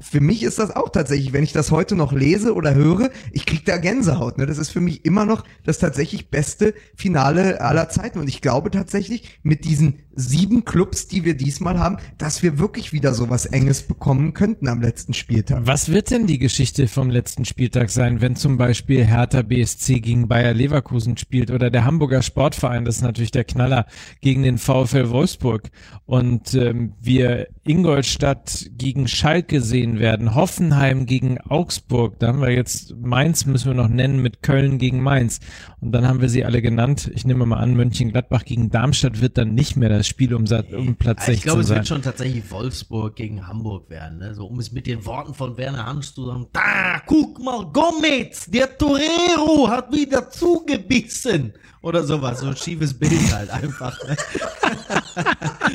für 0.00 0.20
mich 0.20 0.42
ist 0.42 0.58
das 0.58 0.74
auch 0.74 0.88
tatsächlich, 0.88 1.32
wenn 1.32 1.44
ich 1.44 1.52
das 1.52 1.70
heute 1.70 1.96
noch 1.96 2.12
lese 2.12 2.54
oder 2.54 2.74
höre, 2.74 3.10
ich 3.32 3.46
krieg 3.46 3.64
da 3.64 3.76
Gänsehaut. 3.76 4.38
Ne? 4.38 4.46
Das 4.46 4.58
ist 4.58 4.70
für 4.70 4.80
mich 4.80 5.04
immer 5.04 5.24
noch 5.26 5.44
das 5.64 5.78
tatsächlich 5.78 6.30
beste 6.30 6.74
Finale 6.94 7.60
aller 7.60 7.88
Zeiten. 7.88 8.18
Und 8.18 8.28
ich 8.28 8.40
glaube 8.40 8.70
tatsächlich, 8.70 9.38
mit 9.42 9.64
diesen 9.64 10.00
sieben 10.16 10.64
Clubs, 10.64 11.06
die 11.06 11.24
wir 11.24 11.36
diesmal 11.36 11.78
haben, 11.78 11.98
dass 12.18 12.42
wir 12.42 12.58
wirklich 12.58 12.92
wieder 12.92 13.14
so 13.14 13.30
was 13.30 13.46
Enges 13.46 13.82
bekommen 13.82 14.32
könnten 14.32 14.68
am 14.68 14.80
letzten 14.80 15.14
Spieltag. 15.14 15.60
Was 15.64 15.90
wird 15.92 16.10
denn 16.10 16.26
die 16.26 16.38
Geschichte 16.38 16.88
vom 16.88 17.10
letzten 17.10 17.44
Spieltag 17.44 17.90
sein, 17.90 18.20
wenn 18.20 18.34
zum 18.34 18.56
Beispiel 18.56 19.04
Hertha 19.04 19.42
BSC 19.42 20.00
gegen 20.00 20.26
Bayer 20.26 20.54
Leverkusen 20.54 21.16
spielt 21.18 21.50
oder 21.50 21.70
der 21.70 21.84
Hamburger 21.84 22.22
Sportverein, 22.22 22.84
das 22.84 22.96
ist 22.96 23.02
natürlich 23.02 23.30
der 23.30 23.44
Knaller, 23.44 23.86
gegen 24.20 24.42
den 24.42 24.58
VfL 24.58 25.10
Wolfsburg 25.10 25.70
und 26.06 26.54
ähm, 26.54 26.94
wir 27.00 27.48
Ingolstadt 27.64 28.70
gegen 28.76 29.08
Schalke 29.08 29.60
sehen 29.60 29.98
werden, 29.98 30.34
Hoffenheim 30.34 31.06
gegen 31.06 31.38
Augsburg, 31.40 32.18
da 32.18 32.28
haben 32.28 32.40
wir 32.40 32.50
jetzt 32.50 32.96
Mainz 32.96 33.44
müssen 33.44 33.68
wir 33.68 33.74
noch 33.74 33.88
nennen 33.88 34.22
mit 34.22 34.42
Köln 34.42 34.78
gegen 34.78 35.02
Mainz 35.02 35.40
und 35.80 35.92
dann 35.92 36.08
haben 36.08 36.20
wir 36.20 36.28
sie 36.28 36.44
alle 36.44 36.62
genannt. 36.62 37.10
Ich 37.14 37.24
nehme 37.26 37.44
mal 37.44 37.58
an, 37.58 37.74
Mönchengladbach 37.74 38.44
gegen 38.44 38.70
Darmstadt 38.70 39.20
wird 39.20 39.36
dann 39.36 39.54
nicht 39.54 39.76
mehr 39.76 39.88
das 39.88 40.05
Spiel 40.06 40.34
um, 40.34 40.44
um 40.44 40.96
Platz 40.96 41.26
16 41.26 41.34
Ich 41.34 41.42
glaube, 41.42 41.60
es 41.60 41.68
sein. 41.68 41.78
wird 41.78 41.88
schon 41.88 42.02
tatsächlich 42.02 42.50
Wolfsburg 42.50 43.16
gegen 43.16 43.46
Hamburg 43.46 43.90
werden, 43.90 44.18
ne? 44.18 44.34
so 44.34 44.46
um 44.46 44.58
es 44.58 44.72
mit 44.72 44.86
den 44.86 45.04
Worten 45.04 45.34
von 45.34 45.56
Werner 45.56 45.86
Hans 45.86 46.14
zu 46.14 46.26
sagen, 46.26 46.46
da, 46.52 47.00
guck 47.06 47.38
mal, 47.42 47.64
Gomez, 47.72 48.46
der 48.46 48.76
Torero 48.76 49.68
hat 49.68 49.92
wieder 49.92 50.30
zugebissen 50.30 51.52
oder 51.82 52.02
sowas, 52.02 52.40
so 52.40 52.48
ein 52.48 52.56
schiefes 52.56 52.98
Bild 52.98 53.32
halt 53.32 53.50
einfach. 53.50 53.96
Ne? 54.04 54.16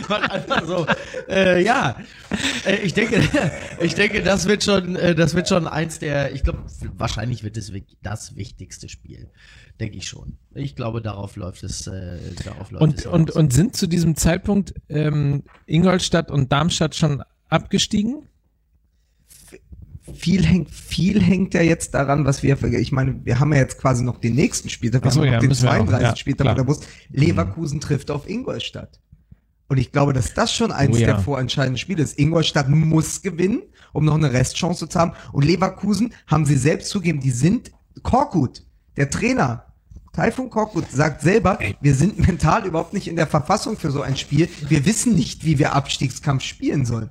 einfach 0.32 0.66
so, 0.66 0.86
äh, 1.30 1.64
ja, 1.64 1.96
äh, 2.66 2.78
ich 2.78 2.94
denke, 2.94 3.22
ich 3.80 3.96
denke, 3.96 4.22
das 4.22 4.48
wird 4.48 4.64
schon, 4.64 4.96
äh, 4.96 5.16
das 5.16 5.36
wird 5.36 5.48
schon 5.48 5.68
eins 5.68 6.00
der, 6.00 6.34
ich 6.34 6.44
glaube, 6.44 6.64
wahrscheinlich 6.98 7.44
wird 7.44 7.58
es 7.58 7.72
das 8.02 8.36
wichtigste 8.36 8.90
Spiel, 8.90 9.30
denke 9.82 9.98
ich 9.98 10.08
schon. 10.08 10.38
Ich 10.54 10.76
glaube, 10.76 11.02
darauf 11.02 11.36
läuft 11.36 11.64
es, 11.64 11.88
äh, 11.88 12.18
darauf 12.46 12.72
läuft 12.72 12.84
und, 12.84 13.00
es 13.00 13.06
und, 13.06 13.32
und 13.32 13.52
sind 13.52 13.76
zu 13.76 13.88
diesem 13.88 14.16
Zeitpunkt 14.16 14.74
ähm, 14.90 15.44
Ingolstadt 15.66 16.32
und 16.32 16.52
Darmstadt 16.52 16.96
schon 16.96 17.24
abgestiegen? 17.50 18.28
viel 20.14 20.46
hängt, 20.46 20.72
viel 20.72 21.22
hängt 21.22 21.54
ja 21.54 21.62
jetzt 21.62 21.94
daran, 21.94 22.26
was 22.26 22.44
wir, 22.44 22.62
ich 22.64 22.92
meine, 22.92 23.24
wir 23.24 23.40
haben 23.40 23.54
ja 23.54 23.60
jetzt 23.60 23.80
quasi 23.80 24.04
noch 24.04 24.18
den 24.18 24.36
nächsten 24.36 24.70
Spieltag, 24.70 25.04
wir 25.04 25.12
so, 25.12 25.22
haben 25.22 25.28
ja, 25.28 25.34
noch 25.34 25.40
den 25.40 25.50
müssen 25.50 25.64
wir 25.64 25.72
auch, 25.72 25.86
32. 25.86 26.08
ja, 26.08 26.16
Spieltag 26.16 26.56
klar. 26.56 26.66
der. 26.66 26.78
Leverkusen 27.12 27.80
trifft 27.80 28.12
auf 28.12 28.30
Ingolstadt. 28.30 29.00
Und 29.68 29.78
ich 29.78 29.92
glaube, 29.92 30.12
dass 30.12 30.34
das 30.34 30.54
schon 30.54 30.72
eins 30.72 30.98
Oh 30.98 31.00
ja. 31.00 31.06
der 31.08 31.20
vorentscheidenden 31.20 31.78
Spiele 31.78 32.04
ist. 32.04 32.20
Ingolstadt 32.20 32.68
muss 32.68 33.22
gewinnen, 33.22 33.62
um 33.94 34.04
noch 34.04 34.16
eine 34.16 34.34
Restchance 34.34 34.88
zu 34.90 35.00
haben. 35.00 35.14
Und 35.32 35.46
Leverkusen 35.46 36.14
haben 36.28 36.46
sie 36.46 36.58
selbst 36.58 36.90
zugegeben, 36.90 37.22
die 37.22 37.32
sind 37.32 37.72
Korkut, 38.04 38.64
der 38.98 39.10
Trainer. 39.10 39.71
Taifun 40.14 40.50
Korkut 40.50 40.92
sagt 40.92 41.22
selber, 41.22 41.58
wir 41.80 41.96
sind 41.96 42.20
mental 42.20 42.66
überhaupt 42.66 42.94
nicht 42.94 43.08
in 43.08 43.16
der 43.16 43.28
Verfassung 43.28 43.78
für 43.78 43.92
so 43.92 44.02
ein 44.02 44.18
Spiel. 44.18 44.50
Wir 44.68 44.86
wissen 44.86 45.16
nicht, 45.16 45.46
wie 45.46 45.58
wir 45.58 45.74
Abstiegskampf 45.74 46.44
spielen 46.44 46.86
sollen. 46.86 47.10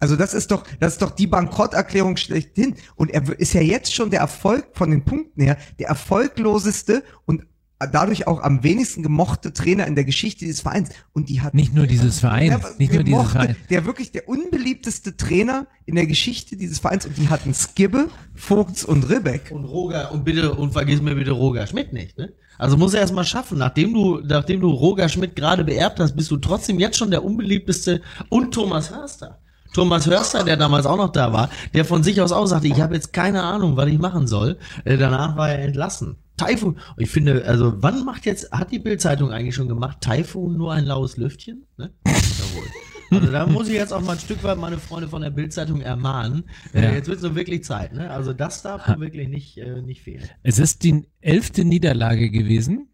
Also 0.00 0.16
das 0.16 0.32
ist 0.32 0.50
doch, 0.50 0.64
das 0.80 0.94
ist 0.94 1.02
doch 1.02 1.10
die 1.10 1.26
Bankrotterklärung 1.26 2.16
schlechthin. 2.16 2.74
Und 2.96 3.10
er 3.10 3.38
ist 3.38 3.52
ja 3.52 3.60
jetzt 3.60 3.94
schon 3.94 4.10
der 4.10 4.20
Erfolg 4.20 4.68
von 4.72 4.90
den 4.90 5.04
Punkten 5.04 5.42
her, 5.42 5.58
der 5.78 5.88
erfolgloseste 5.88 7.04
und 7.26 7.46
dadurch 7.86 8.26
auch 8.26 8.42
am 8.42 8.62
wenigsten 8.62 9.02
gemochte 9.02 9.52
Trainer 9.52 9.86
in 9.86 9.94
der 9.94 10.04
Geschichte 10.04 10.44
dieses 10.44 10.60
Vereins. 10.60 10.90
Und 11.12 11.28
die 11.28 11.40
hat 11.40 11.54
Nicht 11.54 11.74
nur 11.74 11.86
dieses 11.86 12.20
Vereins, 12.20 12.60
der, 12.60 12.74
nicht 12.78 12.92
nur 12.92 13.04
dieses 13.04 13.30
Vereins. 13.30 13.56
der 13.70 13.84
wirklich 13.86 14.12
der 14.12 14.28
unbeliebteste 14.28 15.16
Trainer 15.16 15.66
in 15.86 15.94
der 15.94 16.06
Geschichte 16.06 16.56
dieses 16.56 16.78
Vereins. 16.78 17.06
Und 17.06 17.16
die 17.16 17.28
hatten 17.28 17.54
Skibbe, 17.54 18.08
Vogts 18.34 18.84
und 18.84 19.08
Ribbeck. 19.08 19.50
Und 19.50 19.64
Roger, 19.64 20.12
und 20.12 20.24
bitte, 20.24 20.54
und 20.54 20.72
vergiss 20.72 21.00
mir 21.00 21.14
bitte 21.14 21.32
Roger 21.32 21.66
Schmidt 21.66 21.92
nicht, 21.92 22.18
ne? 22.18 22.32
Also 22.58 22.76
muss 22.76 22.92
er 22.92 23.00
erst 23.00 23.14
mal 23.14 23.24
schaffen. 23.24 23.56
Nachdem 23.56 23.94
du, 23.94 24.20
nachdem 24.22 24.60
du 24.60 24.68
Roger 24.68 25.08
Schmidt 25.08 25.34
gerade 25.34 25.64
beerbt 25.64 25.98
hast, 25.98 26.14
bist 26.14 26.30
du 26.30 26.36
trotzdem 26.36 26.78
jetzt 26.78 26.98
schon 26.98 27.10
der 27.10 27.24
unbeliebteste 27.24 28.02
und 28.28 28.52
Thomas 28.52 28.90
Hörster. 28.90 29.38
Thomas 29.72 30.06
Hörster, 30.06 30.44
der 30.44 30.56
damals 30.56 30.84
auch 30.84 30.96
noch 30.96 31.12
da 31.12 31.32
war, 31.32 31.48
der 31.74 31.84
von 31.84 32.02
sich 32.02 32.20
aus 32.20 32.32
auch 32.32 32.46
sagte, 32.46 32.66
ich 32.66 32.80
habe 32.80 32.94
jetzt 32.94 33.12
keine 33.12 33.42
Ahnung, 33.44 33.76
was 33.76 33.88
ich 33.88 33.98
machen 33.98 34.26
soll. 34.26 34.58
Äh, 34.84 34.98
danach 34.98 35.36
war 35.36 35.48
er 35.50 35.60
entlassen. 35.60 36.16
Taifun, 36.40 36.78
ich 36.96 37.10
finde, 37.10 37.44
also 37.44 37.74
wann 37.82 38.04
macht 38.04 38.24
jetzt, 38.26 38.50
hat 38.52 38.72
die 38.72 38.78
Bildzeitung 38.78 39.30
eigentlich 39.30 39.54
schon 39.54 39.68
gemacht, 39.68 39.98
Taifun 40.00 40.56
nur 40.56 40.72
ein 40.72 40.84
laues 40.84 41.16
Lüftchen? 41.16 41.66
Ne? 41.76 41.92
Jawohl. 42.06 42.64
Also 43.12 43.32
da 43.32 43.44
muss 43.44 43.66
ich 43.66 43.74
jetzt 43.74 43.92
auch 43.92 44.02
mal 44.02 44.12
ein 44.12 44.20
Stück 44.20 44.44
weit 44.44 44.56
meine 44.56 44.78
Freunde 44.78 45.08
von 45.08 45.20
der 45.20 45.30
Bildzeitung 45.30 45.80
ermahnen. 45.80 46.44
Äh, 46.72 46.84
Ja. 46.84 46.92
Jetzt 46.92 47.08
wird 47.08 47.18
so 47.18 47.34
wirklich 47.34 47.64
Zeit, 47.64 47.92
ne? 47.92 48.08
Also 48.08 48.32
das 48.32 48.62
darf 48.62 48.86
nun 48.86 49.00
wirklich 49.00 49.28
nicht, 49.28 49.58
äh, 49.58 49.82
nicht 49.82 50.02
fehlen. 50.02 50.28
Es 50.44 50.60
ist 50.60 50.84
die 50.84 51.08
elfte 51.20 51.64
Niederlage 51.64 52.30
gewesen. 52.30 52.86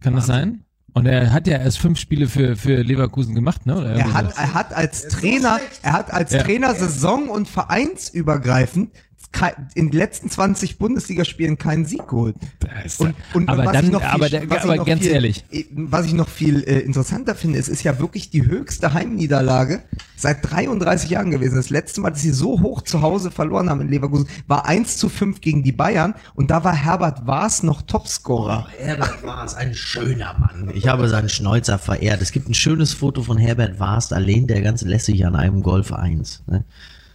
Kann 0.00 0.14
das 0.14 0.26
sein? 0.26 0.64
Und 0.92 1.06
er 1.06 1.32
hat 1.32 1.46
ja 1.46 1.56
erst 1.56 1.78
fünf 1.78 1.98
Spiele 1.98 2.28
für, 2.28 2.54
für 2.54 2.82
Leverkusen 2.82 3.34
gemacht, 3.34 3.64
ne? 3.64 3.78
Oder 3.78 3.92
Er 3.94 4.12
hat, 4.12 4.36
er 4.36 4.52
hat 4.52 4.74
als 4.74 5.08
Trainer, 5.08 5.58
er 5.80 5.92
hat 5.94 6.12
als 6.12 6.32
Ja. 6.32 6.42
Trainer 6.42 6.74
saison- 6.74 7.30
und 7.30 7.48
vereinsübergreifend 7.48 8.90
in 9.74 9.90
den 9.90 9.98
letzten 9.98 10.30
20 10.30 10.78
Bundesligaspielen 10.78 11.58
keinen 11.58 11.84
Sieg 11.84 12.08
geholt. 12.08 12.34
ist- 12.84 12.98
Und, 13.00 13.14
und 13.34 13.48
aber 13.48 13.66
was 13.66 13.72
dann- 13.72 13.84
ich 13.84 13.90
noch 13.92 14.00
viel, 14.00 14.08
aber 14.10 14.28
der- 14.30 14.50
was 14.50 14.56
ich 14.58 14.64
aber 14.64 14.76
noch 14.76 14.86
ganz 14.86 15.02
viel, 15.02 15.10
ehrlich. 15.12 15.44
äh, 15.52 15.64
Was 15.70 16.06
ich 16.06 16.14
noch 16.14 16.28
viel 16.28 16.62
äh, 16.64 16.80
interessanter 16.80 17.34
finde, 17.34 17.58
es 17.58 17.68
ist 17.68 17.82
ja 17.84 17.98
wirklich 18.00 18.30
die 18.30 18.46
höchste 18.46 18.94
Heimniederlage 18.94 19.82
seit 20.16 20.38
33 20.50 21.10
Jahren 21.10 21.30
gewesen. 21.30 21.56
Das 21.56 21.70
letzte 21.70 22.00
Mal, 22.00 22.10
dass 22.10 22.22
sie 22.22 22.30
so 22.32 22.60
hoch 22.62 22.82
zu 22.82 23.02
Hause 23.02 23.30
verloren 23.30 23.68
haben 23.70 23.80
in 23.82 23.88
Leverkusen, 23.88 24.26
war 24.46 24.66
1 24.66 24.96
zu 24.96 25.08
5 25.08 25.40
gegen 25.40 25.62
die 25.62 25.72
Bayern 25.72 26.14
und 26.34 26.50
da 26.50 26.64
war 26.64 26.74
Herbert 26.74 27.26
Waas 27.26 27.62
noch 27.62 27.82
Topscorer. 27.82 28.66
Herbert 28.78 29.22
Waas, 29.24 29.54
ein 29.54 29.74
schöner 29.74 30.34
Mann. 30.38 30.70
Ich 30.74 30.88
habe 30.88 31.08
seinen 31.08 31.28
Schnäuzer 31.28 31.78
verehrt. 31.78 32.22
Es 32.22 32.32
gibt 32.32 32.48
ein 32.48 32.54
schönes 32.54 32.92
Foto 32.94 33.22
von 33.22 33.36
Herbert 33.38 33.78
Waas, 33.78 34.08
da 34.08 34.18
lehnt 34.18 34.50
der 34.50 34.62
ganz 34.62 34.82
lässig 34.82 35.24
an 35.26 35.36
einem 35.36 35.62
Golf 35.62 35.92
1. 35.92 36.42
Ne? 36.46 36.64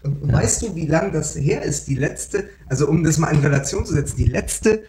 Und, 0.04 0.22
und 0.22 0.34
weißt 0.34 0.62
du, 0.62 0.76
wie 0.76 0.86
lang 0.88 1.12
das 1.12 1.36
her 1.36 1.62
ist? 1.62 1.88
Die 1.88 1.95
letzte, 1.95 2.49
also 2.68 2.88
um 2.88 3.04
das 3.04 3.18
mal 3.18 3.30
in 3.34 3.39
Relation 3.39 3.86
zu 3.86 3.93
setzen, 3.93 4.18
die 4.18 4.26
letzte 4.26 4.84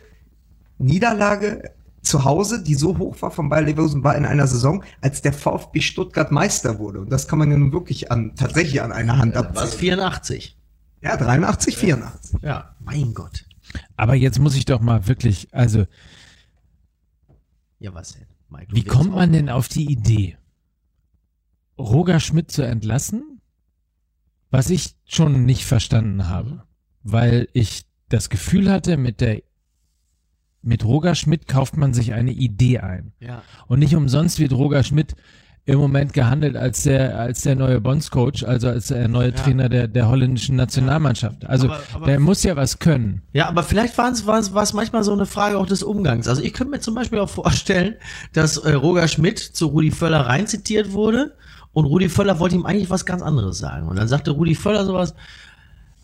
Niederlage 0.78 1.70
zu 2.02 2.24
Hause, 2.24 2.62
die 2.62 2.74
so 2.74 2.98
hoch 2.98 3.20
war 3.22 3.30
von 3.30 3.48
Bayer 3.48 3.62
Leverkusen, 3.62 4.04
war 4.04 4.16
in 4.16 4.26
einer 4.26 4.46
Saison, 4.46 4.84
als 5.00 5.22
der 5.22 5.32
VfB 5.32 5.80
Stuttgart 5.80 6.30
Meister 6.30 6.78
wurde. 6.78 7.00
Und 7.00 7.10
das 7.10 7.28
kann 7.28 7.38
man 7.38 7.50
ja 7.50 7.56
nun 7.56 7.72
wirklich 7.72 8.12
an, 8.12 8.34
tatsächlich 8.36 8.82
an 8.82 8.92
einer 8.92 9.18
Hand 9.18 9.34
Was 9.34 9.46
abzählen. 9.46 9.78
84. 9.78 10.58
Ja, 11.00 11.16
83, 11.16 11.76
84. 11.76 12.42
Ja, 12.42 12.74
mein 12.80 13.14
Gott. 13.14 13.46
Aber 13.96 14.14
jetzt 14.14 14.38
muss 14.38 14.54
ich 14.54 14.64
doch 14.64 14.80
mal 14.80 15.06
wirklich, 15.06 15.48
also, 15.52 15.86
Ja, 17.78 17.94
was 17.94 18.14
denn? 18.14 18.26
Mike, 18.50 18.68
wie 18.72 18.84
kommt 18.84 19.14
man 19.14 19.32
denn 19.32 19.48
auf 19.48 19.68
die 19.68 19.90
Idee, 19.90 20.36
Roger 21.78 22.20
Schmidt 22.20 22.50
zu 22.50 22.62
entlassen? 22.62 23.33
Was 24.54 24.70
ich 24.70 24.94
schon 25.04 25.44
nicht 25.46 25.64
verstanden 25.64 26.28
habe, 26.28 26.62
weil 27.02 27.48
ich 27.54 27.86
das 28.08 28.30
Gefühl 28.30 28.70
hatte, 28.70 28.96
mit 28.96 29.20
der, 29.20 29.42
mit 30.62 30.84
Roger 30.84 31.16
Schmidt 31.16 31.48
kauft 31.48 31.76
man 31.76 31.92
sich 31.92 32.12
eine 32.12 32.30
Idee 32.30 32.78
ein. 32.78 33.12
Ja. 33.18 33.42
Und 33.66 33.80
nicht 33.80 33.96
umsonst 33.96 34.38
wird 34.38 34.52
Roger 34.52 34.84
Schmidt 34.84 35.16
im 35.64 35.78
Moment 35.80 36.12
gehandelt 36.12 36.56
als 36.56 36.84
der, 36.84 37.18
als 37.18 37.42
der 37.42 37.56
neue 37.56 37.80
Bondscoach, 37.80 38.46
also 38.46 38.68
als 38.68 38.86
der 38.88 39.08
neue 39.08 39.34
Trainer 39.34 39.68
der, 39.68 39.88
der 39.88 40.08
holländischen 40.08 40.54
Nationalmannschaft. 40.54 41.44
Also 41.46 41.66
Aber- 41.66 41.80
aber- 41.92 42.06
der 42.06 42.20
muss 42.20 42.44
ja 42.44 42.54
was 42.54 42.78
können. 42.78 43.22
Ja, 43.32 43.48
aber 43.48 43.64
vielleicht 43.64 43.98
war 43.98 44.12
es, 44.12 44.24
war 44.24 44.38
es, 44.38 44.54
war 44.54 44.62
es 44.62 44.72
manchmal 44.72 45.02
so 45.02 45.12
eine 45.12 45.26
Frage 45.26 45.58
auch 45.58 45.66
des 45.66 45.82
Umgangs. 45.82 46.28
Also 46.28 46.42
ich 46.42 46.52
könnte 46.52 46.70
mir 46.70 46.80
zum 46.80 46.94
Beispiel 46.94 47.18
auch 47.18 47.28
vorstellen, 47.30 47.96
dass 48.32 48.56
äh, 48.58 48.74
Roger 48.74 49.08
Schmidt 49.08 49.40
zu 49.40 49.66
Rudi 49.66 49.90
Völler 49.90 50.20
rein 50.20 50.46
zitiert 50.46 50.92
wurde 50.92 51.34
und 51.74 51.84
Rudi 51.84 52.08
Völler 52.08 52.38
wollte 52.38 52.54
ihm 52.54 52.64
eigentlich 52.64 52.88
was 52.90 53.04
ganz 53.04 53.20
anderes 53.20 53.58
sagen. 53.58 53.86
Und 53.88 53.96
dann 53.96 54.08
sagte 54.08 54.30
Rudi 54.30 54.54
Völler 54.54 54.86
sowas, 54.86 55.14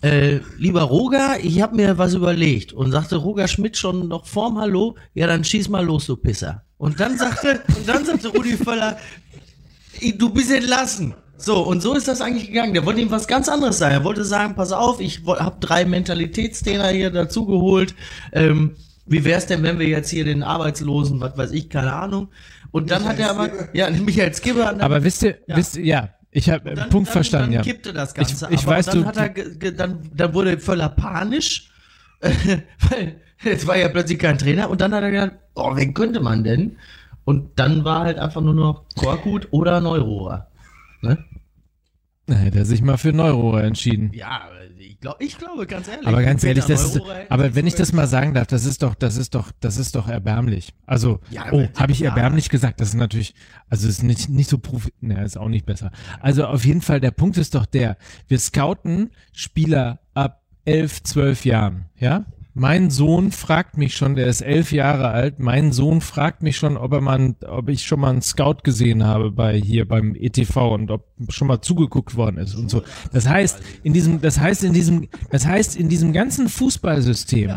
äh, 0.03 0.41
lieber 0.59 0.83
Roger, 0.83 1.37
ich 1.43 1.61
habe 1.63 1.77
mir 1.77 1.97
was 1.99 2.15
überlegt. 2.15 2.73
Und 2.73 2.91
sagte 2.93 3.17
Roger 3.17 3.49
Schmidt 3.49 3.77
schon 3.77 4.09
noch 4.09 4.27
vorm 4.27 4.59
Hallo, 4.59 4.97
ja 5.15 5.27
dann 5.27 5.45
schieß 5.45 5.69
mal 5.69 5.85
los, 5.85 6.07
du 6.07 6.17
Pisser. 6.17 6.63
Und 6.79 7.01
dann 7.01 7.17
sagte, 7.19 7.61
und 7.77 7.89
dann 7.89 8.05
sagte 8.05 8.29
Rudi 8.29 8.57
Völler, 8.57 8.99
"I- 10.01 10.17
du 10.17 10.31
bist 10.31 10.51
entlassen. 10.51 11.15
So, 11.37 11.63
und 11.63 11.81
so 11.83 11.95
ist 11.95 12.07
das 12.09 12.21
eigentlich 12.21 12.49
gegangen. 12.49 12.75
Der 12.75 12.85
wollte 12.85 13.01
ihm 13.01 13.11
was 13.11 13.27
ganz 13.27 13.49
anderes 13.49 13.79
sagen. 13.79 13.95
Er 13.95 14.05
wollte 14.05 14.25
sagen, 14.25 14.55
pass 14.57 14.73
auf, 14.73 15.01
ich 15.01 15.23
habe 15.27 15.57
drei 15.61 15.85
Mentalitätstrainer 15.87 16.89
hier 16.89 17.11
dazugeholt. 17.11 17.95
Ähm, 18.33 18.77
wie 19.07 19.25
wär's 19.25 19.47
denn, 19.47 19.63
wenn 19.63 19.79
wir 19.79 19.89
jetzt 19.89 20.11
hier 20.11 20.25
den 20.25 20.43
Arbeitslosen, 20.43 21.21
was 21.21 21.37
weiß 21.37 21.51
ich, 21.53 21.69
keine 21.71 21.93
Ahnung. 21.95 22.29
Und 22.73 22.91
dann 22.91 23.03
Michael 23.03 23.25
hat 23.25 23.37
er 23.37 23.43
aber, 23.43 23.49
Skibbe. 23.55 23.69
ja, 23.79 23.91
Michael 24.05 24.35
Skibbe. 24.35 24.81
Aber 24.83 25.03
wisst 25.05 25.23
ihr, 25.23 25.39
Ja. 25.47 25.57
wisst 25.57 25.77
ihr, 25.77 25.85
ja, 25.85 26.09
ich 26.31 26.49
habe 26.51 26.71
Punkt 26.89 26.93
dann, 26.93 27.07
verstanden, 27.07 27.47
dann 27.47 27.53
ja. 27.55 27.63
kippte 27.63 27.93
das 27.93 28.15
Ganze. 28.15 28.47
Ich- 28.47 28.53
ich 28.53 28.63
aber 28.67 28.77
weiß, 28.77 28.87
dann 28.87 29.01
du- 29.03 29.07
hat 29.07 29.17
er, 29.17 29.73
dann, 29.73 30.11
dann 30.15 30.35
wurde 30.35 30.59
Völler 30.59 30.89
panisch, 30.91 31.71
weil 32.21 33.17
jetzt 33.43 33.67
war 33.67 33.77
ja 33.77 33.89
plötzlich 33.89 34.19
kein 34.19 34.39
Trainer 34.39 34.71
und 34.71 34.81
dann 34.81 34.95
hat 34.95 35.03
er 35.03 35.11
gedacht, 35.11 35.33
oh, 35.55 35.75
wen 35.77 35.95
könnte 35.95 36.21
man 36.21 36.45
denn? 36.45 36.77
Und 37.25 37.59
dann 37.59 37.85
war 37.85 38.01
halt 38.05 38.19
einfach 38.19 38.41
nur 38.41 38.55
noch 38.55 38.85
Korkut 38.97 39.49
oder 39.51 39.81
Neurohrer. 39.81 40.49
Ne? 41.03 41.25
Da 42.27 42.35
hätte 42.35 42.59
er 42.59 42.65
sich 42.65 42.83
mal 42.83 42.97
für 42.99 43.13
Neurohrer 43.13 43.65
entschieden. 43.65 44.11
Ja, 44.15 44.43
ich, 45.01 45.03
glaub, 45.03 45.21
ich 45.23 45.39
glaube, 45.39 45.67
ganz 45.67 45.89
ehrlich. 45.89 46.07
Aber 46.07 46.23
ganz 46.23 46.45
ehrlich, 46.45 46.67
das 46.67 46.85
ist, 46.85 47.01
aber 47.31 47.55
wenn 47.55 47.67
ich 47.67 47.75
das 47.75 47.95
mal 47.95 48.07
sagen 48.07 48.35
darf, 48.35 48.47
das 48.49 48.67
ist 48.67 48.83
doch, 48.83 48.95
das 48.95 49.17
ist 49.17 49.35
doch, 49.35 49.51
das 49.61 49.79
ist 49.79 49.95
doch 49.95 50.09
erbärmlich. 50.09 50.75
Also, 50.87 51.21
Ja, 51.31 51.47
oh, 51.53 51.67
habe 51.77 51.93
ich 51.93 52.03
erbärmlich 52.03 52.51
gesagt? 52.51 52.81
Das 52.81 52.89
ist 52.89 52.95
natürlich, 52.95 53.35
also 53.71 53.89
ist 53.89 54.03
nicht, 54.03 54.29
nicht 54.29 54.51
so 54.51 54.59
profi, 54.59 54.93
ne, 55.01 55.25
ist 55.25 55.39
auch 55.39 55.49
nicht 55.49 55.65
besser. 55.65 55.91
Also 56.21 56.45
auf 56.45 56.67
jeden 56.67 56.83
Fall, 56.83 57.01
der 57.01 57.13
Punkt 57.13 57.39
ist 57.39 57.55
doch 57.55 57.65
der, 57.65 57.97
wir 58.29 58.39
scouten 58.39 59.11
Spieler 59.33 60.01
ab 60.13 60.43
elf, 60.67 61.03
zwölf 61.03 61.47
Jahren, 61.47 61.87
ja? 61.97 62.27
Mein 62.53 62.91
Sohn 62.91 63.31
fragt 63.31 63.77
mich 63.77 63.95
schon, 63.97 64.17
der 64.17 64.27
ist 64.27 64.41
elf 64.41 64.73
Jahre 64.73 65.09
alt, 65.09 65.39
mein 65.39 65.71
Sohn 65.71 66.01
fragt 66.01 66.43
mich 66.43 66.57
schon, 66.57 66.77
ob 66.77 66.93
er 66.93 67.01
mal, 67.01 67.37
ob 67.47 67.69
ich 67.69 67.85
schon 67.85 68.01
mal 68.01 68.11
einen 68.11 68.23
Scout 68.23 68.59
gesehen 68.65 69.05
habe 69.05 69.31
bei 69.31 69.57
hier 69.57 69.87
beim 69.87 70.17
ETV 70.17 70.75
und 70.75 70.91
ob 70.91 71.07
schon 71.29 71.47
mal 71.47 71.61
zugeguckt 71.61 72.17
worden 72.17 72.39
ist 72.39 72.57
und 72.57 72.69
so. 72.69 72.83
Das 73.13 73.29
heißt, 73.29 73.61
in 73.85 73.93
diesem, 73.93 74.21
das 74.21 74.41
heißt 74.41 74.65
in 74.65 74.73
diesem, 74.73 75.09
das 75.31 75.47
heißt 75.47 75.77
in 75.77 75.89
diesem 75.89 76.13
ganzen 76.13 76.49
Fußballsystem, 76.49 77.51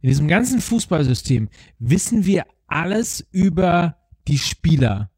in 0.00 0.08
diesem 0.08 0.26
ganzen 0.26 0.60
Fußballsystem 0.60 1.48
wissen 1.78 2.26
wir 2.26 2.44
alles 2.66 3.26
über 3.30 3.96
die 4.26 4.38
Spieler 4.38 5.10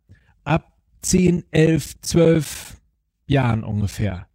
ab 0.44 0.72
10, 1.02 1.44
11, 1.50 2.00
12 2.02 2.76
Jahren 3.26 3.64
ungefähr. 3.64 4.29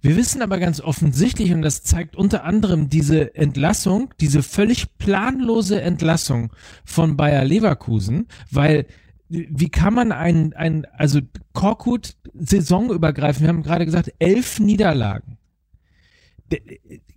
Wir 0.00 0.16
wissen 0.16 0.42
aber 0.42 0.58
ganz 0.58 0.80
offensichtlich, 0.80 1.52
und 1.52 1.62
das 1.62 1.82
zeigt 1.82 2.16
unter 2.16 2.44
anderem 2.44 2.88
diese 2.88 3.34
Entlassung, 3.34 4.14
diese 4.20 4.42
völlig 4.42 4.98
planlose 4.98 5.80
Entlassung 5.80 6.52
von 6.84 7.16
Bayer 7.16 7.44
Leverkusen, 7.44 8.26
weil 8.50 8.86
wie 9.28 9.68
kann 9.68 9.92
man 9.92 10.12
ein, 10.12 10.54
ein 10.54 10.86
also 10.86 11.20
Korkut 11.52 12.16
saisonübergreifend, 12.34 13.42
wir 13.42 13.48
haben 13.48 13.62
gerade 13.62 13.84
gesagt, 13.84 14.12
elf 14.18 14.58
Niederlagen. 14.58 15.36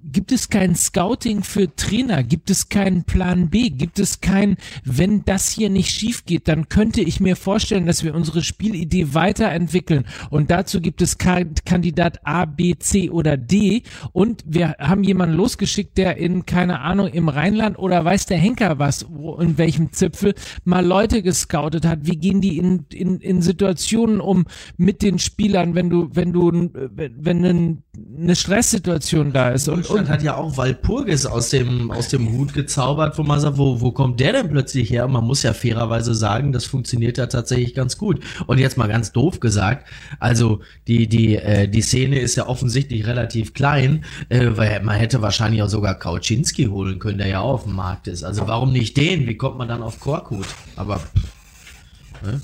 Gibt 0.04 0.32
es 0.32 0.50
kein 0.50 0.76
Scouting 0.76 1.44
für 1.44 1.76
Trainer? 1.76 2.24
Gibt 2.24 2.50
es 2.50 2.70
keinen 2.70 3.04
Plan 3.04 3.50
B? 3.50 3.70
Gibt 3.70 4.00
es 4.00 4.20
kein, 4.20 4.58
wenn 4.84 5.24
das 5.26 5.52
hier 5.52 5.70
nicht 5.70 5.90
schief 5.92 6.26
geht, 6.26 6.48
dann 6.48 6.70
könnte 6.70 7.02
ich 7.02 7.20
mir 7.20 7.36
vorstellen, 7.36 7.86
dass 7.86 8.04
wir 8.04 8.16
unsere 8.16 8.42
Spielidee 8.42 9.14
weiterentwickeln. 9.14 10.06
Und 10.32 10.50
dazu 10.50 10.82
gibt 10.82 11.02
es 11.04 11.18
Ka 11.20 11.42
Kandidat 11.66 12.26
A, 12.26 12.46
B, 12.46 12.76
C 12.80 13.10
oder 13.12 13.38
D. 13.38 13.84
Und 14.12 14.44
wir 14.48 14.76
haben 14.80 15.04
jemanden 15.04 15.36
losgeschickt, 15.36 15.98
der 15.98 16.18
in, 16.18 16.46
keine 16.48 16.80
Ahnung, 16.80 17.08
im 17.08 17.30
Rheinland 17.30 17.78
oder 17.78 18.04
weiß 18.04 18.26
der 18.26 18.38
Henker 18.40 18.80
was, 18.80 19.06
wo, 19.10 19.36
in 19.36 19.58
welchem 19.60 19.92
Zipfel, 19.92 20.34
mal 20.64 20.86
Leute 20.86 21.22
gescoutet 21.22 21.86
hat. 21.86 22.00
Wie 22.08 22.18
gehen 22.18 22.42
die 22.42 22.58
in, 22.58 22.86
in, 22.92 23.20
in 23.20 23.42
Situationen 23.44 24.20
um 24.20 24.46
mit 24.78 25.04
den 25.04 25.20
Spielern, 25.20 25.76
wenn 25.76 25.90
du, 25.92 26.10
wenn 26.14 26.34
du, 26.34 26.52
wenn, 26.74 27.14
wenn 27.20 27.46
ein- 27.46 27.84
eine 28.18 28.36
Stresssituation 28.36 29.32
da 29.32 29.50
ist? 29.50 29.68
Und, 29.68 29.91
Deutschland 29.92 30.08
und 30.08 30.14
hat 30.14 30.24
ja 30.24 30.36
auch 30.36 30.58
Walpurgis 30.58 31.26
aus 31.26 31.50
dem, 31.50 31.92
aus 31.92 32.10
dem 32.10 32.32
Hut 32.32 32.54
gezaubert, 32.54 33.18
wo 33.18 33.24
man 33.24 33.40
sagt, 33.40 33.58
wo, 33.58 33.82
wo 33.82 33.92
kommt 33.92 34.20
der 34.20 34.34
denn 34.34 34.50
plötzlich 34.50 34.90
her? 34.90 35.08
Man 35.08 35.24
muss 35.24 35.44
ja 35.44 35.54
fairerweise 35.54 36.14
sagen, 36.14 36.52
das 36.52 36.66
funktioniert 36.66 37.18
ja 37.18 37.28
tatsächlich 37.28 37.74
ganz 37.74 37.98
gut. 37.98 38.20
Und 38.48 38.58
jetzt 38.58 38.78
mal 38.78 38.88
ganz 38.88 39.12
doof 39.12 39.40
gesagt, 39.40 39.88
also 40.20 40.62
die, 40.88 41.08
die, 41.08 41.36
äh, 41.36 41.68
die 41.68 41.82
Szene 41.82 42.20
ist 42.20 42.36
ja 42.36 42.48
offensichtlich 42.48 43.06
relativ 43.06 43.54
klein, 43.54 44.06
äh, 44.30 44.50
weil 44.56 44.82
man 44.84 44.98
hätte 44.98 45.22
wahrscheinlich 45.22 45.62
auch 45.64 45.70
sogar 45.70 45.96
Kauczynski 45.96 46.66
holen 46.66 47.00
können, 47.00 47.18
der 47.18 47.28
ja 47.28 47.42
auch 47.42 47.54
auf 47.54 47.64
dem 47.64 47.76
Markt 47.76 48.08
ist. 48.08 48.24
Also 48.24 48.48
warum 48.48 48.72
nicht 48.72 48.98
den? 48.98 49.28
Wie 49.28 49.38
kommt 49.38 49.58
man 49.58 49.68
dann 49.68 49.84
auf 49.84 50.00
Korkut? 50.00 50.48
Aber 50.76 50.98
pff? 51.00 51.41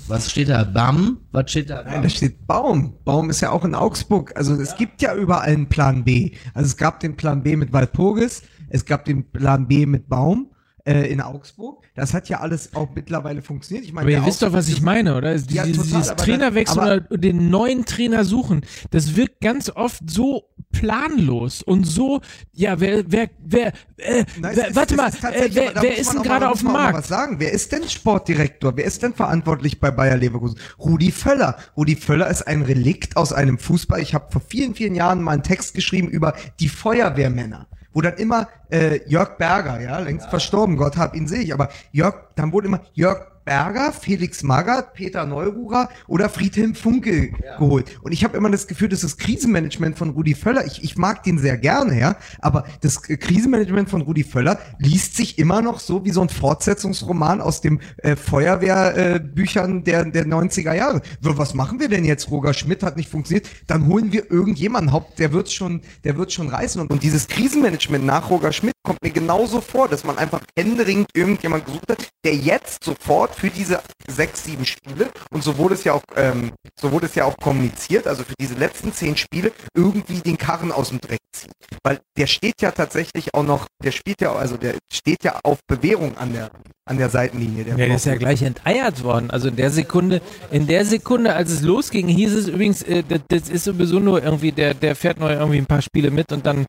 Was 0.06 0.30
steht 0.30 0.48
da? 0.48 0.64
Bam? 0.64 1.18
Was 1.32 1.50
steht 1.50 1.70
da? 1.70 1.82
Nein, 1.82 2.02
da 2.02 2.08
steht 2.08 2.46
Baum. 2.46 2.94
Baum 3.04 3.30
ist 3.30 3.40
ja 3.40 3.50
auch 3.50 3.64
in 3.64 3.74
Augsburg. 3.74 4.32
Also 4.36 4.54
es 4.54 4.76
gibt 4.76 5.02
ja 5.02 5.14
überall 5.14 5.48
einen 5.48 5.68
Plan 5.68 6.04
B. 6.04 6.32
Also 6.54 6.66
es 6.66 6.76
gab 6.76 7.00
den 7.00 7.16
Plan 7.16 7.42
B 7.42 7.56
mit 7.56 7.72
Walpurgis, 7.72 8.42
es 8.68 8.84
gab 8.84 9.04
den 9.04 9.30
Plan 9.30 9.68
B 9.68 9.86
mit 9.86 10.08
Baum 10.08 10.50
äh, 10.88 11.06
in 11.10 11.20
Augsburg. 11.20 11.84
Das 11.94 12.14
hat 12.14 12.28
ja 12.28 12.40
alles 12.40 12.74
auch 12.74 12.88
mittlerweile 12.94 13.42
funktioniert. 13.42 13.84
Ich 13.84 13.92
meine, 13.92 14.04
Aber 14.06 14.10
ihr 14.10 14.26
wisst 14.26 14.42
doch, 14.42 14.52
was 14.52 14.68
ich 14.68 14.80
meine, 14.82 15.16
oder? 15.16 15.34
Ja, 15.36 15.64
dieses, 15.64 15.86
total, 15.88 16.00
dieses 16.02 16.16
Trainerwechsel 16.16 16.78
oder 16.78 17.00
den 17.00 17.50
neuen 17.50 17.84
Trainer 17.84 18.24
suchen, 18.24 18.62
das 18.90 19.16
wirkt 19.16 19.40
ganz 19.40 19.70
oft 19.70 20.08
so 20.08 20.44
planlos 20.72 21.62
und 21.62 21.84
so, 21.84 22.20
ja, 22.52 22.78
wer, 22.80 23.04
wer, 23.10 23.30
wer, 23.44 23.68
äh, 23.96 24.24
Nein, 24.38 24.56
wer 24.56 24.68
ist- 24.68 24.76
warte 24.76 24.96
mal, 24.96 25.08
äh, 25.08 25.48
wer, 25.52 25.72
wer 25.80 25.98
ist 25.98 26.12
denn 26.12 26.22
gerade 26.22 26.48
auf 26.48 26.60
dem 26.60 26.72
Markt? 26.72 26.98
Was 26.98 27.08
sagen? 27.08 27.36
Wer 27.40 27.52
ist 27.52 27.72
denn 27.72 27.88
Sportdirektor? 27.88 28.76
Wer 28.76 28.84
ist 28.84 29.02
denn 29.02 29.14
verantwortlich 29.14 29.80
bei 29.80 29.90
Bayer 29.90 30.16
Leverkusen? 30.16 30.58
Rudi 30.78 31.10
Völler. 31.10 31.56
Rudi 31.76 31.96
Völler 31.96 32.28
ist 32.28 32.42
ein 32.46 32.62
Relikt 32.62 33.16
aus 33.16 33.32
einem 33.32 33.58
Fußball. 33.58 34.00
Ich 34.00 34.14
habe 34.14 34.30
vor 34.30 34.42
vielen, 34.46 34.74
vielen 34.74 34.94
Jahren 34.94 35.22
mal 35.22 35.32
einen 35.32 35.42
Text 35.42 35.74
geschrieben 35.74 36.08
über 36.08 36.34
die 36.60 36.68
Feuerwehrmänner. 36.68 37.66
Wo 37.98 38.00
dann 38.00 38.14
immer 38.14 38.46
äh, 38.70 39.00
Jörg 39.08 39.38
Berger, 39.38 39.80
ja, 39.80 39.98
längst 39.98 40.30
verstorben, 40.30 40.76
Gott 40.76 40.96
hab 40.96 41.16
ihn 41.16 41.26
sehe 41.26 41.40
ich, 41.40 41.52
aber 41.52 41.68
Jörg, 41.90 42.14
dann 42.36 42.52
wurde 42.52 42.68
immer 42.68 42.80
Jörg 42.92 43.26
Berger, 43.48 43.94
Felix 43.94 44.42
Magath, 44.42 44.92
Peter 44.92 45.24
Neururer 45.24 45.88
oder 46.06 46.28
Friedhelm 46.28 46.74
Funke 46.74 47.30
geholt. 47.58 47.98
Und 48.02 48.12
ich 48.12 48.22
habe 48.22 48.36
immer 48.36 48.50
das 48.50 48.66
Gefühl, 48.66 48.90
dass 48.90 49.00
das 49.00 49.16
Krisenmanagement 49.16 49.96
von 49.96 50.10
Rudi 50.10 50.34
Völler, 50.34 50.66
ich, 50.66 50.84
ich 50.84 50.98
mag 50.98 51.22
den 51.22 51.38
sehr 51.38 51.56
gerne, 51.56 51.98
ja, 51.98 52.16
aber 52.42 52.64
das 52.82 53.00
Krisenmanagement 53.00 53.88
von 53.88 54.02
Rudi 54.02 54.22
Völler 54.22 54.58
liest 54.78 55.16
sich 55.16 55.38
immer 55.38 55.62
noch 55.62 55.80
so 55.80 56.04
wie 56.04 56.10
so 56.10 56.20
ein 56.20 56.28
Fortsetzungsroman 56.28 57.40
aus 57.40 57.62
dem 57.62 57.80
äh, 58.02 58.16
Feuerwehrbüchern 58.16 59.78
äh, 59.78 59.82
der, 59.82 60.04
der 60.04 60.26
90er 60.26 60.74
Jahre. 60.74 61.00
So, 61.22 61.38
was 61.38 61.54
machen 61.54 61.80
wir 61.80 61.88
denn 61.88 62.04
jetzt? 62.04 62.30
Roger 62.30 62.52
Schmidt 62.52 62.82
hat 62.82 62.98
nicht 62.98 63.08
funktioniert. 63.08 63.48
Dann 63.66 63.86
holen 63.86 64.12
wir 64.12 64.30
irgendjemanden, 64.30 64.92
Haupt, 64.92 65.18
der 65.18 65.32
wird 65.32 65.50
schon, 65.50 65.80
der 66.04 66.18
wird 66.18 66.34
schon 66.34 66.48
reißen. 66.48 66.82
Und, 66.82 66.90
und 66.90 67.02
dieses 67.02 67.28
Krisenmanagement 67.28 68.04
nach 68.04 68.28
Roger 68.28 68.52
Schmidt 68.52 68.74
kommt 68.88 69.02
mir 69.02 69.10
genauso 69.10 69.60
vor, 69.60 69.86
dass 69.86 70.02
man 70.02 70.16
einfach 70.16 70.40
händeringend 70.58 71.10
irgendjemand 71.12 71.66
gesucht 71.66 71.90
hat, 71.90 72.08
der 72.24 72.34
jetzt 72.34 72.82
sofort 72.82 73.34
für 73.34 73.50
diese 73.50 73.82
sechs, 74.08 74.44
sieben 74.44 74.64
Spiele 74.64 75.10
und 75.30 75.44
so 75.44 75.58
wurde 75.58 75.74
es 75.74 75.84
ja 75.84 75.92
auch, 75.92 76.02
ähm, 76.16 76.52
so 76.80 76.90
wurde 76.90 77.04
es 77.04 77.14
ja 77.14 77.26
auch 77.26 77.36
kommuniziert, 77.36 78.06
also 78.06 78.24
für 78.24 78.32
diese 78.40 78.54
letzten 78.54 78.94
zehn 78.94 79.14
Spiele 79.18 79.52
irgendwie 79.76 80.20
den 80.20 80.38
Karren 80.38 80.72
aus 80.72 80.88
dem 80.88 81.02
Dreck 81.02 81.20
zieht. 81.34 81.52
Weil 81.84 82.00
der 82.16 82.26
steht 82.26 82.62
ja 82.62 82.70
tatsächlich 82.70 83.34
auch 83.34 83.42
noch, 83.42 83.66
der 83.84 83.92
spielt 83.92 84.22
ja, 84.22 84.32
also 84.32 84.56
der 84.56 84.76
steht 84.90 85.22
ja 85.22 85.38
auf 85.44 85.58
Bewährung 85.66 86.16
an 86.16 86.32
der, 86.32 86.50
an 86.88 86.96
der 86.96 87.10
Seitenlinie. 87.10 87.64
Der 87.64 87.76
Ja, 87.76 87.86
der 87.86 87.96
ist 87.96 88.06
ja 88.06 88.16
gleich 88.16 88.40
enteiert 88.40 89.04
worden. 89.04 89.30
Also 89.30 89.48
in 89.48 89.56
der 89.56 89.70
Sekunde, 89.70 90.22
in 90.50 90.66
der 90.66 90.86
Sekunde, 90.86 91.34
als 91.34 91.50
es 91.50 91.60
losging, 91.60 92.08
hieß 92.08 92.32
es 92.32 92.48
übrigens, 92.48 92.82
äh, 92.84 93.02
das, 93.06 93.20
das 93.28 93.48
ist 93.50 93.64
sowieso 93.64 94.00
nur 94.00 94.22
irgendwie, 94.22 94.52
der, 94.52 94.72
der 94.72 94.96
fährt 94.96 95.20
nur 95.20 95.30
irgendwie 95.30 95.58
ein 95.58 95.66
paar 95.66 95.82
Spiele 95.82 96.10
mit 96.10 96.32
und 96.32 96.46
dann 96.46 96.64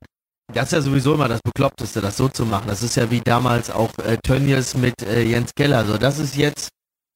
Das 0.54 0.66
ist 0.66 0.72
ja 0.72 0.82
sowieso 0.82 1.14
immer 1.14 1.28
das 1.28 1.42
Bekloppteste, 1.42 2.02
das 2.02 2.18
so 2.18 2.28
zu 2.28 2.46
machen. 2.46 2.68
Das 2.68 2.82
ist 2.82 2.96
ja 2.96 3.10
wie 3.12 3.22
damals 3.22 3.70
auch 3.70 3.96
äh, 4.00 4.18
Tönnies 4.18 4.74
mit 4.76 5.02
äh, 5.04 5.22
Jens 5.22 5.54
Keller. 5.56 5.86
So, 5.86 5.98
das 5.98 6.18
ist 6.18 6.36
jetzt, 6.36 6.70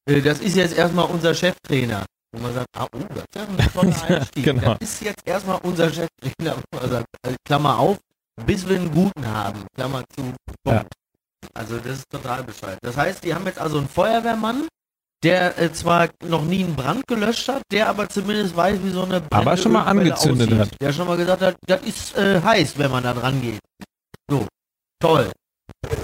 äh, 0.08 0.20
das 0.20 0.38
ist 0.40 0.54
jetzt 0.56 0.76
erstmal 0.76 1.06
unser 1.06 1.34
Cheftrainer. 1.34 2.06
Wo 2.32 2.40
man 2.40 2.54
sagt, 2.54 2.66
ah, 2.76 2.86
oh, 2.92 2.98
das 3.08 3.18
ist 3.18 3.34
ja 3.34 3.42
ein 3.42 3.72
toller 3.72 4.02
Einstieg. 4.18 4.44
genau. 4.44 4.74
Das 4.74 4.88
ist 4.88 5.02
jetzt 5.02 5.26
erstmal 5.26 5.58
unser 5.62 5.90
Cheftrainer. 5.90 6.56
Wo 6.70 6.80
man 6.80 6.90
sagt, 6.90 7.06
äh, 7.26 7.34
Klammer 7.44 7.78
auf, 7.78 7.98
bis 8.46 8.68
wir 8.68 8.76
einen 8.76 8.92
guten 8.92 9.26
haben. 9.26 9.64
Klammer 9.74 10.02
zu. 10.14 10.32
Punkt. 10.62 10.86
Also 11.54 11.78
das 11.78 11.98
ist 11.98 12.10
total 12.10 12.44
bescheuert. 12.44 12.78
Das 12.82 12.96
heißt, 12.96 13.24
die 13.24 13.34
haben 13.34 13.46
jetzt 13.46 13.58
also 13.58 13.78
einen 13.78 13.88
Feuerwehrmann, 13.88 14.68
der 15.24 15.58
äh, 15.58 15.72
zwar 15.72 16.10
noch 16.26 16.44
nie 16.44 16.64
einen 16.64 16.76
Brand 16.76 17.06
gelöscht 17.06 17.48
hat, 17.48 17.62
der 17.72 17.88
aber 17.88 18.08
zumindest 18.08 18.54
weiß, 18.54 18.78
wie 18.84 18.90
so 18.90 19.02
eine 19.02 19.22
Aber 19.30 19.56
schon 19.56 19.72
mal 19.72 19.84
angezündet 19.84 20.52
hat. 20.52 20.68
Der 20.80 20.92
schon 20.92 21.06
mal 21.06 21.16
gesagt 21.16 21.42
hat, 21.42 21.56
das 21.66 21.82
ist 21.82 22.16
äh, 22.16 22.40
heiß, 22.40 22.78
wenn 22.78 22.90
man 22.90 23.02
da 23.02 23.14
dran 23.14 23.40
geht. 23.40 23.58
So, 24.30 24.46
toll. 25.00 25.30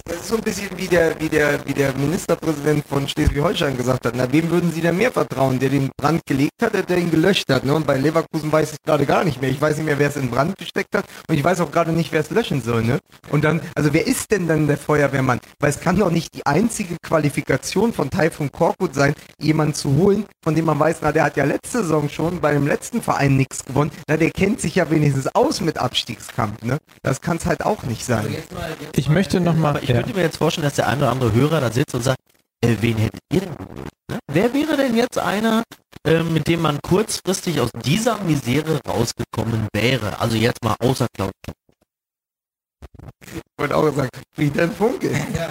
Das 0.04 0.16
ist 0.22 0.28
so 0.28 0.36
ein 0.36 0.42
bisschen 0.42 0.68
wie 0.76 0.86
der, 0.86 1.18
wie 1.20 1.28
der, 1.28 1.66
wie 1.66 1.72
der 1.72 1.94
Ministerpräsident 1.96 2.84
von 2.86 3.08
Schleswig-Holstein 3.08 3.76
gesagt 3.76 4.06
hat. 4.06 4.14
Na, 4.16 4.30
wem 4.32 4.50
würden 4.50 4.72
Sie 4.72 4.80
denn 4.80 4.96
mehr 4.96 5.12
vertrauen? 5.12 5.58
Der 5.58 5.70
den 5.70 5.90
Brand 5.96 6.26
gelegt 6.26 6.62
hat, 6.62 6.72
der 6.74 6.98
ihn 6.98 7.10
gelöscht 7.10 7.48
hat? 7.50 7.64
Ne? 7.64 7.74
Und 7.74 7.86
bei 7.86 7.96
Leverkusen 7.96 8.50
weiß 8.50 8.72
ich 8.72 8.82
gerade 8.84 9.06
gar 9.06 9.24
nicht 9.24 9.40
mehr. 9.40 9.50
Ich 9.50 9.60
weiß 9.60 9.76
nicht 9.76 9.86
mehr, 9.86 9.98
wer 9.98 10.08
es 10.08 10.16
in 10.16 10.30
Brand 10.30 10.56
gesteckt 10.58 10.94
hat. 10.94 11.04
Und 11.28 11.36
ich 11.36 11.44
weiß 11.44 11.60
auch 11.60 11.70
gerade 11.70 11.92
nicht, 11.92 12.12
wer 12.12 12.20
es 12.20 12.30
löschen 12.30 12.62
soll. 12.62 12.82
Ne? 12.82 12.98
Und 13.30 13.44
dann, 13.44 13.60
also 13.74 13.92
wer 13.92 14.06
ist 14.06 14.30
denn 14.30 14.48
dann 14.48 14.66
der 14.66 14.76
Feuerwehrmann? 14.78 15.40
Weil 15.58 15.70
es 15.70 15.80
kann 15.80 15.96
doch 15.96 16.10
nicht 16.10 16.34
die 16.34 16.44
einzige 16.44 16.96
Qualifikation 17.02 17.92
von 17.92 18.10
Taifun 18.10 18.50
Korkut 18.52 18.94
sein, 18.94 19.14
jemanden 19.38 19.74
zu 19.74 19.96
holen, 19.96 20.26
von 20.42 20.54
dem 20.54 20.66
man 20.66 20.78
weiß, 20.78 20.98
na, 21.02 21.12
der 21.12 21.24
hat 21.24 21.36
ja 21.36 21.44
letzte 21.44 21.82
Saison 21.82 22.08
schon 22.08 22.40
bei 22.40 22.52
dem 22.52 22.66
letzten 22.66 23.00
Verein 23.00 23.36
nichts 23.36 23.64
gewonnen. 23.64 23.90
Na, 24.08 24.16
der 24.16 24.30
kennt 24.30 24.60
sich 24.60 24.74
ja 24.74 24.90
wenigstens 24.90 25.28
aus 25.34 25.60
mit 25.60 25.78
Abstiegskampf. 25.78 26.62
Ne? 26.62 26.78
Das 27.02 27.20
kann 27.20 27.36
es 27.36 27.46
halt 27.46 27.64
auch 27.64 27.84
nicht 27.84 28.04
sein. 28.04 28.34
Ich 28.94 29.08
möchte 29.08 29.40
noch 29.40 29.49
mal, 29.54 29.70
Aber 29.70 29.82
ich 29.82 29.88
ja. 29.88 29.96
könnte 29.96 30.14
mir 30.14 30.22
jetzt 30.22 30.36
vorstellen, 30.36 30.64
dass 30.64 30.74
der 30.74 30.88
eine 30.88 31.02
oder 31.02 31.10
andere 31.10 31.32
Hörer 31.32 31.60
da 31.60 31.70
sitzt 31.70 31.94
und 31.94 32.02
sagt, 32.02 32.20
äh, 32.62 32.76
wen 32.80 32.96
hättet 32.98 33.20
ihr 33.32 33.40
denn 33.40 33.56
geholt? 33.56 33.88
Ne? 34.10 34.18
Wer 34.32 34.52
wäre 34.52 34.76
denn 34.76 34.96
jetzt 34.96 35.18
einer, 35.18 35.62
äh, 36.06 36.22
mit 36.22 36.48
dem 36.48 36.62
man 36.62 36.80
kurzfristig 36.82 37.60
aus 37.60 37.70
dieser 37.84 38.18
Misere 38.22 38.80
rausgekommen 38.86 39.68
wäre? 39.72 40.18
Also 40.20 40.36
jetzt 40.36 40.62
mal 40.62 40.76
außer 40.80 41.06
Klaus. 41.14 41.32
Ich 43.22 43.42
wollte 43.58 43.76
auch 43.76 43.94
sagen, 43.94 44.08
Friedhelm 44.34 44.72
Funke. 44.72 45.10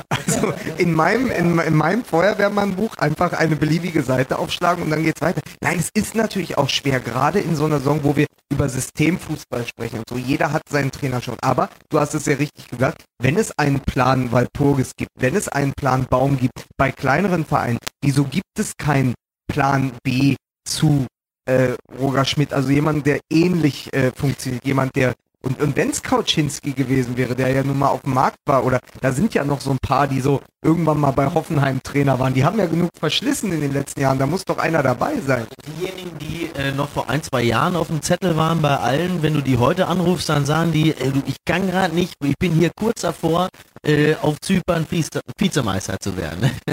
Also 0.09 0.53
in 0.77 0.93
meinem, 0.93 1.31
in, 1.31 1.59
in 1.59 1.75
meinem 1.75 2.03
Feuerwehrmannbuch 2.03 2.97
einfach 2.97 3.33
eine 3.33 3.55
beliebige 3.55 4.03
Seite 4.03 4.39
aufschlagen 4.39 4.83
und 4.83 4.89
dann 4.89 5.03
geht's 5.03 5.21
weiter. 5.21 5.41
Nein, 5.61 5.79
es 5.79 5.89
ist 5.93 6.15
natürlich 6.15 6.57
auch 6.57 6.69
schwer, 6.69 6.99
gerade 6.99 7.39
in 7.39 7.55
so 7.55 7.65
einer 7.65 7.79
Saison, 7.79 8.03
wo 8.03 8.15
wir 8.15 8.25
über 8.51 8.67
Systemfußball 8.67 9.65
sprechen 9.65 9.99
und 9.99 10.09
so. 10.09 10.17
Jeder 10.17 10.51
hat 10.51 10.63
seinen 10.69 10.91
Trainer 10.91 11.21
schon. 11.21 11.37
Aber 11.41 11.69
du 11.89 11.99
hast 11.99 12.13
es 12.13 12.25
ja 12.25 12.35
richtig 12.35 12.67
gesagt, 12.67 13.03
wenn 13.21 13.37
es 13.37 13.57
einen 13.57 13.79
Plan 13.79 14.31
Walpurgis 14.31 14.91
gibt, 14.97 15.11
wenn 15.15 15.35
es 15.35 15.47
einen 15.47 15.73
Plan 15.73 16.05
Baum 16.09 16.37
gibt, 16.37 16.65
bei 16.77 16.91
kleineren 16.91 17.45
Vereinen, 17.45 17.79
wieso 18.03 18.23
gibt 18.23 18.59
es 18.59 18.73
keinen 18.77 19.13
Plan 19.47 19.91
B 20.03 20.35
zu 20.67 21.05
äh, 21.45 21.73
Roger 21.99 22.25
Schmidt? 22.25 22.53
Also 22.53 22.69
jemand, 22.69 23.05
der 23.05 23.19
ähnlich 23.31 23.93
äh, 23.93 24.11
funktioniert, 24.11 24.65
jemand, 24.65 24.95
der 24.95 25.13
und, 25.41 25.61
und 25.61 25.75
wenn 25.77 25.89
es 25.89 26.03
Kauczynski 26.03 26.73
gewesen 26.73 27.15
wäre, 27.15 27.33
der 27.33 27.49
ja 27.49 27.63
nun 27.63 27.79
mal 27.79 27.87
auf 27.87 28.01
dem 28.01 28.13
Markt 28.13 28.39
war, 28.45 28.65
oder 28.65 28.79
da 28.99 29.11
sind 29.13 29.33
ja 29.33 29.45
noch 29.45 29.61
so 29.61 29.71
ein 29.71 29.77
paar, 29.81 30.07
die 30.07 30.19
so 30.19 30.41
irgendwann 30.61 30.99
mal 30.99 31.11
bei 31.11 31.33
Hoffenheim 31.33 31.81
Trainer 31.81 32.19
waren, 32.19 32.33
die 32.33 32.43
haben 32.43 32.59
ja 32.59 32.65
genug 32.65 32.89
verschlissen 32.99 33.53
in 33.53 33.61
den 33.61 33.71
letzten 33.71 34.01
Jahren, 34.01 34.19
da 34.19 34.25
muss 34.25 34.43
doch 34.43 34.57
einer 34.57 34.83
dabei 34.83 35.13
sein. 35.25 35.47
Diejenigen, 35.65 36.17
die 36.19 36.51
äh, 36.59 36.73
noch 36.73 36.89
vor 36.89 37.09
ein, 37.09 37.23
zwei 37.23 37.43
Jahren 37.43 37.77
auf 37.77 37.87
dem 37.87 38.01
Zettel 38.01 38.35
waren 38.35 38.61
bei 38.61 38.75
allen, 38.75 39.23
wenn 39.23 39.33
du 39.33 39.41
die 39.41 39.57
heute 39.57 39.87
anrufst, 39.87 40.27
dann 40.27 40.45
sagen 40.45 40.73
die, 40.73 40.91
äh, 40.91 41.11
du, 41.11 41.23
ich 41.25 41.37
kann 41.45 41.67
gerade 41.67 41.95
nicht, 41.95 42.13
ich 42.23 42.35
bin 42.37 42.51
hier 42.51 42.71
kurz 42.77 43.01
davor, 43.01 43.47
äh, 43.85 44.15
auf 44.21 44.41
Zypern 44.41 44.85
Vize 44.89 45.21
Vizemeister 45.37 45.97
zu 45.99 46.17
werden. 46.17 46.51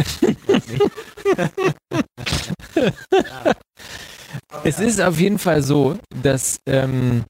Es 4.65 4.81
ist 4.81 5.01
auf 5.01 5.19
jeden 5.19 5.39
Fall 5.39 5.63
so, 5.63 5.97
dass 6.23 6.59
ähm, 6.67 7.25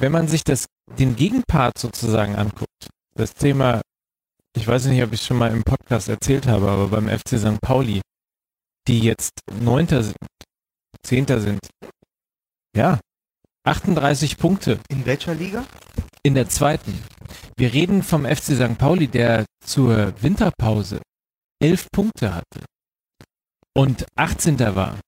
wenn 0.00 0.12
man 0.12 0.28
sich 0.28 0.44
das, 0.44 0.66
den 0.98 1.16
Gegenpart 1.16 1.78
sozusagen 1.78 2.34
anguckt, 2.36 2.88
das 3.14 3.34
Thema, 3.34 3.82
ich 4.56 4.66
weiß 4.66 4.86
nicht, 4.86 5.02
ob 5.02 5.12
ich 5.12 5.20
es 5.20 5.26
schon 5.26 5.38
mal 5.38 5.50
im 5.52 5.62
Podcast 5.62 6.08
erzählt 6.08 6.46
habe, 6.46 6.70
aber 6.70 6.88
beim 6.88 7.08
FC 7.08 7.38
St. 7.38 7.60
Pauli, 7.60 8.00
die 8.88 9.00
jetzt 9.00 9.32
Neunter 9.60 10.02
sind, 10.02 10.16
Zehnter 11.04 11.40
sind, 11.40 11.60
ja, 12.76 12.98
38 13.64 14.38
Punkte 14.38 14.80
In 14.88 15.04
welcher 15.06 15.34
Liga? 15.34 15.64
in 16.22 16.34
der 16.34 16.48
zweiten. 16.48 17.02
Wir 17.56 17.72
reden 17.72 18.02
vom 18.02 18.24
FC 18.24 18.54
St. 18.54 18.78
Pauli, 18.78 19.08
der 19.08 19.44
zur 19.64 20.14
Winterpause 20.22 21.00
elf 21.62 21.86
Punkte 21.92 22.34
hatte 22.34 22.64
und 23.76 24.06
18. 24.16 24.58
war. 24.74 24.98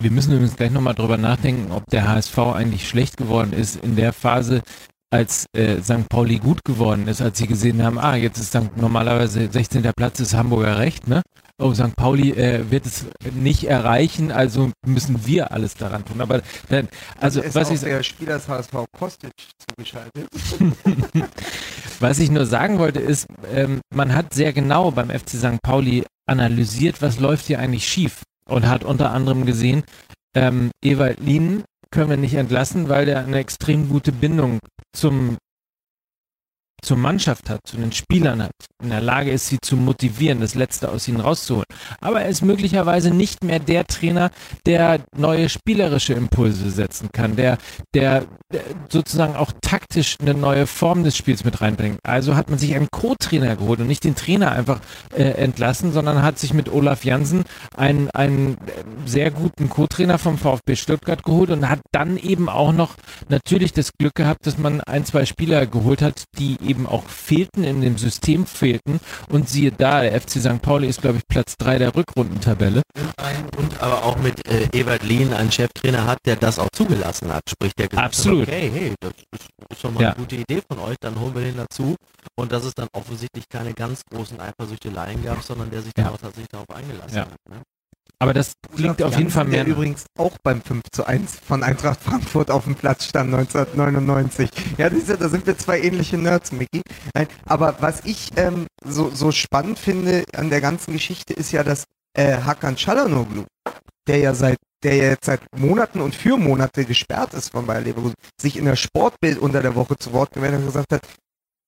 Wir 0.00 0.10
müssen 0.10 0.32
übrigens 0.32 0.56
gleich 0.56 0.70
nochmal 0.70 0.94
drüber 0.94 1.18
nachdenken, 1.18 1.72
ob 1.72 1.84
der 1.90 2.08
HSV 2.08 2.38
eigentlich 2.38 2.88
schlecht 2.88 3.18
geworden 3.18 3.52
ist 3.52 3.76
in 3.76 3.96
der 3.96 4.14
Phase, 4.14 4.62
als 5.10 5.44
äh, 5.54 5.82
St. 5.82 6.08
Pauli 6.08 6.38
gut 6.38 6.64
geworden 6.64 7.06
ist, 7.06 7.20
als 7.20 7.36
sie 7.36 7.46
gesehen 7.46 7.82
haben, 7.82 7.98
ah, 7.98 8.16
jetzt 8.16 8.38
ist 8.38 8.48
St. 8.48 8.76
normalerweise 8.76 9.50
16. 9.50 9.82
Platz 9.94 10.18
ist 10.20 10.32
Hamburger 10.32 10.78
Recht, 10.78 11.06
ne? 11.06 11.20
Oh, 11.58 11.74
St. 11.74 11.94
Pauli 11.96 12.30
äh, 12.30 12.70
wird 12.70 12.86
es 12.86 13.04
nicht 13.34 13.64
erreichen, 13.64 14.32
also 14.32 14.70
müssen 14.86 15.26
wir 15.26 15.52
alles 15.52 15.74
daran 15.74 16.02
tun. 16.06 16.22
Aber 16.22 16.40
dann, 16.70 16.88
also 17.18 17.42
ist 17.42 17.54
was 17.54 17.70
ich 17.70 17.80
der 17.80 18.02
Spieler 18.02 18.36
des 18.36 18.48
HSV 18.48 18.72
Kostic 18.96 19.32
zugeschaltet. 19.68 20.28
Was 22.00 22.18
ich 22.18 22.30
nur 22.30 22.46
sagen 22.46 22.78
wollte 22.78 22.98
ist, 22.98 23.26
ähm, 23.52 23.82
man 23.94 24.14
hat 24.14 24.32
sehr 24.32 24.54
genau 24.54 24.90
beim 24.90 25.10
FC 25.10 25.32
St. 25.32 25.60
Pauli 25.62 26.06
analysiert, 26.26 27.02
was 27.02 27.20
läuft 27.20 27.44
hier 27.44 27.58
eigentlich 27.58 27.86
schief 27.86 28.22
und 28.50 28.68
hat 28.68 28.84
unter 28.84 29.12
anderem 29.12 29.46
gesehen, 29.46 29.84
ähm, 30.34 30.70
Ewald 30.84 31.20
Lien 31.20 31.64
können 31.90 32.10
wir 32.10 32.16
nicht 32.16 32.34
entlassen, 32.34 32.88
weil 32.88 33.06
der 33.06 33.20
eine 33.20 33.38
extrem 33.38 33.88
gute 33.88 34.12
Bindung 34.12 34.58
zum 34.92 35.36
zur 36.82 36.96
Mannschaft 36.96 37.50
hat, 37.50 37.60
zu 37.66 37.76
den 37.76 37.92
Spielern 37.92 38.42
hat, 38.42 38.52
in 38.82 38.90
der 38.90 39.00
Lage 39.00 39.30
ist, 39.30 39.48
sie 39.48 39.58
zu 39.60 39.76
motivieren, 39.76 40.40
das 40.40 40.54
Letzte 40.54 40.90
aus 40.90 41.06
ihnen 41.08 41.20
rauszuholen. 41.20 41.66
Aber 42.00 42.22
er 42.22 42.28
ist 42.28 42.42
möglicherweise 42.42 43.10
nicht 43.10 43.44
mehr 43.44 43.58
der 43.58 43.86
Trainer, 43.86 44.30
der 44.66 45.00
neue 45.16 45.48
spielerische 45.48 46.14
Impulse 46.14 46.70
setzen 46.70 47.10
kann, 47.12 47.36
der, 47.36 47.58
der, 47.94 48.26
sozusagen 48.88 49.36
auch 49.36 49.52
taktisch 49.60 50.16
eine 50.20 50.34
neue 50.34 50.66
Form 50.66 51.04
des 51.04 51.16
Spiels 51.16 51.44
mit 51.44 51.60
reinbringt. 51.60 51.98
Also 52.02 52.36
hat 52.36 52.50
man 52.50 52.58
sich 52.58 52.74
einen 52.74 52.90
Co-Trainer 52.90 53.56
geholt 53.56 53.80
und 53.80 53.86
nicht 53.86 54.04
den 54.04 54.14
Trainer 54.14 54.52
einfach 54.52 54.80
äh, 55.14 55.22
entlassen, 55.22 55.92
sondern 55.92 56.22
hat 56.22 56.38
sich 56.38 56.54
mit 56.54 56.68
Olaf 56.72 57.04
Jansen 57.04 57.44
einen, 57.76 58.10
einen 58.10 58.56
sehr 59.06 59.30
guten 59.30 59.68
Co-Trainer 59.68 60.18
vom 60.18 60.38
VfB 60.38 60.76
Stuttgart 60.76 61.22
geholt 61.22 61.50
und 61.50 61.68
hat 61.68 61.80
dann 61.92 62.16
eben 62.16 62.48
auch 62.48 62.72
noch 62.72 62.94
natürlich 63.28 63.72
das 63.72 63.92
Glück 63.98 64.14
gehabt, 64.14 64.46
dass 64.46 64.58
man 64.58 64.80
ein, 64.80 65.04
zwei 65.04 65.24
Spieler 65.24 65.66
geholt 65.66 66.02
hat, 66.02 66.24
die 66.38 66.56
eben 66.70 66.86
auch 66.86 67.04
fehlten, 67.04 67.64
in 67.64 67.80
dem 67.80 67.98
System 67.98 68.46
fehlten. 68.46 69.00
Und 69.28 69.48
siehe 69.48 69.72
da, 69.72 70.00
der 70.02 70.18
FC 70.20 70.40
St. 70.40 70.62
Pauli 70.62 70.88
ist, 70.88 71.02
glaube 71.02 71.18
ich, 71.18 71.26
Platz 71.28 71.54
drei 71.58 71.78
der 71.78 71.94
Rückrundentabelle. 71.94 72.82
Und 73.56 73.80
aber 73.82 74.04
auch 74.04 74.16
mit 74.18 74.46
äh, 74.48 74.68
Ewald 74.72 75.02
Lehn 75.02 75.32
einen 75.32 75.52
Cheftrainer 75.52 76.06
hat, 76.06 76.18
der 76.26 76.36
das 76.36 76.58
auch 76.58 76.68
zugelassen 76.74 77.32
hat. 77.32 77.42
Sprich, 77.50 77.72
der 77.78 77.88
gesagt 77.88 78.06
Absolut. 78.06 78.46
hat, 78.46 78.54
okay, 78.54 78.70
hey, 78.72 78.94
das 79.00 79.12
ist, 79.32 79.80
schon 79.80 79.94
mal 79.94 80.02
Ja. 80.02 80.08
eine 80.10 80.16
gute 80.18 80.36
Idee 80.36 80.62
von 80.68 80.78
euch, 80.80 80.96
dann 81.00 81.18
holen 81.18 81.34
wir 81.34 81.42
den 81.42 81.56
dazu. 81.56 81.96
Und 82.36 82.52
dass 82.52 82.64
es 82.64 82.74
dann 82.74 82.88
offensichtlich 82.92 83.44
keine 83.48 83.72
ganz 83.74 84.02
großen 84.10 84.38
Eifersüchteleien 84.40 85.22
gab, 85.24 85.42
sondern 85.42 85.70
der 85.70 85.82
sich 85.82 85.92
Ja. 85.96 86.04
tatsächlich 86.10 86.48
darauf 86.48 86.70
eingelassen 86.70 87.16
Ja. 87.16 87.22
hat. 87.22 87.36
Ne? 87.48 87.62
Aber 88.22 88.34
das 88.34 88.52
klingt 88.76 89.02
auf 89.02 89.16
jeden 89.16 89.30
Fall 89.30 89.46
mehr. 89.46 89.64
Der 89.64 89.72
übrigens 89.72 90.04
auch 90.18 90.36
beim 90.42 90.60
5 90.60 90.82
zu 90.92 91.06
1 91.06 91.40
von 91.40 91.62
Eintracht 91.62 92.00
Frankfurt 92.02 92.50
auf 92.50 92.64
dem 92.64 92.74
Platz 92.74 93.06
stand 93.06 93.32
1999. 93.32 94.50
Ja, 94.76 94.90
du, 94.90 95.00
da 95.00 95.28
sind 95.30 95.46
wir 95.46 95.56
zwei 95.56 95.80
ähnliche 95.80 96.18
Nerds, 96.18 96.52
Micky. 96.52 96.82
Nein, 97.14 97.28
aber 97.46 97.76
was 97.80 98.04
ich 98.04 98.28
ähm, 98.36 98.66
so, 98.84 99.10
so 99.10 99.32
spannend 99.32 99.78
finde 99.78 100.24
an 100.36 100.50
der 100.50 100.60
ganzen 100.60 100.92
Geschichte 100.92 101.32
ist 101.32 101.50
ja, 101.52 101.64
dass 101.64 101.84
äh, 102.12 102.36
Hakan 102.42 102.76
Çalhanoğlu, 102.76 103.46
der 104.06 104.18
ja 104.18 104.34
seit 104.34 104.58
der 104.82 104.94
ja 104.96 105.04
jetzt 105.04 105.26
seit 105.26 105.40
Monaten 105.56 106.00
und 106.00 106.14
für 106.14 106.36
Monate 106.36 106.84
gesperrt 106.84 107.34
ist 107.34 107.50
von 107.50 107.66
Bayer 107.66 107.82
Leverkusen, 107.82 108.14
sich 108.40 108.56
in 108.56 108.64
der 108.64 108.76
Sportbild 108.76 109.38
unter 109.38 109.60
der 109.62 109.74
Woche 109.74 109.96
zu 109.96 110.12
Wort 110.12 110.32
gemeldet 110.32 110.60
und 110.60 110.66
gesagt 110.66 110.92
hat, 110.92 111.02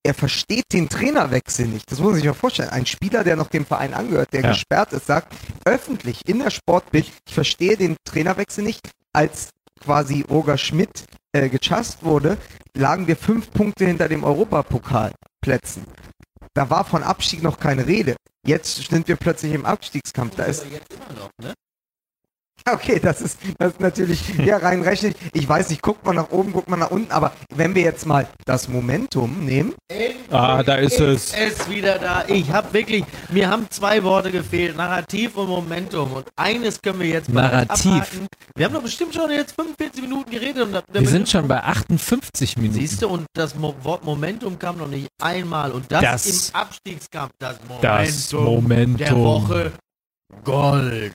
er 0.04 0.14
versteht 0.14 0.72
den 0.72 0.88
Trainerwechsel 0.88 1.66
nicht. 1.66 1.90
Das 1.90 1.98
muss 1.98 2.08
man 2.08 2.14
sich 2.16 2.24
mal 2.24 2.34
vorstellen. 2.34 2.70
Ein 2.70 2.86
Spieler, 2.86 3.22
der 3.24 3.36
noch 3.36 3.48
dem 3.48 3.64
Verein 3.64 3.94
angehört, 3.94 4.32
der 4.32 4.42
Ja. 4.42 4.48
gesperrt 4.50 4.92
ist, 4.92 5.06
sagt 5.06 5.32
öffentlich 5.64 6.28
in 6.28 6.40
der 6.40 6.50
Sportbild, 6.50 7.10
ich 7.26 7.34
verstehe 7.34 7.76
den 7.76 7.96
Trainerwechsel 8.04 8.64
nicht. 8.64 8.90
Als 9.12 9.50
quasi 9.80 10.24
Roger 10.28 10.58
Schmidt 10.58 11.04
äh, 11.32 11.48
gechast 11.48 12.02
wurde, 12.04 12.36
lagen 12.76 13.06
wir 13.06 13.16
fünf 13.16 13.50
Punkte 13.52 13.86
hinter 13.86 14.08
dem 14.08 14.24
Europapokalplätzen. 14.24 15.84
Da 16.54 16.68
war 16.70 16.84
von 16.84 17.02
Abstieg 17.02 17.42
noch 17.42 17.58
keine 17.58 17.86
Rede. 17.86 18.16
Jetzt 18.46 18.76
sind 18.90 19.08
wir 19.08 19.16
plötzlich 19.16 19.52
im 19.52 19.64
Abstiegskampf. 19.64 20.34
Da 20.36 20.44
ist, 20.44 20.64
noch, 21.16 21.30
ne? 21.40 21.54
okay, 22.72 22.98
das 23.00 23.20
ist, 23.20 23.38
das 23.58 23.72
ist 23.72 23.80
natürlich, 23.80 24.22
ja, 24.38 24.56
rein 24.58 24.82
rechtlich. 24.82 25.14
Ich 25.32 25.48
weiß 25.48 25.70
nicht, 25.70 25.82
guckt 25.82 26.04
man 26.04 26.16
nach 26.16 26.30
oben, 26.30 26.52
guckt 26.52 26.68
man 26.68 26.78
nach 26.80 26.90
unten, 26.90 27.10
aber 27.12 27.32
wenn 27.54 27.74
wir 27.74 27.82
jetzt 27.82 28.06
mal 28.06 28.26
das 28.44 28.68
Momentum 28.68 29.44
nehmen, 29.44 29.74
Ah, 30.30 30.62
da 30.62 30.76
ist 30.76 30.98
es. 30.98 31.34
Es 31.34 31.52
ist 31.58 31.70
wieder 31.70 31.98
da. 31.98 32.24
Ich 32.26 32.50
habe 32.50 32.72
wirklich, 32.72 33.04
mir 33.30 33.50
haben 33.50 33.66
zwei 33.68 34.02
Worte 34.02 34.30
gefehlt, 34.30 34.74
Narrativ 34.76 35.36
und 35.36 35.46
Momentum. 35.48 36.10
Und 36.12 36.26
eines 36.36 36.80
können 36.80 37.00
wir 37.00 37.08
jetzt 37.08 37.28
mal 37.28 37.42
Narrativ. 37.42 37.86
abhaken. 37.92 38.26
Wir 38.56 38.64
haben 38.64 38.72
doch 38.72 38.82
bestimmt 38.82 39.14
schon 39.14 39.30
jetzt 39.30 39.54
45 39.54 40.00
Minuten 40.00 40.30
geredet. 40.30 40.62
Und 40.62 40.82
Wir 40.90 41.06
sind 41.06 41.28
schon 41.28 41.46
bei 41.46 41.62
58 41.62 42.56
Minuten. 42.56 42.80
Siehst 42.80 43.02
du, 43.02 43.08
und 43.08 43.26
das 43.34 43.54
Mo 43.54 43.74
Wort 43.82 44.04
Momentum 44.04 44.58
kam 44.58 44.78
noch 44.78 44.88
nicht 44.88 45.08
einmal. 45.22 45.70
Und 45.70 45.84
das, 45.92 46.00
Das- 46.00 46.48
im 46.48 46.54
Abstiegskampf, 46.54 47.32
das 47.38 47.56
Momentum, 47.68 47.82
Das 47.82 48.32
Momentum. 48.32 48.96
der 48.96 49.14
Woche 49.16 49.72
Gold. 50.44 51.12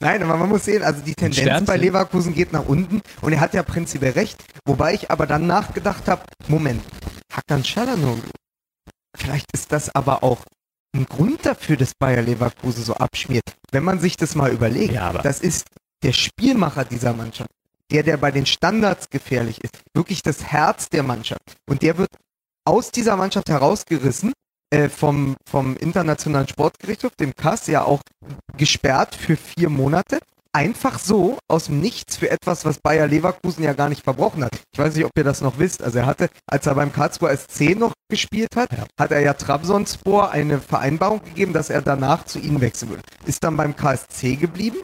Nein, 0.00 0.22
aber 0.22 0.36
man 0.36 0.48
muss 0.48 0.64
sehen, 0.64 0.82
also 0.82 1.00
die 1.02 1.14
Tendenz 1.14 1.66
bei 1.66 1.76
Leverkusen 1.76 2.34
geht 2.34 2.52
nach 2.52 2.66
unten 2.66 3.02
und 3.20 3.32
er 3.32 3.40
hat 3.40 3.54
ja 3.54 3.62
prinzipiell 3.62 4.12
recht. 4.12 4.42
Wobei 4.64 4.94
ich 4.94 5.10
aber 5.10 5.26
dann 5.26 5.46
nachgedacht 5.46 6.08
habe, 6.08 6.22
Moment, 6.48 6.82
Hakan 7.32 7.62
Çalhanoğlu, 7.62 8.22
vielleicht 9.16 9.46
ist 9.52 9.72
das 9.72 9.94
aber 9.94 10.22
auch 10.22 10.44
ein 10.94 11.06
Grund 11.06 11.46
dafür, 11.46 11.76
dass 11.76 11.92
Bayer 11.94 12.22
Leverkusen 12.22 12.82
so 12.84 12.94
abschmiert. 12.94 13.44
Wenn 13.70 13.84
man 13.84 14.00
sich 14.00 14.16
das 14.16 14.34
mal 14.34 14.50
überlegt, 14.50 14.92
Ja, 14.94 15.08
aber- 15.10 15.20
das 15.22 15.40
ist 15.40 15.64
der 16.02 16.12
Spielmacher 16.12 16.84
dieser 16.84 17.12
Mannschaft. 17.12 17.50
Der, 17.92 18.02
der 18.04 18.16
bei 18.16 18.30
den 18.30 18.46
Standards 18.46 19.08
gefährlich 19.10 19.62
ist. 19.64 19.74
Wirklich 19.94 20.22
das 20.22 20.44
Herz 20.44 20.88
der 20.88 21.02
Mannschaft. 21.02 21.42
Und 21.68 21.82
der 21.82 21.98
wird 21.98 22.08
aus 22.64 22.90
dieser 22.92 23.16
Mannschaft 23.16 23.48
herausgerissen 23.48 24.32
äh, 24.70 24.88
vom, 24.88 25.36
vom 25.48 25.76
Internationalen 25.76 26.48
Sportgerichtshof, 26.48 27.12
dem 27.18 27.34
KAS, 27.34 27.66
ja 27.66 27.82
auch 27.82 28.00
gesperrt 28.56 29.14
für 29.14 29.36
vier 29.36 29.68
Monate. 29.68 30.18
Einfach 30.52 30.98
so 30.98 31.38
aus 31.48 31.66
dem 31.66 31.80
Nichts 31.80 32.16
für 32.16 32.28
etwas, 32.28 32.64
was 32.64 32.78
Bayer 32.80 33.06
Leverkusen 33.06 33.62
ja 33.62 33.72
gar 33.72 33.88
nicht 33.88 34.02
verbrochen 34.02 34.44
hat. 34.44 34.50
Ich 34.72 34.78
weiß 34.80 34.96
nicht, 34.96 35.04
ob 35.04 35.12
ihr 35.16 35.22
das 35.22 35.40
noch 35.42 35.60
wisst. 35.60 35.80
Also 35.80 35.98
er 35.98 36.06
hatte, 36.06 36.28
als 36.46 36.66
er 36.66 36.74
beim 36.74 36.92
Karlsruher 36.92 37.36
SC 37.36 37.76
noch 37.78 37.92
gespielt 38.10 38.56
hat, 38.56 38.68
hat 38.98 39.12
er 39.12 39.20
ja 39.20 39.34
Trabzonspor 39.34 40.32
eine 40.32 40.60
Vereinbarung 40.60 41.22
gegeben, 41.22 41.52
dass 41.52 41.70
er 41.70 41.82
danach 41.82 42.24
zu 42.24 42.40
ihnen 42.40 42.60
wechseln 42.60 42.90
würde. 42.90 43.02
Ist 43.26 43.44
dann 43.44 43.56
beim 43.56 43.76
KSC 43.76 44.34
geblieben 44.34 44.78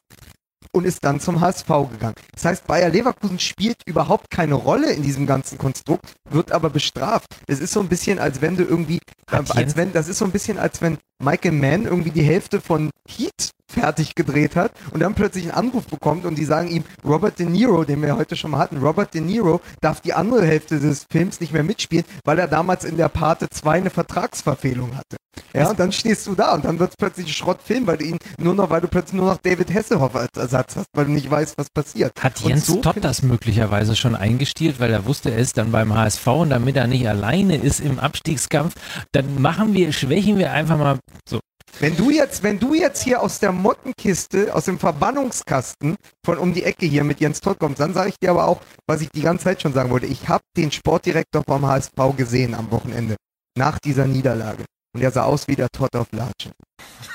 und 0.76 0.84
ist 0.84 1.02
dann 1.04 1.20
zum 1.20 1.40
HSV 1.40 1.66
gegangen. 1.90 2.14
Das 2.34 2.44
heißt, 2.44 2.66
Bayer 2.66 2.90
Leverkusen 2.90 3.38
spielt 3.38 3.78
überhaupt 3.86 4.30
keine 4.30 4.54
Rolle 4.54 4.92
in 4.92 5.02
diesem 5.02 5.26
ganzen 5.26 5.56
Konstrukt, 5.56 6.12
wird 6.28 6.52
aber 6.52 6.68
bestraft. 6.68 7.34
Es 7.46 7.60
ist 7.60 7.72
so 7.72 7.80
ein 7.80 7.88
bisschen, 7.88 8.18
als 8.18 8.42
wenn 8.42 8.56
du 8.56 8.64
irgendwie, 8.64 8.98
äh, 9.30 9.42
als 9.48 9.76
wenn, 9.76 9.94
das 9.94 10.06
ist 10.06 10.18
so 10.18 10.26
ein 10.26 10.32
bisschen, 10.32 10.58
als 10.58 10.82
wenn 10.82 10.98
Michael 11.18 11.52
Mann 11.52 11.84
irgendwie 11.84 12.10
die 12.10 12.22
Hälfte 12.22 12.60
von 12.60 12.90
Heat 13.08 13.52
fertig 13.68 14.14
gedreht 14.14 14.56
hat 14.56 14.72
und 14.92 15.00
dann 15.00 15.14
plötzlich 15.14 15.44
einen 15.44 15.66
Anruf 15.66 15.86
bekommt 15.86 16.24
und 16.24 16.36
die 16.36 16.44
sagen 16.44 16.68
ihm, 16.68 16.84
Robert 17.04 17.38
De 17.38 17.46
Niro, 17.46 17.84
den 17.84 18.02
wir 18.02 18.16
heute 18.16 18.36
schon 18.36 18.52
mal 18.52 18.58
hatten, 18.58 18.78
Robert 18.78 19.14
De 19.14 19.20
Niro 19.20 19.60
darf 19.80 20.00
die 20.00 20.14
andere 20.14 20.46
Hälfte 20.46 20.78
des 20.78 21.06
Films 21.10 21.40
nicht 21.40 21.52
mehr 21.52 21.64
mitspielen, 21.64 22.04
weil 22.24 22.38
er 22.38 22.48
damals 22.48 22.84
in 22.84 22.96
der 22.96 23.08
Pate 23.08 23.48
2 23.50 23.72
eine 23.72 23.90
Vertragsverfehlung 23.90 24.96
hatte. 24.96 25.16
Ja, 25.52 25.70
und 25.70 25.78
dann 25.80 25.92
stehst 25.92 26.26
du 26.26 26.34
da 26.34 26.54
und 26.54 26.64
dann 26.64 26.78
wird 26.78 26.90
es 26.90 26.96
plötzlich 26.96 27.26
ein 27.26 27.32
Schrottfilm, 27.32 27.86
weil 27.86 27.96
du 27.96 28.04
ihn 28.04 28.18
nur 28.38 28.54
noch, 28.54 28.70
weil 28.70 28.80
du 28.80 28.88
plötzlich 28.88 29.14
nur 29.14 29.30
noch 29.30 29.38
David 29.38 29.72
Hasselhoff 29.72 30.14
als 30.14 30.36
Ersatz 30.36 30.76
hast, 30.76 30.86
weil 30.92 31.06
du 31.06 31.12
nicht 31.12 31.30
weißt, 31.30 31.56
was 31.56 31.70
passiert. 31.70 32.12
Hat 32.22 32.42
Und 32.42 32.48
Jens 32.50 32.66
so 32.66 32.80
Todd 32.80 32.96
das 33.00 33.22
möglicherweise 33.22 33.96
schon 33.96 34.14
eingestielt, 34.14 34.80
weil 34.80 34.92
er 34.92 35.06
wusste, 35.06 35.30
er 35.30 35.38
ist 35.38 35.56
dann 35.56 35.72
beim 35.72 35.94
HSV 35.94 36.26
und 36.26 36.50
damit 36.50 36.76
er 36.76 36.86
nicht 36.86 37.08
alleine 37.08 37.56
ist 37.56 37.80
im 37.80 37.98
Abstiegskampf, 37.98 38.74
dann 39.12 39.40
machen 39.40 39.72
wir, 39.74 39.92
schwächen 39.92 40.38
wir 40.38 40.52
einfach 40.52 40.78
mal 40.78 40.98
so. 41.28 41.40
Wenn 41.78 41.96
du 41.96 42.10
jetzt, 42.10 42.42
wenn 42.42 42.58
du 42.58 42.74
jetzt 42.74 43.02
hier 43.02 43.20
aus 43.22 43.38
der 43.38 43.52
Mottenkiste, 43.52 44.54
aus 44.54 44.64
dem 44.64 44.78
Verbannungskasten 44.78 45.96
von 46.24 46.38
um 46.38 46.54
die 46.54 46.64
Ecke 46.64 46.86
hier 46.86 47.04
mit 47.04 47.20
Jens 47.20 47.40
Todd 47.40 47.58
kommst, 47.58 47.80
dann 47.80 47.92
sage 47.92 48.10
ich 48.10 48.18
dir 48.18 48.30
aber 48.30 48.48
auch, 48.48 48.60
was 48.86 49.02
ich 49.02 49.10
die 49.10 49.20
ganze 49.20 49.44
Zeit 49.44 49.60
schon 49.60 49.74
sagen 49.74 49.90
wollte. 49.90 50.06
Ich 50.06 50.28
habe 50.28 50.42
den 50.56 50.72
Sportdirektor 50.72 51.42
vom 51.46 51.66
HSV 51.66 52.16
gesehen 52.16 52.54
am 52.54 52.70
Wochenende 52.70 53.16
nach 53.58 53.78
dieser 53.78 54.06
Niederlage. 54.06 54.64
Und 54.94 55.02
er 55.02 55.10
sah 55.10 55.24
aus 55.24 55.46
wie 55.48 55.56
der 55.56 55.68
Todd 55.68 55.94
auf 55.94 56.06
Latsche. 56.12 56.52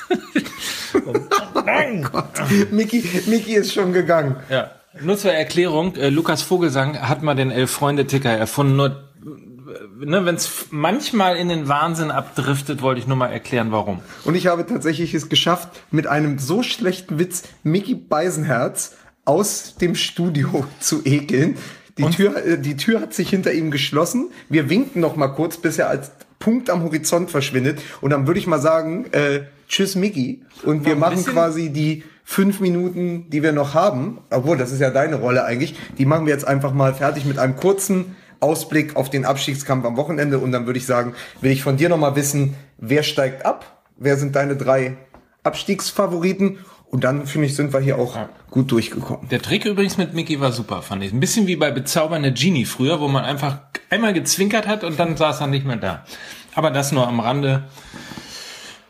Nein! 1.66 2.08
Gott. 2.12 2.30
Miki, 2.72 3.04
Miki 3.28 3.56
ist 3.56 3.74
schon 3.74 3.94
gegangen. 3.94 4.36
Ja. 4.50 4.72
Nur 5.00 5.18
zur 5.18 5.32
Erklärung, 5.32 5.96
äh, 5.96 6.10
Lukas 6.10 6.42
Vogelsang 6.42 7.00
hat 7.00 7.24
mal 7.24 7.34
den 7.34 7.50
Elf-Freunde-Ticker 7.50 8.30
erfunden. 8.30 8.76
Nur, 8.76 9.11
ne, 10.00 10.26
wenn 10.26 10.36
es 10.36 10.68
manchmal 10.72 11.38
in 11.38 11.50
den 11.50 11.68
Wahnsinn 11.68 12.12
abdriftet, 12.12 12.82
wollte 12.82 13.00
ich 13.00 13.08
nur 13.08 13.18
mal 13.18 13.28
erklären, 13.28 13.72
warum. 13.72 14.00
Und 14.24 14.36
ich 14.36 14.48
habe 14.48 14.66
tatsächlich 14.66 15.14
es 15.14 15.30
geschafft, 15.30 15.70
mit 15.92 16.08
einem 16.08 16.40
so 16.40 16.64
schlechten 16.64 17.20
Witz 17.20 17.44
Mickey 17.64 17.96
Beisenherz 17.96 18.96
aus 19.26 19.76
dem 19.76 19.96
Studio 19.96 20.66
zu 20.80 21.02
ekeln. 21.06 21.58
Die 21.98 22.06
Tür, 22.06 22.46
äh, 22.46 22.58
die 22.60 22.78
Tür 22.78 23.02
hat 23.02 23.14
sich 23.14 23.30
hinter 23.30 23.54
ihm 23.54 23.72
geschlossen. 23.72 24.30
Wir 24.50 24.70
winken 24.70 25.02
noch 25.02 25.16
mal 25.16 25.30
kurz, 25.30 25.58
bis 25.58 25.78
er 25.78 25.90
als 25.90 26.12
Punkt 26.40 26.70
am 26.70 26.84
Horizont 26.84 27.30
verschwindet. 27.30 27.82
Und 28.02 28.10
dann 28.12 28.28
würde 28.28 28.40
ich 28.40 28.48
mal 28.48 28.60
sagen, 28.60 29.06
äh, 29.12 29.42
tschüss 29.68 29.96
Mickey. 29.96 30.42
Und 30.64 30.86
wir 30.86 30.96
machen 30.96 31.24
quasi 31.26 31.70
die 31.70 32.04
fünf 32.24 32.60
Minuten, 32.60 33.30
die 33.30 33.44
wir 33.44 33.52
noch 33.52 33.74
haben. 33.74 34.20
Obwohl, 34.30 34.58
das 34.58 34.72
ist 34.72 34.80
ja 34.80 34.90
deine 34.90 35.18
Rolle 35.18 35.44
eigentlich. 35.44 35.76
Die 35.98 36.06
machen 36.06 36.26
wir 36.26 36.34
jetzt 36.34 36.48
einfach 36.48 36.74
mal 36.74 36.94
fertig 36.94 37.26
mit 37.26 37.38
einem 37.38 37.56
kurzen 37.56 38.16
Ausblick 38.42 38.96
auf 38.96 39.10
den 39.10 39.26
Abstiegskampf 39.26 39.86
am 39.86 39.98
Wochenende. 39.98 40.40
Und 40.40 40.52
dann 40.52 40.66
würde 40.66 40.80
ich 40.80 40.86
sagen, 40.86 41.14
will 41.40 41.52
ich 41.52 41.64
von 41.64 41.78
dir 41.78 41.90
noch 41.90 41.98
mal 41.98 42.16
wissen, 42.16 42.56
wer 42.78 43.04
steigt 43.04 43.46
ab? 43.46 43.84
Wer 43.98 44.18
sind 44.18 44.36
deine 44.36 44.58
drei 44.58 44.98
Abstiegsfavoriten? 45.44 46.58
Und 46.90 47.06
dann, 47.06 47.26
finde 47.26 47.48
ich, 47.48 47.56
sind 47.56 47.72
wir 47.72 47.80
hier 47.80 47.98
auch 47.98 48.18
gut 48.50 48.70
durchgekommen. 48.72 49.30
Der 49.30 49.42
Trick 49.42 49.64
übrigens 49.64 49.98
mit 49.98 50.14
Mickey 50.14 50.42
war 50.42 50.52
super, 50.52 50.82
fand 50.82 51.04
ich. 51.04 51.14
Ein 51.14 51.22
bisschen 51.22 51.48
wie 51.48 51.56
bei 51.56 51.72
Bezaubernde 51.72 52.34
Genie 52.34 52.66
früher, 52.66 53.00
wo 53.00 53.08
man 53.08 53.24
einfach 53.24 53.60
einmal 53.90 54.12
gezwinkert 54.12 54.68
hat 54.68 54.84
und 54.84 55.00
dann 55.00 55.16
saß 55.16 55.40
er 55.40 55.48
nicht 55.48 55.66
mehr 55.66 55.78
da. 55.78 56.04
Aber 56.54 56.70
das 56.70 56.92
nur 56.92 57.08
am 57.08 57.22
Rande 57.22 57.64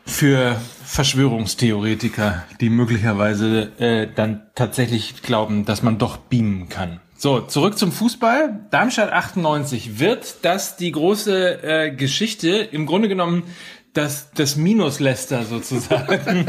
für 0.04 0.56
Verschwörungstheoretiker, 0.84 2.42
die 2.60 2.70
möglicherweise 2.70 3.72
äh, 3.78 4.08
dann 4.12 4.42
tatsächlich 4.54 5.22
glauben, 5.22 5.64
dass 5.64 5.82
man 5.82 5.98
doch 5.98 6.16
beamen 6.16 6.68
kann. 6.68 7.00
So, 7.22 7.40
zurück 7.40 7.78
zum 7.78 7.92
Fußball. 7.92 8.66
Darmstadt 8.72 9.12
98. 9.12 10.00
Wird 10.00 10.38
das 10.42 10.74
die 10.74 10.90
große 10.90 11.62
äh, 11.62 11.90
Geschichte? 11.92 12.48
Im 12.48 12.84
Grunde 12.84 13.06
genommen 13.06 13.44
das, 13.92 14.32
das 14.34 14.56
Minus-Lester 14.56 15.44
sozusagen. 15.44 16.46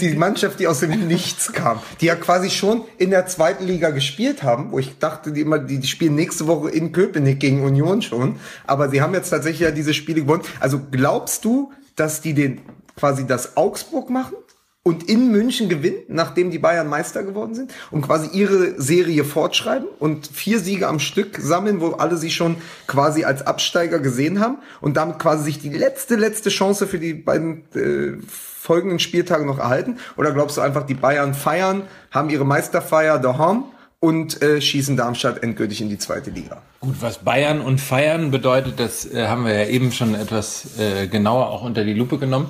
Die 0.00 0.14
Mannschaft, 0.14 0.58
die 0.58 0.68
aus 0.68 0.80
dem 0.80 1.06
Nichts 1.06 1.52
kam, 1.52 1.80
die 2.00 2.06
ja 2.06 2.14
quasi 2.14 2.48
schon 2.48 2.86
in 2.96 3.10
der 3.10 3.26
zweiten 3.26 3.66
Liga 3.66 3.90
gespielt 3.90 4.42
haben, 4.42 4.72
wo 4.72 4.78
ich 4.78 4.98
dachte, 4.98 5.32
die 5.32 5.42
immer, 5.42 5.58
die, 5.58 5.78
die 5.78 5.86
spielen 5.86 6.14
nächste 6.14 6.46
Woche 6.46 6.70
in 6.70 6.92
Köpenick 6.92 7.40
gegen 7.40 7.62
Union 7.64 8.00
schon, 8.00 8.36
aber 8.66 8.88
sie 8.88 9.02
haben 9.02 9.12
jetzt 9.12 9.28
tatsächlich 9.28 9.60
ja 9.60 9.70
diese 9.70 9.92
Spiele 9.92 10.22
gewonnen. 10.22 10.44
Also 10.60 10.80
glaubst 10.90 11.44
du, 11.44 11.72
dass 11.94 12.22
die 12.22 12.32
den 12.32 12.62
quasi 12.96 13.26
das 13.26 13.58
Augsburg 13.58 14.08
machen? 14.08 14.36
Und 14.84 15.08
in 15.08 15.30
München 15.30 15.68
gewinnen, 15.68 16.02
nachdem 16.08 16.50
die 16.50 16.58
Bayern 16.58 16.88
Meister 16.88 17.22
geworden 17.22 17.54
sind 17.54 17.72
und 17.92 18.02
quasi 18.02 18.36
ihre 18.36 18.80
Serie 18.80 19.22
fortschreiben 19.22 19.86
und 20.00 20.26
vier 20.26 20.58
Siege 20.58 20.88
am 20.88 20.98
Stück 20.98 21.38
sammeln, 21.38 21.80
wo 21.80 21.92
alle 21.92 22.16
sie 22.16 22.32
schon 22.32 22.56
quasi 22.88 23.22
als 23.22 23.46
Absteiger 23.46 24.00
gesehen 24.00 24.40
haben 24.40 24.58
und 24.80 24.96
damit 24.96 25.20
quasi 25.20 25.44
sich 25.44 25.60
die 25.60 25.68
letzte, 25.68 26.16
letzte 26.16 26.50
Chance 26.50 26.88
für 26.88 26.98
die 26.98 27.14
beiden 27.14 27.62
äh, 27.76 28.20
folgenden 28.26 28.98
Spieltage 28.98 29.46
noch 29.46 29.58
erhalten? 29.58 29.98
Oder 30.16 30.32
glaubst 30.32 30.56
du 30.56 30.60
einfach, 30.60 30.84
die 30.84 30.94
Bayern 30.94 31.34
feiern, 31.34 31.82
haben 32.10 32.30
ihre 32.30 32.44
Meisterfeier 32.44 33.20
daheim 33.20 33.64
und 34.00 34.42
äh, 34.42 34.60
schießen 34.60 34.96
Darmstadt 34.96 35.44
endgültig 35.44 35.80
in 35.80 35.90
die 35.90 35.98
zweite 35.98 36.30
Liga? 36.30 36.60
Gut, 36.80 36.96
was 37.00 37.18
Bayern 37.18 37.60
und 37.60 37.80
Feiern 37.80 38.32
bedeutet, 38.32 38.80
das 38.80 39.06
äh, 39.12 39.28
haben 39.28 39.46
wir 39.46 39.54
ja 39.54 39.66
eben 39.66 39.92
schon 39.92 40.16
etwas 40.16 40.76
äh, 40.76 41.06
genauer 41.06 41.50
auch 41.50 41.62
unter 41.62 41.84
die 41.84 41.94
Lupe 41.94 42.18
genommen. 42.18 42.48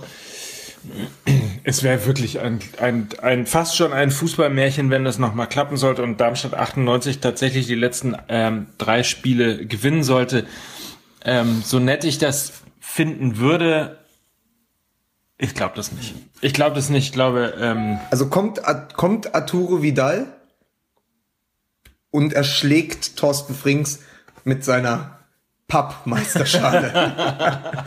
Es 1.65 1.83
wäre 1.83 2.05
wirklich 2.07 2.41
ein, 2.41 2.59
ein, 2.81 3.09
ein 3.23 3.47
fast 3.47 3.77
schon 3.77 3.93
ein 3.93 4.11
Fußballmärchen, 4.11 4.91
wenn 4.91 5.05
das 5.05 5.19
nochmal 5.19 5.49
klappen 5.49 5.77
sollte 5.77 6.03
und 6.03 6.21
Darmstadt 6.21 6.55
98 6.55 7.21
tatsächlich 7.21 7.67
die 7.67 7.75
letzten 7.77 8.17
ähm, 8.29 8.67
drei 8.79 9.03
Spiele 9.05 9.65
gewinnen 9.67 10.03
sollte. 10.03 10.47
Ähm, 11.25 11.63
so 11.65 11.79
nett 11.79 12.03
ich 12.05 12.19
das 12.19 12.53
finden 12.81 13.39
würde, 13.39 13.99
ich 15.39 15.55
glaube 15.55 15.75
das 15.77 15.93
nicht. 15.93 16.15
Ich 16.41 16.53
glaube 16.53 16.75
das 16.77 16.89
nicht. 16.89 17.07
Ich 17.07 17.13
glaube, 17.13 17.55
ähm, 17.61 17.99
Also 18.11 18.29
kommt, 18.29 18.67
At- 18.67 18.95
kommt 18.95 19.35
Arturo 19.35 19.83
Vidal 19.83 20.27
und 22.11 22.33
erschlägt 22.33 23.17
Thorsten 23.17 23.55
Frings 23.55 24.01
mit 24.45 24.65
seiner 24.65 25.19
Pappmeisterschale. 25.69 26.93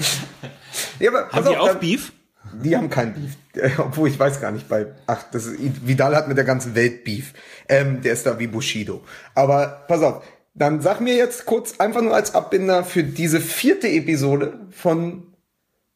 ja, 1.00 1.12
haben 1.32 1.46
die 1.50 1.58
auf, 1.58 1.70
auch 1.72 1.76
Beef? 1.76 2.14
Die 2.54 2.76
haben 2.76 2.90
kein 2.90 3.14
Beef. 3.14 3.36
Äh, 3.56 3.72
Obwohl, 3.80 4.10
ich 4.10 4.20
weiß 4.20 4.40
gar 4.42 4.52
nicht, 4.52 4.68
bei, 4.70 4.88
ach, 5.08 5.24
das 5.32 5.46
ist, 5.46 5.88
Vidal 5.88 6.16
hat 6.16 6.28
mit 6.28 6.38
der 6.38 6.46
ganzen 6.46 6.76
Welt 6.76 7.04
Beef. 7.04 7.34
Ähm, 7.68 8.02
der 8.02 8.14
ist 8.14 8.26
da 8.26 8.40
wie 8.40 8.48
Bushido. 8.48 9.04
Aber 9.34 9.84
pass 9.88 10.02
auf, 10.02 10.24
dann 10.54 10.82
sag 10.82 11.02
mir 11.02 11.16
jetzt 11.16 11.46
kurz 11.46 11.80
einfach 11.80 12.02
nur 12.02 12.16
als 12.16 12.34
Abbinder 12.34 12.84
für 12.86 13.04
diese 13.04 13.42
vierte 13.42 13.88
Episode 13.90 14.60
von 14.72 15.24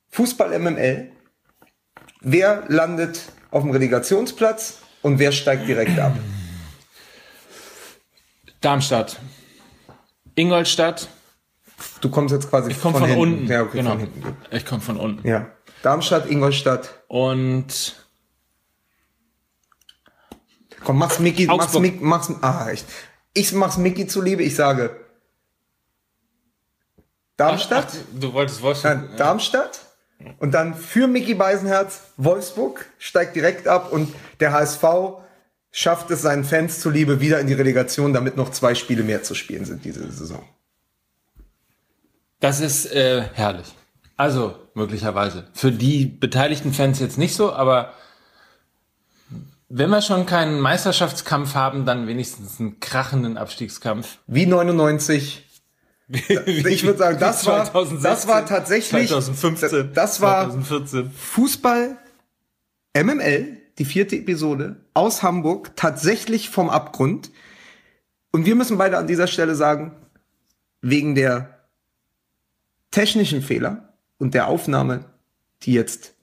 Fußball 0.09 0.57
MML. 0.59 1.11
Wer 2.21 2.63
landet 2.67 3.21
auf 3.51 3.63
dem 3.63 3.71
Relegationsplatz 3.71 4.79
und 5.01 5.19
wer 5.19 5.31
steigt 5.31 5.67
direkt 5.67 5.97
ab? 5.97 6.13
Darmstadt. 8.61 9.19
Ingolstadt. 10.35 11.07
Du 12.01 12.09
kommst 12.09 12.33
jetzt 12.33 12.49
quasi 12.49 12.71
Ich 12.71 12.81
komme 12.81 12.97
von, 12.97 13.07
hinten. 13.07 13.21
unten. 13.21 13.47
Ja, 13.47 13.61
okay, 13.61 13.77
genau. 13.77 13.91
von. 13.91 14.09
Ich 14.51 14.65
komme 14.65 14.81
von 14.81 14.97
unten. 14.97 15.27
Ja. 15.27 15.47
Darmstadt, 15.81 16.29
Ingolstadt. 16.29 17.03
Und 17.07 17.95
Komm, 20.83 20.97
mach's 20.97 21.19
Mickey, 21.19 21.45
mach's. 21.45 21.77
Mickey, 21.77 21.99
mach's, 22.01 22.31
ah, 22.41 22.69
echt. 22.69 22.85
Ich 23.33 23.51
mach's 23.53 23.77
Mickey 23.77 24.07
zuliebe, 24.07 24.43
ich 24.43 24.55
sage 24.55 24.95
Darmstadt, 27.37 27.87
Ach, 27.91 28.19
du 28.19 28.33
wolltest 28.33 28.61
Wolfsburg. 28.61 29.15
Darmstadt, 29.15 29.79
Und 30.39 30.53
dann 30.53 30.75
für 30.75 31.07
Mickey 31.07 31.35
Beisenherz, 31.35 32.01
Wolfsburg 32.17 32.85
steigt 32.97 33.35
direkt 33.35 33.65
ab 33.67 33.93
und 33.93 34.13
der 34.41 34.51
HSV 34.51 34.83
schafft 35.71 36.11
es 36.11 36.21
seinen 36.21 36.43
Fans 36.43 36.81
zuliebe 36.81 37.21
wieder 37.21 37.39
in 37.39 37.47
die 37.47 37.53
Relegation, 37.53 38.11
damit 38.11 38.35
noch 38.35 38.51
zwei 38.51 38.75
Spiele 38.75 39.03
mehr 39.03 39.23
zu 39.23 39.35
spielen 39.35 39.63
sind 39.63 39.85
diese 39.85 40.11
Saison. 40.11 40.43
Das 42.41 42.59
ist 42.59 42.91
äh, 42.91 43.21
herrlich. 43.33 43.73
Also, 44.19 44.53
möglicherweise. 44.73 45.47
Für 45.53 45.71
die 45.71 46.05
beteiligten 46.05 46.73
Fans 46.73 46.99
jetzt 46.99 47.17
nicht 47.17 47.33
so, 47.33 47.53
aber 47.53 47.93
wenn 49.69 49.89
wir 49.89 50.01
schon 50.01 50.25
keinen 50.25 50.59
Meisterschaftskampf 50.59 51.55
haben, 51.55 51.85
dann 51.85 52.05
wenigstens 52.05 52.59
einen 52.59 52.81
krachenden 52.81 53.37
Abstiegskampf. 53.37 54.17
Wie 54.27 54.45
99. 54.45 55.45
Ich 56.35 56.83
würde 56.83 56.97
sagen, 56.97 57.19
das 57.19 57.45
war, 57.45 57.63
2016, 57.63 58.03
das 58.03 58.27
war 58.27 58.45
tatsächlich, 58.45 59.07
2015, 59.07 59.93
das 59.93 60.19
war 60.19 60.49
2014. 60.49 61.11
Fußball 61.11 61.97
MML, 62.97 63.57
die 63.77 63.85
vierte 63.85 64.17
Episode 64.17 64.77
aus 64.95 65.23
Hamburg, 65.23 65.77
tatsächlich 65.77 66.49
vom 66.49 66.69
Abgrund. 66.69 67.31
Und 68.31 68.45
wir 68.45 68.55
müssen 68.55 68.77
beide 68.77 68.97
an 68.97 69.07
dieser 69.07 69.27
Stelle 69.27 69.55
sagen, 69.55 69.95
wegen 70.81 71.15
der 71.15 71.59
technischen 72.91 73.43
Fehler 73.43 73.88
und 74.19 74.35
der 74.35 74.47
Aufnahme, 74.47 75.05
die 75.63 75.73
jetzt 75.73 76.13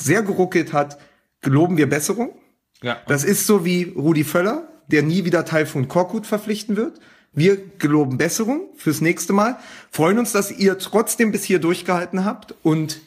sehr 0.00 0.22
geruckelt 0.22 0.72
hat, 0.72 0.98
geloben 1.42 1.76
wir 1.76 1.88
Besserung. 1.88 2.30
Ja. 2.82 2.98
Das 3.06 3.24
ist 3.24 3.46
so 3.46 3.64
wie 3.64 3.84
Rudi 3.84 4.24
Völler, 4.24 4.68
der 4.88 5.02
nie 5.02 5.24
wieder 5.24 5.44
Teil 5.44 5.66
von 5.66 5.88
Korkut 5.88 6.26
verpflichten 6.26 6.76
wird. 6.76 7.00
Wir 7.32 7.58
geloben 7.78 8.16
Besserung 8.16 8.68
fürs 8.76 9.00
nächste 9.00 9.32
Mal. 9.32 9.58
Freuen 9.90 10.18
uns, 10.18 10.32
dass 10.32 10.50
ihr 10.50 10.78
trotzdem 10.78 11.32
bis 11.32 11.44
hier 11.44 11.58
durchgehalten 11.58 12.24
habt 12.24 12.54
und 12.62 13.00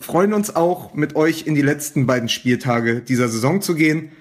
freuen 0.00 0.34
uns 0.34 0.54
auch, 0.54 0.92
mit 0.94 1.16
euch 1.16 1.46
in 1.46 1.54
die 1.54 1.62
letzten 1.62 2.06
beiden 2.06 2.28
Spieltage 2.28 3.00
dieser 3.00 3.28
Saison 3.28 3.62
zu 3.62 3.74
gehen. 3.74 4.12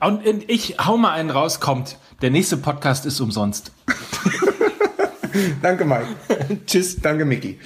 Und 0.00 0.24
ich 0.48 0.76
hau 0.78 0.96
mal 0.96 1.12
einen 1.12 1.30
raus, 1.30 1.60
kommt. 1.60 1.98
Der 2.22 2.30
nächste 2.30 2.56
Podcast 2.56 3.06
ist 3.06 3.20
umsonst. 3.20 3.72
Danke, 5.62 5.84
Mike. 5.84 6.06
Tschüss. 6.66 6.96
Danke, 7.00 7.24
Micky. 7.24 7.58